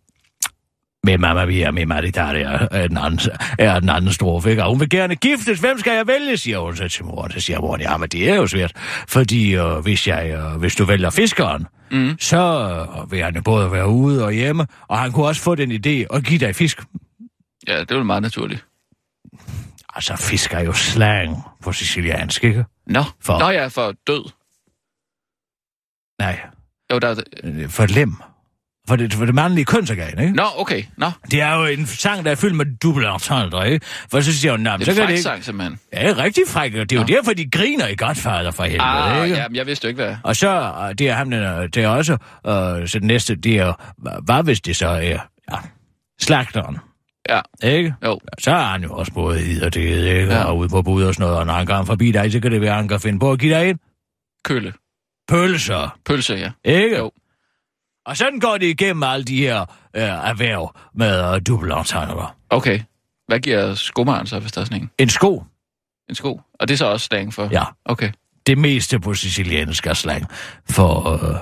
med 1.03 1.17
Mamma 1.17 1.45
Mia, 1.45 1.71
med 1.71 1.85
Maritaria, 1.85 2.67
er 2.71 2.87
den 2.87 2.97
anden, 2.97 3.19
er 3.59 3.79
den 3.79 3.89
anden 3.89 4.13
strofe, 4.13 4.49
ikke? 4.49 4.63
Og 4.63 4.69
hun 4.69 4.79
vil 4.79 4.89
gerne 4.89 5.15
giftes. 5.15 5.59
Hvem 5.59 5.79
skal 5.79 5.95
jeg 5.95 6.07
vælge, 6.07 6.37
siger 6.37 6.59
hun 6.59 6.75
så 6.75 6.87
til 6.87 7.05
moren. 7.05 7.31
Så 7.31 7.39
siger 7.39 7.59
moren, 7.59 7.81
ja, 7.81 7.97
men 7.97 8.09
det 8.09 8.29
er 8.29 8.35
jo 8.35 8.47
svært. 8.47 8.71
Fordi 9.07 9.55
øh, 9.55 9.77
hvis, 9.77 10.07
jeg, 10.07 10.29
øh, 10.33 10.59
hvis 10.59 10.75
du 10.75 10.85
vælger 10.85 11.09
fiskeren, 11.09 11.67
Mm. 11.91 12.15
så 12.19 12.37
øh, 13.01 13.11
vil 13.11 13.23
han 13.23 13.43
både 13.43 13.71
være 13.71 13.87
ude 13.87 14.25
og 14.25 14.31
hjemme, 14.31 14.67
og 14.87 14.99
han 14.99 15.11
kunne 15.11 15.25
også 15.25 15.41
få 15.41 15.55
den 15.55 15.71
idé 15.71 16.15
at 16.15 16.23
give 16.23 16.39
dig 16.39 16.55
fisk. 16.55 16.81
Ja, 17.67 17.79
det 17.79 17.91
er 17.91 17.95
jo 17.95 18.03
meget 18.03 18.21
naturligt. 18.21 18.65
Altså, 19.95 20.15
fisk 20.15 20.53
er 20.53 20.59
jo 20.59 20.73
slang 20.73 21.37
på 21.63 21.71
siciliansk, 21.73 22.43
ikke? 22.43 22.65
Nå, 22.87 23.03
For- 23.21 23.39
Nå 23.39 23.49
ja, 23.49 23.67
for 23.67 23.93
død. 24.07 24.29
Nej, 26.19 26.39
Jo, 26.91 26.99
der 26.99 27.07
er... 27.07 27.15
øh, 27.43 27.69
for 27.69 27.85
lem. 27.85 28.15
For 28.87 28.95
det, 28.95 29.13
for 29.13 29.25
det 29.25 29.35
mandlige 29.35 29.65
kønsorgan, 29.65 30.19
ikke? 30.19 30.33
Nå, 30.33 30.43
okay, 30.57 30.83
nå. 30.97 31.11
Det 31.31 31.41
er 31.41 31.53
jo 31.55 31.65
en 31.65 31.85
sang, 31.85 32.25
der 32.25 32.31
er 32.31 32.35
fyldt 32.35 32.55
med 32.55 32.65
double 32.83 33.13
entendre, 33.13 33.71
ikke? 33.71 33.85
For 34.11 34.21
så 34.21 34.33
siger 34.39 34.51
hun, 34.51 34.59
nej, 34.59 34.77
Det 34.77 34.85
så 34.85 34.91
er 34.91 34.95
kan 34.95 35.03
en 35.03 35.07
det 35.07 35.13
ikke... 35.13 35.23
sang, 35.23 35.43
simpelthen. 35.43 35.79
Ja, 35.93 36.01
det 36.01 36.09
er 36.09 36.17
rigtig 36.17 36.43
fræk, 36.47 36.73
det 36.73 36.91
er 36.91 36.95
jo 36.95 37.01
Nå. 37.01 37.07
derfor, 37.07 37.33
de 37.33 37.49
griner 37.49 37.87
i 37.87 37.95
Godfather 37.95 38.51
for 38.51 38.63
helvede, 38.63 38.83
Ah, 38.83 39.23
ikke? 39.25 39.37
ja, 39.37 39.47
men 39.47 39.55
jeg 39.55 39.65
vidste 39.65 39.85
jo 39.85 39.89
ikke, 39.89 40.03
hvad... 40.03 40.15
Og 40.23 40.35
så, 40.35 40.49
øh, 40.89 40.95
det 40.97 41.09
er 41.09 41.13
ham, 41.13 41.29
den 41.31 41.43
er, 41.43 41.67
det 41.67 41.83
er 41.83 41.87
også, 41.87 42.13
øh, 42.13 42.87
så 42.87 42.99
det 42.99 43.03
næste, 43.03 43.35
det 43.35 43.55
er, 43.57 43.73
hvad 44.21 44.43
hvis 44.43 44.61
det 44.61 44.75
så 44.75 44.87
er, 44.87 44.99
ja, 45.51 45.57
slagteren, 46.21 46.77
Ja, 47.29 47.41
ikke? 47.63 47.95
jo. 48.03 48.19
Så 48.39 48.51
er 48.51 48.63
han 48.63 48.83
jo 48.83 48.93
også 48.93 49.13
både 49.13 49.51
i 49.53 49.61
og 49.61 49.73
det, 49.73 49.81
ikke? 49.81 50.33
Ja. 50.33 50.43
Og 50.43 50.57
ude 50.57 50.69
på 50.69 50.81
bud 50.81 51.03
og 51.03 51.13
sådan 51.13 51.23
noget, 51.23 51.39
og 51.39 51.45
når 51.45 51.53
han 51.53 51.65
kommer 51.67 51.85
forbi 51.85 52.11
dig, 52.11 52.31
så 52.31 52.39
kan 52.39 52.51
det 52.51 52.61
være, 52.61 52.69
at 52.71 52.75
han 52.77 52.87
kan 52.87 52.99
finde 52.99 53.19
på 53.19 53.31
at 53.31 53.39
give 53.39 53.55
dig 53.55 53.69
en 53.69 53.79
Kølle. 54.43 54.73
pølser, 55.27 55.97
Pølse, 56.05 56.33
ja. 56.33 56.51
ikke? 56.63 56.97
Jo. 56.97 57.11
Og 58.05 58.17
sådan 58.17 58.39
går 58.39 58.57
det 58.57 58.65
igennem 58.67 59.03
alle 59.03 59.23
de 59.25 59.37
her 59.37 59.61
øh, 59.95 60.01
erhverv 60.03 60.75
med 60.93 61.33
øh, 61.35 61.41
double 61.47 61.77
entendre. 61.77 62.29
Okay. 62.49 62.79
Hvad 63.27 63.39
giver 63.39 63.73
skomaren 63.73 64.27
så, 64.27 64.39
hvis 64.39 64.51
der 64.51 64.61
er 64.61 64.65
sådan 64.65 64.81
en? 64.81 64.89
En 64.97 65.09
sko, 65.09 65.43
En 66.09 66.15
sko? 66.15 66.41
Og 66.59 66.67
det 66.67 66.73
er 66.73 66.77
så 66.77 66.85
også 66.85 67.05
slang 67.05 67.33
for? 67.33 67.49
ja. 67.51 67.63
Okay. 67.85 68.11
det 68.47 68.57
meste 68.57 68.99
på 68.99 69.13
siciliansk 69.13 69.87
er 69.87 69.93
slang 69.93 70.25
for 70.69 71.13
øh, 71.13 71.37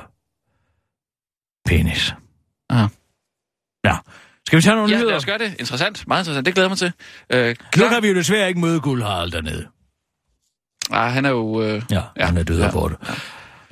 penis. 1.66 2.14
Aha. 2.70 2.88
Ja. 3.86 3.98
Skal 4.48 4.58
vi 4.58 4.62
tage 4.62 4.76
nogle 4.76 4.90
Ja, 4.92 4.96
nyheder? 4.96 5.10
lad 5.12 5.18
os 5.18 5.26
gøre 5.26 5.38
det. 5.38 5.56
Interessant. 5.60 6.08
Meget 6.08 6.22
interessant. 6.22 6.46
Det 6.46 6.54
glæder 6.54 6.66
jeg 6.70 6.72
mig 6.72 6.78
til. 6.78 6.92
Øh, 7.30 7.48
Nu 7.50 7.54
klar? 7.72 7.90
kan 7.90 8.04
vi 8.04 8.08
jo 8.08 8.16
desværre 8.16 8.48
ikke 8.48 8.60
møde 8.60 8.80
Guldharald 8.80 9.32
dernede. 9.32 9.68
Ah, 10.92 11.12
han 11.12 11.26
er 11.26 11.30
jo... 11.30 11.62
Øh... 11.62 11.82
Ja, 11.92 11.96
Ja, 11.96 12.02
ja. 12.18 12.26
han 12.26 12.38
er 12.38 12.44
død 12.44 12.58
ja, 12.60 12.66
ja. 12.66 12.72
for 12.72 12.88
det. 12.88 12.98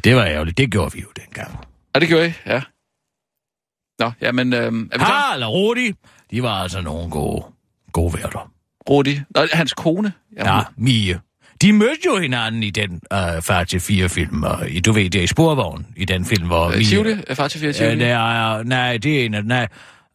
Det 0.03 0.15
var 0.15 0.26
ærgerligt. 0.26 0.57
Det 0.57 0.72
gjorde 0.72 0.93
vi 0.93 1.01
jo 1.01 1.07
dengang. 1.26 1.65
Ja, 1.95 1.99
det 1.99 2.07
gjorde 2.07 2.28
I, 2.30 2.34
ja. 2.45 2.61
Nå, 3.99 4.11
ja, 4.22 4.32
men 4.32 4.53
øh? 4.53 4.74
Harald 4.93 5.43
og 5.43 5.53
Rudi, 5.53 5.91
de 6.32 6.43
var 6.43 6.53
altså 6.53 6.82
nogle 6.82 7.09
gode, 7.09 7.45
gode 7.91 8.13
værter. 8.13 8.51
Rudi. 8.89 9.19
Nå, 9.36 9.47
hans 9.53 9.74
kone. 9.74 10.13
Ja, 10.38 10.59
Mie. 10.78 11.19
De 11.61 11.74
mødte 11.74 12.01
jo 12.05 12.17
hinanden 12.19 12.63
i 12.63 12.69
den 12.69 13.01
øh, 13.13 13.41
far 13.41 13.63
til 13.63 13.80
fire 13.80 14.09
film, 14.09 14.43
og 14.43 14.69
i, 14.69 14.80
du 14.80 14.91
ved, 14.91 15.09
det 15.09 15.19
er 15.19 15.24
i 15.24 15.28
sporvognen, 15.28 15.88
i 15.97 16.05
den 16.05 16.26
film, 16.26 16.47
hvor 16.47 16.67
Øh, 16.67 16.76
Mie... 16.78 16.86
Tivoli? 16.86 17.15
Er 17.28 17.34
far 17.36 17.47
til 17.47 17.59
fire 17.59 17.67
Ja, 17.69 17.74
Tivoli? 17.74 17.99
det 17.99 18.07
er, 18.07 18.63
nej, 18.63 18.97
det 18.97 19.22
er 19.22 19.26
en 19.26 19.34
af, 19.34 19.45
nej, 19.45 19.67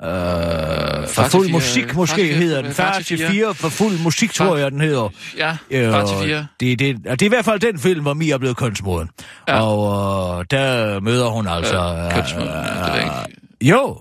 Øh, 0.03 0.09
for 0.09 1.07
Far 1.07 1.29
fuld 1.29 1.51
musik 1.51 1.87
Far 1.87 1.95
måske 1.95 2.15
fire- 2.15 2.35
hedder 2.35 2.63
den. 2.63 2.73
Far 2.73 2.93
Far 2.93 3.01
til 3.01 3.19
fire. 3.19 3.31
4 3.31 3.55
for 3.55 3.69
fuld 3.69 3.99
musik, 4.03 4.33
tror 4.33 4.47
Far- 4.57 4.57
jeg, 4.57 4.71
den 4.71 4.81
hedder. 4.81 5.09
Ja, 5.37 5.57
Øh, 5.71 5.93
far 5.93 6.07
til 6.07 6.17
fire. 6.29 6.47
Det, 6.61 6.79
det, 6.79 6.97
det 7.05 7.23
er 7.23 7.27
i 7.27 7.29
hvert 7.29 7.45
fald 7.45 7.61
den 7.61 7.79
film, 7.79 8.03
hvor 8.03 8.15
Mia 8.15 8.35
er 8.35 8.39
blevet 8.39 8.57
kønsmoden. 8.57 9.11
Ja. 9.49 9.55
Ja. 9.57 9.63
Og 9.63 10.39
øh, 10.41 10.45
der 10.51 11.01
møder 11.01 11.29
hun 11.29 11.47
altså... 11.49 11.77
Øh, 11.79 12.15
kønsmoden, 12.15 12.49
ja, 12.49 12.61
det 12.61 12.95
jeg 12.95 13.03
ikke. 13.05 13.41
Jo, 13.71 13.99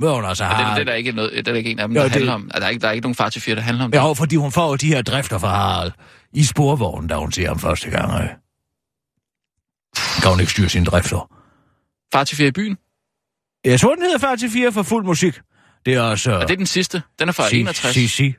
møder 0.00 0.14
hun 0.14 0.24
altså 0.24 0.44
Men 0.44 0.56
det, 0.66 0.66
det, 0.74 0.80
er 0.80 0.84
der 0.84 0.94
ikke 0.94 1.12
noget, 1.12 1.30
det 1.32 1.38
er 1.38 1.42
der 1.42 1.54
ikke 1.54 1.70
en 1.70 1.78
af 1.78 1.88
dem, 1.88 1.96
Jo, 1.96 2.02
der 2.02 2.08
det- 2.08 2.12
handler 2.12 2.32
om. 2.32 2.44
Altså, 2.54 2.60
Der 2.60 2.66
er, 2.66 2.70
ikke, 2.70 2.80
der 2.82 2.88
er 2.88 2.92
ikke 2.92 3.02
nogen 3.02 3.14
far 3.14 3.28
til 3.28 3.42
fire, 3.42 3.54
der 3.56 3.60
handler 3.62 3.84
om 3.84 3.90
det. 3.90 3.98
Ja, 3.98 4.12
fordi 4.12 4.36
hun 4.36 4.52
får 4.52 4.68
jo 4.68 4.76
de 4.76 4.86
her 4.86 5.02
drifter 5.02 5.38
fra 5.38 5.48
Harald 5.48 5.92
i 6.32 6.44
sporvognen, 6.44 7.08
da 7.08 7.14
hun 7.16 7.32
ser 7.32 7.48
ham 7.48 7.58
første 7.58 7.90
gang. 7.90 8.22
Øh. 8.22 8.28
Kan 10.22 10.30
hun 10.30 10.40
ikke 10.40 10.52
styre 10.52 10.68
sine 10.68 10.84
drifter? 10.84 11.28
Far 12.12 12.24
til 12.24 12.36
fire 12.36 12.48
i 12.48 12.52
byen. 12.52 12.76
Jeg 13.64 13.80
tror, 13.80 13.94
den 13.94 14.02
hedder 14.04 14.18
Far 14.18 14.36
til 14.36 14.50
4 14.50 14.72
for 14.72 14.82
fuld 14.82 15.04
musik. 15.04 15.40
Det 15.86 15.94
er 15.94 16.02
altså... 16.02 16.32
Og 16.32 16.40
det 16.48 16.50
er 16.50 16.56
den 16.56 16.66
sidste. 16.66 17.02
Den 17.18 17.28
er 17.28 17.32
fra 17.32 17.48
si, 17.48 17.60
61. 17.60 17.94
Si, 17.94 18.06
si. 18.08 18.34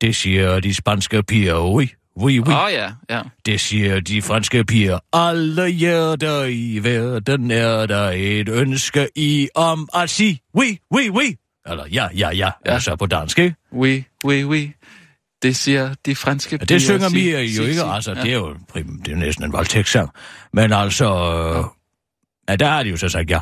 Det 0.00 0.16
siger 0.16 0.60
de 0.60 0.74
spanske 0.74 1.22
piger, 1.22 1.58
oui, 1.74 1.88
oui, 2.16 2.38
oui. 2.40 2.54
Oh, 2.54 2.72
ja, 2.72 2.90
ja. 3.10 3.20
Det 3.46 3.60
siger 3.60 4.00
de 4.00 4.22
franske 4.22 4.64
piger. 4.64 4.98
Alle 5.12 5.68
hjerter 5.68 6.44
i 6.44 6.78
verden 6.82 7.50
er 7.50 7.86
der 7.86 8.10
et 8.14 8.48
ønske 8.48 9.08
i 9.16 9.48
om 9.54 9.88
at 9.94 10.10
sige 10.10 10.40
oui, 10.54 10.78
oui, 10.94 11.10
oui. 11.10 11.34
Eller 11.70 11.84
ja, 11.92 12.08
ja, 12.16 12.28
ja, 12.30 12.30
Ja. 12.36 12.50
ja. 12.66 12.72
altså 12.72 12.96
på 12.96 13.06
dansk, 13.06 13.38
ikke? 13.38 13.54
Oui, 13.72 14.04
oui, 14.24 14.44
oui. 14.44 14.70
Det 15.42 15.56
siger 15.56 15.94
de 16.06 16.16
franske 16.16 16.52
Ja, 16.52 16.56
piger. 16.56 16.66
det 16.66 16.82
synger 16.82 17.08
Mia 17.08 17.42
jo 17.42 17.48
si- 17.48 17.62
ikke, 17.62 17.74
si. 17.74 17.86
altså 17.86 18.12
Ja. 18.12 18.22
det 18.22 18.30
er 18.30 18.34
jo 18.36 18.56
prim, 18.68 19.02
det 19.04 19.12
er 19.12 19.16
næsten 19.16 19.44
en 19.44 19.52
voldtægtssang. 19.52 20.10
Men 20.52 20.72
altså, 20.72 21.04
øh, 21.04 21.64
ja, 22.48 22.56
der 22.56 22.66
har 22.66 22.82
de 22.82 22.88
jo 22.88 22.96
så 22.96 23.08
sagt 23.08 23.30
ja. 23.30 23.38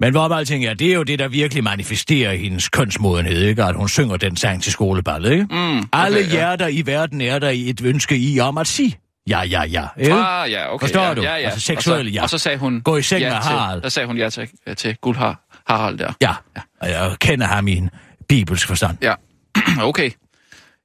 Men 0.00 0.10
hvor 0.10 0.28
meget 0.28 0.48
tænker 0.48 0.68
jeg, 0.68 0.78
det 0.78 0.90
er 0.90 0.94
jo 0.94 1.02
det, 1.02 1.18
der 1.18 1.28
virkelig 1.28 1.64
manifesterer 1.64 2.34
hendes 2.34 2.68
kønsmodenhed, 2.68 3.42
ikke? 3.42 3.64
At 3.64 3.74
hun 3.74 3.88
synger 3.88 4.16
den 4.16 4.36
sang 4.36 4.62
til 4.62 4.72
skoleballet, 4.72 5.32
ikke? 5.32 5.46
Mm, 5.50 5.78
okay, 5.78 5.86
Alle 5.92 6.18
ja. 6.18 6.30
hjerter 6.30 6.66
i 6.66 6.82
verden 6.86 7.20
er 7.20 7.38
der 7.38 7.50
i 7.50 7.70
et 7.70 7.80
ønske 7.84 8.16
i 8.18 8.40
om 8.40 8.58
at 8.58 8.66
sige 8.66 8.98
ja, 9.28 9.42
ja, 9.42 9.62
ja. 9.62 9.86
Ikke? 9.96 10.14
Ah, 10.14 10.50
ja, 10.50 10.74
okay. 10.74 10.84
Forstår 10.84 11.02
ja, 11.02 11.14
du? 11.14 11.22
Ja, 11.22 11.36
ja. 11.36 11.44
Altså 11.44 11.60
seksuelle 11.60 12.08
og 12.08 12.12
så, 12.12 12.14
ja. 12.14 12.22
Og 12.22 12.30
så 12.30 12.38
sagde 12.38 12.58
hun... 12.58 12.80
Gå 12.80 12.96
i 12.96 13.02
seng 13.02 13.20
ja 13.20 13.34
med 13.34 13.42
til, 13.42 13.50
Harald. 13.50 13.82
Der 13.82 13.88
sagde 13.88 14.06
hun 14.06 14.16
ja 14.16 14.30
til, 14.30 14.48
ja, 14.66 14.74
til 14.74 14.96
Guldhar, 14.96 15.40
Harald 15.66 15.98
der. 15.98 16.12
Ja, 16.22 16.34
og 16.80 16.88
jeg 16.88 17.16
kender 17.20 17.46
ham 17.46 17.68
i 17.68 17.76
en 17.76 17.90
bibelsk 18.28 18.68
forstand. 18.68 18.96
Ja. 19.02 19.14
okay. 19.90 20.10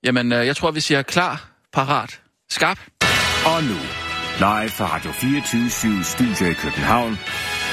Jamen, 0.03 0.31
øh, 0.31 0.47
jeg 0.47 0.55
tror, 0.55 0.71
vi 0.71 0.79
siger 0.79 1.01
klar, 1.01 1.49
parat, 1.73 2.19
skarp. 2.49 2.79
Og 3.45 3.63
nu, 3.63 3.77
live 4.37 4.69
fra 4.69 4.95
Radio 4.95 5.11
24 5.11 6.03
Studio 6.03 6.51
i 6.51 6.53
København. 6.53 7.17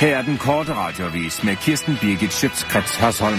Her 0.00 0.16
er 0.16 0.22
den 0.22 0.38
korte 0.38 0.74
radiovis 0.74 1.44
med 1.44 1.56
Kirsten 1.56 1.98
Birgit 2.00 2.32
Schøtzgrads 2.32 2.96
Hasholm. 2.96 3.38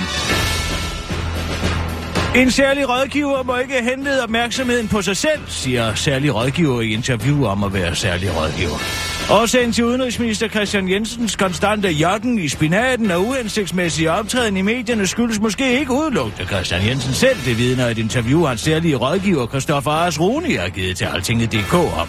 En 2.36 2.51
særlig 2.51 2.89
rådgiver 2.89 3.43
må 3.43 3.57
ikke 3.57 3.82
henlede 3.82 4.24
opmærksomheden 4.24 4.88
på 4.88 5.01
sig 5.01 5.18
selv, 5.18 5.41
siger 5.47 5.95
særlig 5.95 6.36
rådgiver 6.36 6.82
i 6.82 6.93
interview 6.93 7.45
om 7.45 7.64
at 7.64 7.74
være 7.74 7.95
særlig 7.95 8.30
rådgiver. 8.36 9.20
Årsagen 9.32 9.71
til 9.71 9.86
udenrigsminister 9.86 10.47
Christian 10.47 10.89
Jensens 10.89 11.36
konstante 11.36 11.89
jokken 11.89 12.39
i 12.39 12.47
spinaten 12.47 13.11
og 13.11 13.21
uhensigtsmæssige 13.27 14.11
optræden 14.11 14.57
i 14.57 14.61
medierne 14.61 15.07
skyldes 15.07 15.39
måske 15.39 15.79
ikke 15.79 15.91
udelukkende 15.91 16.47
Christian 16.47 16.88
Jensen 16.88 17.13
selv. 17.13 17.38
Det 17.45 17.57
vidner 17.57 17.88
et 17.88 17.97
interview, 17.97 18.45
hans 18.45 18.61
særlige 18.61 18.95
rådgiver 18.95 19.47
Christoffer 19.47 19.91
Ars 19.91 20.19
Rune 20.19 20.57
har 20.57 20.69
givet 20.69 20.97
til 20.97 21.05
Altinget.dk 21.05 21.73
om. 21.73 22.07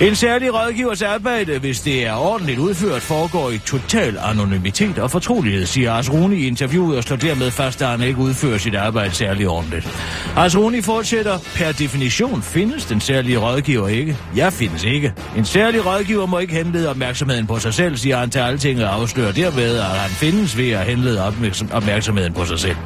En 0.00 0.14
særlig 0.14 0.54
rådgivers 0.54 1.02
arbejde, 1.02 1.58
hvis 1.58 1.80
det 1.80 2.06
er 2.06 2.14
ordentligt 2.14 2.58
udført, 2.58 3.02
foregår 3.02 3.50
i 3.50 3.58
total 3.58 4.18
anonymitet 4.18 4.98
og 4.98 5.10
fortrolighed, 5.10 5.66
siger 5.66 5.92
Ars 5.92 6.12
Rune 6.12 6.36
i 6.36 6.46
interviewet 6.46 6.96
og 6.96 7.02
slår 7.02 7.16
dermed 7.16 7.50
fast, 7.50 7.82
at 7.82 7.88
han 7.88 8.00
ikke 8.00 8.18
udfører 8.18 8.58
sit 8.58 8.74
arbejde 8.74 9.14
særlig 9.14 9.48
ordentligt. 9.48 9.88
Ars 10.36 10.56
Rune 10.56 10.82
fortsætter, 10.82 11.38
per 11.54 11.72
definition 11.72 12.42
findes 12.42 12.84
den 12.84 13.00
særlige 13.00 13.38
rådgiver 13.38 13.88
ikke. 13.88 14.16
Jeg 14.36 14.52
findes 14.52 14.84
ikke. 14.84 15.12
En 15.36 15.44
særlig 15.44 15.86
rådgiver 15.86 16.26
må 16.26 16.35
ikke 16.38 16.54
henlede 16.54 16.90
opmærksomheden 16.90 17.46
på 17.46 17.58
sig 17.58 17.74
selv, 17.74 17.96
siger 17.96 18.16
han 18.16 18.30
til 18.30 18.38
alting 18.38 18.84
og 18.84 18.94
afslører 18.94 19.32
derved, 19.32 19.78
at 19.78 19.84
han 19.84 20.10
findes 20.10 20.56
ved 20.56 20.70
at 20.70 20.86
henlede 20.86 21.24
opmærksomheden 21.72 22.32
på 22.32 22.44
sig 22.44 22.58
selv. 22.58 22.76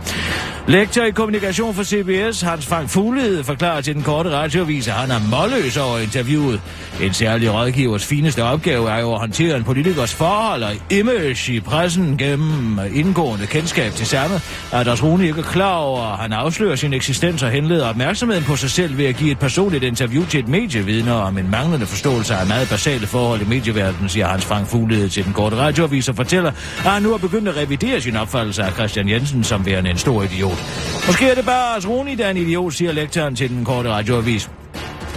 Lektor 0.69 1.03
i 1.03 1.11
kommunikation 1.11 1.75
for 1.75 1.83
CBS, 1.83 2.41
Hans 2.41 2.67
Frank 2.67 2.89
Fuglede, 2.89 3.45
forklarer 3.45 3.81
til 3.81 3.95
den 3.95 4.03
korte 4.03 4.31
radioavis, 4.31 4.89
at 4.89 4.95
han 4.95 5.11
er 5.11 5.21
målløs 5.31 5.77
over 5.77 5.99
interviewet. 5.99 6.61
En 7.03 7.13
særlig 7.15 7.55
rådgivers 7.55 8.07
fineste 8.07 8.45
opgave 8.45 8.91
er 8.91 9.01
jo 9.01 9.13
at 9.13 9.21
håndtere 9.21 9.57
en 9.57 9.65
politikers 9.65 10.15
forhold 10.15 10.63
og 10.63 10.73
image 10.91 11.55
i 11.55 11.61
pressen 11.61 12.17
gennem 12.19 12.79
indgående 12.95 13.47
kendskab 13.47 13.93
til 13.93 14.07
samme. 14.07 14.41
Er 14.73 14.83
der 14.83 15.03
Rune 15.03 15.27
ikke 15.27 15.43
klar 15.43 15.77
over, 15.77 16.13
at 16.13 16.19
han 16.19 16.33
afslører 16.33 16.77
sin 16.77 16.93
eksistens 16.93 17.43
og 17.43 17.51
henleder 17.51 17.89
opmærksomheden 17.89 18.45
på 18.45 18.57
sig 18.57 18.71
selv 18.71 18.99
ved 18.99 19.07
at 19.07 19.17
give 19.17 19.31
et 19.31 19.39
personligt 19.39 19.85
interview 19.85 20.25
til 20.27 20.41
et 20.41 20.49
medie, 20.49 20.85
vidner 20.85 21.13
om 21.15 21.39
en 21.39 21.51
manglende 21.51 21.87
forståelse 21.87 22.35
af 22.35 22.47
meget 22.47 22.69
basale 22.69 23.07
forhold 23.07 23.30
i 23.39 23.45
medieverdenen, 23.45 24.09
siger 24.09 24.29
Hans 24.29 24.45
Frank 24.45 24.67
Fuglede 24.67 25.09
til 25.09 25.25
den 25.25 25.33
korte 25.33 25.57
radioavis 25.57 26.09
og 26.09 26.17
fortæller, 26.17 26.51
at 26.79 26.91
han 26.91 27.03
nu 27.03 27.11
har 27.11 27.17
begyndt 27.17 27.49
at 27.49 27.57
revidere 27.57 28.01
sin 28.01 28.17
opfattelse 28.17 28.63
af 28.63 28.73
Christian 28.73 29.09
Jensen 29.09 29.45
som 29.45 29.67
værende 29.67 29.91
en 29.91 29.99
stor 29.99 30.23
idiot. 30.23 30.59
Måske 31.07 31.31
er 31.31 31.35
det 31.35 31.45
bare 31.45 31.77
Asroni, 31.77 32.15
der 32.15 32.27
er 32.27 32.31
en 32.31 32.37
idiot, 32.37 32.73
siger 32.73 32.93
lektoren 32.93 33.37
til 33.37 33.51
den 33.51 33.65
korte 33.65 33.91
radioavis. 33.91 34.51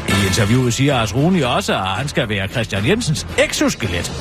I 0.08 0.28
interviewet 0.28 0.74
siger 0.74 1.02
Asroni 1.02 1.42
også, 1.42 1.74
at 1.74 1.80
han 1.80 2.08
skal 2.08 2.30
være 2.30 2.48
Christian 2.48 2.88
Jensens 2.88 3.28
exoskelet. 3.38 4.12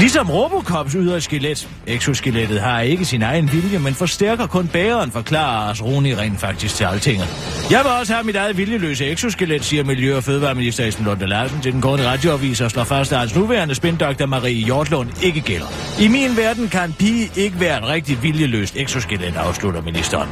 Ligesom 0.00 0.30
Robocops 0.30 0.92
ydre 0.92 1.20
skelet. 1.20 1.68
Exoskelettet 1.86 2.60
har 2.60 2.80
ikke 2.80 3.04
sin 3.04 3.22
egen 3.22 3.52
vilje, 3.52 3.78
men 3.78 3.94
forstærker 3.94 4.46
kun 4.46 4.68
bæreren, 4.68 5.10
forklarer 5.10 5.68
Ars 5.68 5.82
Rune 5.82 6.18
rent 6.18 6.40
faktisk 6.40 6.74
til 6.74 6.84
altinget. 6.84 7.28
Jeg 7.70 7.80
vil 7.84 7.90
også 8.00 8.12
have 8.14 8.24
mit 8.24 8.36
eget 8.36 8.56
viljeløse 8.56 9.06
exoskelet, 9.06 9.64
siger 9.64 9.84
Miljø- 9.84 10.16
og 10.16 10.24
Fødevareminister 10.24 10.84
Esben 10.84 11.04
Lunde 11.04 11.26
Larsen 11.26 11.60
til 11.60 11.72
den 11.72 11.80
korte 11.80 12.08
radioavis 12.08 12.60
og 12.60 12.70
slår 12.70 12.84
fast, 12.84 13.12
at 13.12 13.18
hans 13.18 13.34
nuværende 13.34 13.74
spindoktor 13.74 14.26
Marie 14.26 14.64
Hjortlund 14.64 15.08
ikke 15.22 15.40
gælder. 15.40 15.66
I 16.00 16.08
min 16.08 16.36
verden 16.36 16.68
kan 16.68 16.88
en 16.88 16.94
pige 16.98 17.30
ikke 17.36 17.60
være 17.60 17.78
et 17.78 17.88
rigtig 17.88 18.22
viljeløst 18.22 18.76
exoskelet, 18.76 19.36
afslutter 19.36 19.82
ministeren. 19.82 20.28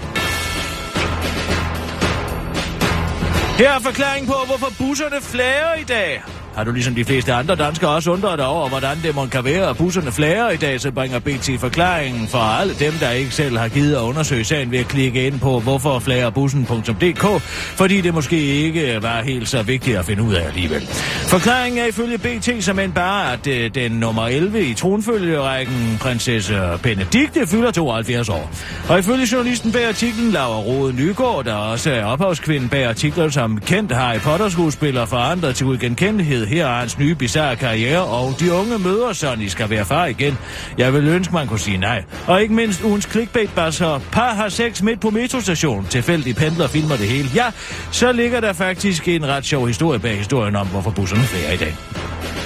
Her 3.58 3.72
er 3.72 3.80
forklaring 3.80 4.26
på, 4.26 4.34
hvorfor 4.46 4.72
busserne 4.78 5.20
flager 5.22 5.74
i 5.80 5.84
dag. 5.84 6.22
Har 6.58 6.64
du 6.64 6.72
ligesom 6.72 6.94
de 6.94 7.04
fleste 7.04 7.32
andre 7.32 7.54
danskere 7.54 7.90
også 7.90 8.10
undret 8.10 8.38
dig 8.38 8.46
over, 8.46 8.68
hvordan 8.68 8.96
det 9.02 9.14
må 9.14 9.26
kan 9.26 9.44
være, 9.44 9.70
at 9.70 9.76
busserne 9.76 10.12
flager 10.12 10.50
i 10.50 10.56
dag, 10.56 10.80
så 10.80 10.90
bringer 10.90 11.18
BT 11.18 11.50
forklaringen 11.58 12.28
for 12.28 12.38
alle 12.38 12.74
dem, 12.74 12.92
der 13.00 13.10
ikke 13.10 13.30
selv 13.30 13.58
har 13.58 13.68
givet 13.68 13.94
at 13.94 14.00
undersøge 14.00 14.44
sagen 14.44 14.70
ved 14.70 14.78
at 14.78 14.88
klikke 14.88 15.26
ind 15.26 15.40
på 15.40 15.60
hvorforflagerbussen.dk, 15.60 17.42
fordi 17.76 18.00
det 18.00 18.14
måske 18.14 18.36
ikke 18.36 18.98
var 19.02 19.22
helt 19.22 19.48
så 19.48 19.62
vigtigt 19.62 19.98
at 19.98 20.04
finde 20.04 20.22
ud 20.22 20.34
af 20.34 20.46
alligevel. 20.46 20.82
Forklaringen 21.28 21.80
er 21.80 21.86
ifølge 21.86 22.18
BT 22.18 22.64
som 22.64 22.78
end 22.78 22.92
bare, 22.92 23.32
at 23.32 23.46
øh, 23.46 23.74
den 23.74 23.92
nummer 23.92 24.26
11 24.26 24.64
i 24.64 24.74
tronfølgerækken, 24.74 25.98
prinsesse 26.00 26.60
Benedikte, 26.82 27.46
fylder 27.46 27.70
72 27.70 28.28
år. 28.28 28.50
Og 28.88 28.98
ifølge 28.98 29.26
journalisten 29.32 29.72
bag 29.72 29.88
artiklen, 29.88 30.30
Laura 30.30 30.60
Rode 30.60 30.92
Nygaard, 30.92 31.44
der 31.44 31.54
også 31.54 31.90
er 31.90 32.04
ophavskvinden 32.04 32.68
bag 32.68 32.86
artikler, 32.86 33.28
som 33.28 33.60
kendt 33.60 33.92
Harry 33.92 34.18
Potter-skuespiller 34.18 35.06
forandret 35.06 35.56
til 35.56 35.66
uigenkendelighed. 35.66 36.47
Her 36.48 36.66
er 36.66 36.78
hans 36.78 36.98
nye 36.98 37.14
bizarre 37.14 37.56
karriere, 37.56 38.04
og 38.04 38.34
de 38.40 38.52
unge 38.52 38.78
møder 38.78 39.12
Sonny 39.12 39.46
skal 39.46 39.70
være 39.70 39.84
far 39.84 40.06
igen. 40.06 40.38
Jeg 40.78 40.94
vil 40.94 41.08
ønske, 41.08 41.34
man 41.34 41.46
kunne 41.46 41.58
sige 41.60 41.78
nej. 41.78 42.04
Og 42.26 42.42
ikke 42.42 42.54
mindst 42.54 42.82
ugens 42.82 43.08
clickbait 43.10 43.50
basser 43.54 44.00
Par 44.12 44.34
har 44.34 44.48
sex 44.48 44.82
midt 44.82 45.00
på 45.00 45.10
metrostationen. 45.10 45.86
Tilfældig 45.86 46.36
pendler 46.36 46.68
filmer 46.68 46.96
det 46.96 47.06
hele. 47.08 47.28
Ja, 47.34 47.44
så 47.92 48.12
ligger 48.12 48.40
der 48.40 48.52
faktisk 48.52 49.08
en 49.08 49.26
ret 49.26 49.44
sjov 49.44 49.66
historie 49.66 49.98
bag 49.98 50.16
historien 50.16 50.56
om, 50.56 50.66
hvorfor 50.66 50.90
busserne 50.90 51.22
flere 51.22 51.54
i 51.54 51.56
dag. 51.56 51.74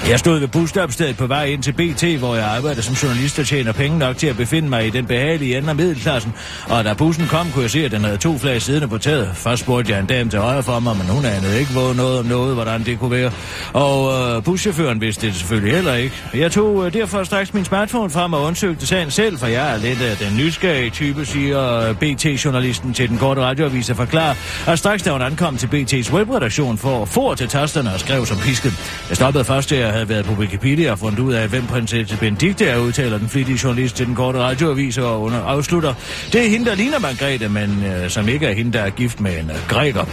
Jeg 0.09 0.19
stod 0.19 0.39
ved 0.39 0.49
busstopstedet 0.49 1.17
på 1.17 1.27
vej 1.27 1.45
ind 1.45 1.63
til 1.63 1.73
BT, 1.73 2.05
hvor 2.19 2.35
jeg 2.35 2.45
arbejder 2.45 2.83
som 2.83 2.95
journalist 2.95 3.39
og 3.39 3.47
tjener 3.47 3.73
penge 3.73 3.99
nok 3.99 4.17
til 4.17 4.27
at 4.27 4.37
befinde 4.37 4.69
mig 4.69 4.87
i 4.87 4.91
den 4.91 5.07
behagelige 5.07 5.59
ende 5.59 5.69
af 5.69 5.77
middelklassen. 5.77 6.35
Og 6.69 6.85
da 6.85 6.95
bussen 6.95 7.27
kom, 7.27 7.47
kunne 7.51 7.63
jeg 7.63 7.71
se, 7.71 7.85
at 7.85 7.91
den 7.91 8.05
havde 8.05 8.17
to 8.17 8.39
flag 8.39 8.63
siddende 8.63 8.89
på 8.89 8.99
taget. 8.99 9.31
Først 9.35 9.63
spurgte 9.63 9.93
jeg 9.93 10.01
en 10.01 10.07
dame 10.07 10.31
til 10.31 10.39
højre 10.39 10.63
for 10.63 10.79
mig, 10.79 10.97
men 10.97 11.07
hun 11.07 11.25
anede 11.25 11.59
ikke 11.61 11.73
hvor 11.73 11.93
noget 11.93 12.19
om 12.19 12.27
noget, 12.27 12.55
hvordan 12.55 12.85
det 12.85 12.99
kunne 12.99 13.11
være. 13.11 13.33
Og 13.73 14.13
øh, 14.37 14.43
buschaufføren 14.45 15.01
vidste 15.01 15.27
det 15.27 15.35
selvfølgelig 15.35 15.75
heller 15.75 15.95
ikke. 15.95 16.15
Jeg 16.35 16.53
tog 16.53 16.87
øh, 16.87 16.93
derfor 16.93 17.25
straks 17.25 17.55
min 17.55 17.65
smartphone 17.65 18.11
frem 18.11 18.33
og 18.33 18.43
undersøgte 18.43 18.87
sagen 18.87 19.11
selv, 19.11 19.39
for 19.39 19.47
jeg 19.47 19.75
er 19.75 19.77
lidt 19.77 20.03
af 20.03 20.17
den 20.17 20.37
nysgerrige 20.37 20.91
type, 20.91 21.25
siger 21.25 21.89
øh, 21.89 21.95
BT-journalisten 21.97 22.95
til 22.95 23.09
den 23.09 23.19
korte 23.19 23.41
radioavis 23.41 23.91
og 23.91 23.97
forklarer, 23.97 24.35
at 24.67 24.79
straks 24.79 25.03
da 25.03 25.11
hun 25.11 25.23
ankom 25.23 25.57
til 25.57 25.67
BT's 25.67 26.13
webredaktion 26.15 26.79
for 26.79 27.05
for 27.05 27.35
til 27.35 27.49
tasterne 27.49 27.93
og 27.95 28.01
skrev 28.01 28.27
som 28.27 28.37
pisket. 28.39 28.73
Jeg 29.09 29.17
stoppede 29.17 29.45
først 29.45 29.69
til 29.69 29.92
havde 29.93 30.09
været 30.09 30.25
på 30.25 30.33
Wikipedia 30.33 30.91
og 30.91 30.99
fundet 30.99 31.19
ud 31.19 31.33
af, 31.33 31.49
hvem 31.49 31.67
prinsesse 31.67 32.17
Benedikte 32.17 32.67
er, 32.67 32.79
udtaler 32.79 33.19
den 33.19 33.29
flittige 33.29 33.61
journalist 33.65 33.97
til 33.97 34.07
den 34.07 34.15
korte 34.15 34.39
radioavis 34.39 34.99
og 34.99 35.23
under 35.23 35.41
afslutter. 35.41 35.95
Det 36.33 36.45
er 36.45 36.49
hende, 36.49 36.67
der 36.67 36.75
ligner 36.75 36.99
Margrethe, 36.99 37.49
men 37.49 37.85
øh, 37.85 38.11
som 38.11 38.29
ikke 38.29 38.47
er 38.47 38.53
hende, 38.53 38.73
der 38.73 38.81
er 38.81 38.91
gift 38.91 39.21
med 39.21 39.39
en 39.39 39.51
øh, 39.51 39.57
græker. 39.69 40.05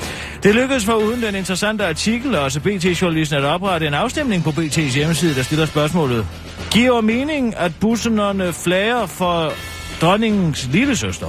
Det 0.44 0.56
lykkedes 0.56 0.86
for 0.86 0.94
uden 0.94 1.22
den 1.22 1.36
interessante 1.36 1.86
artikel, 1.86 2.36
og 2.36 2.44
også 2.44 2.60
BT-journalisten 2.60 3.38
at 3.38 3.44
oprette 3.44 3.88
en 3.88 3.94
afstemning 3.94 4.44
på 4.44 4.50
BT's 4.50 4.96
hjemmeside, 4.96 5.36
der 5.36 5.44
stiller 5.44 5.66
spørgsmålet. 5.66 6.26
Giver 6.72 7.02
mening, 7.02 7.58
at 7.58 7.72
busserne 7.80 8.54
flager 8.54 9.06
for 9.06 9.54
dronningens 10.02 10.70
lille 10.72 10.96
søster. 10.96 11.28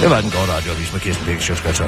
Det 0.00 0.10
var 0.10 0.20
den 0.20 0.30
korte 0.30 0.52
radioavis 0.52 0.92
med 0.92 1.00
Kirsten 1.00 1.26
Bæk, 1.26 1.40
Sjøtskrets 1.40 1.80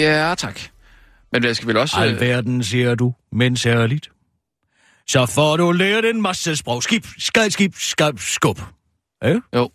Ja, 0.00 0.34
tak. 0.38 0.60
Men 1.32 1.44
jeg 1.44 1.56
skal 1.56 1.68
vel 1.68 1.76
også... 1.76 1.96
øh, 1.96 2.02
Alverden, 2.02 2.62
siger 2.62 2.94
du, 2.94 3.14
men 3.32 3.56
særligt. 3.56 4.10
Så 5.08 5.26
får 5.26 5.56
du 5.56 5.72
lært 5.72 6.04
en 6.04 6.22
masse 6.22 6.56
sprog. 6.56 6.82
Skib, 6.82 7.04
skab, 7.18 7.50
skib, 7.50 7.74
skab, 7.76 8.18
skub. 8.18 8.60
Ja? 9.22 9.34
Jo. 9.54 9.70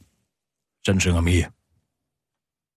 Sådan 0.86 1.02
synger 1.02 1.22
Mia. 1.22 1.46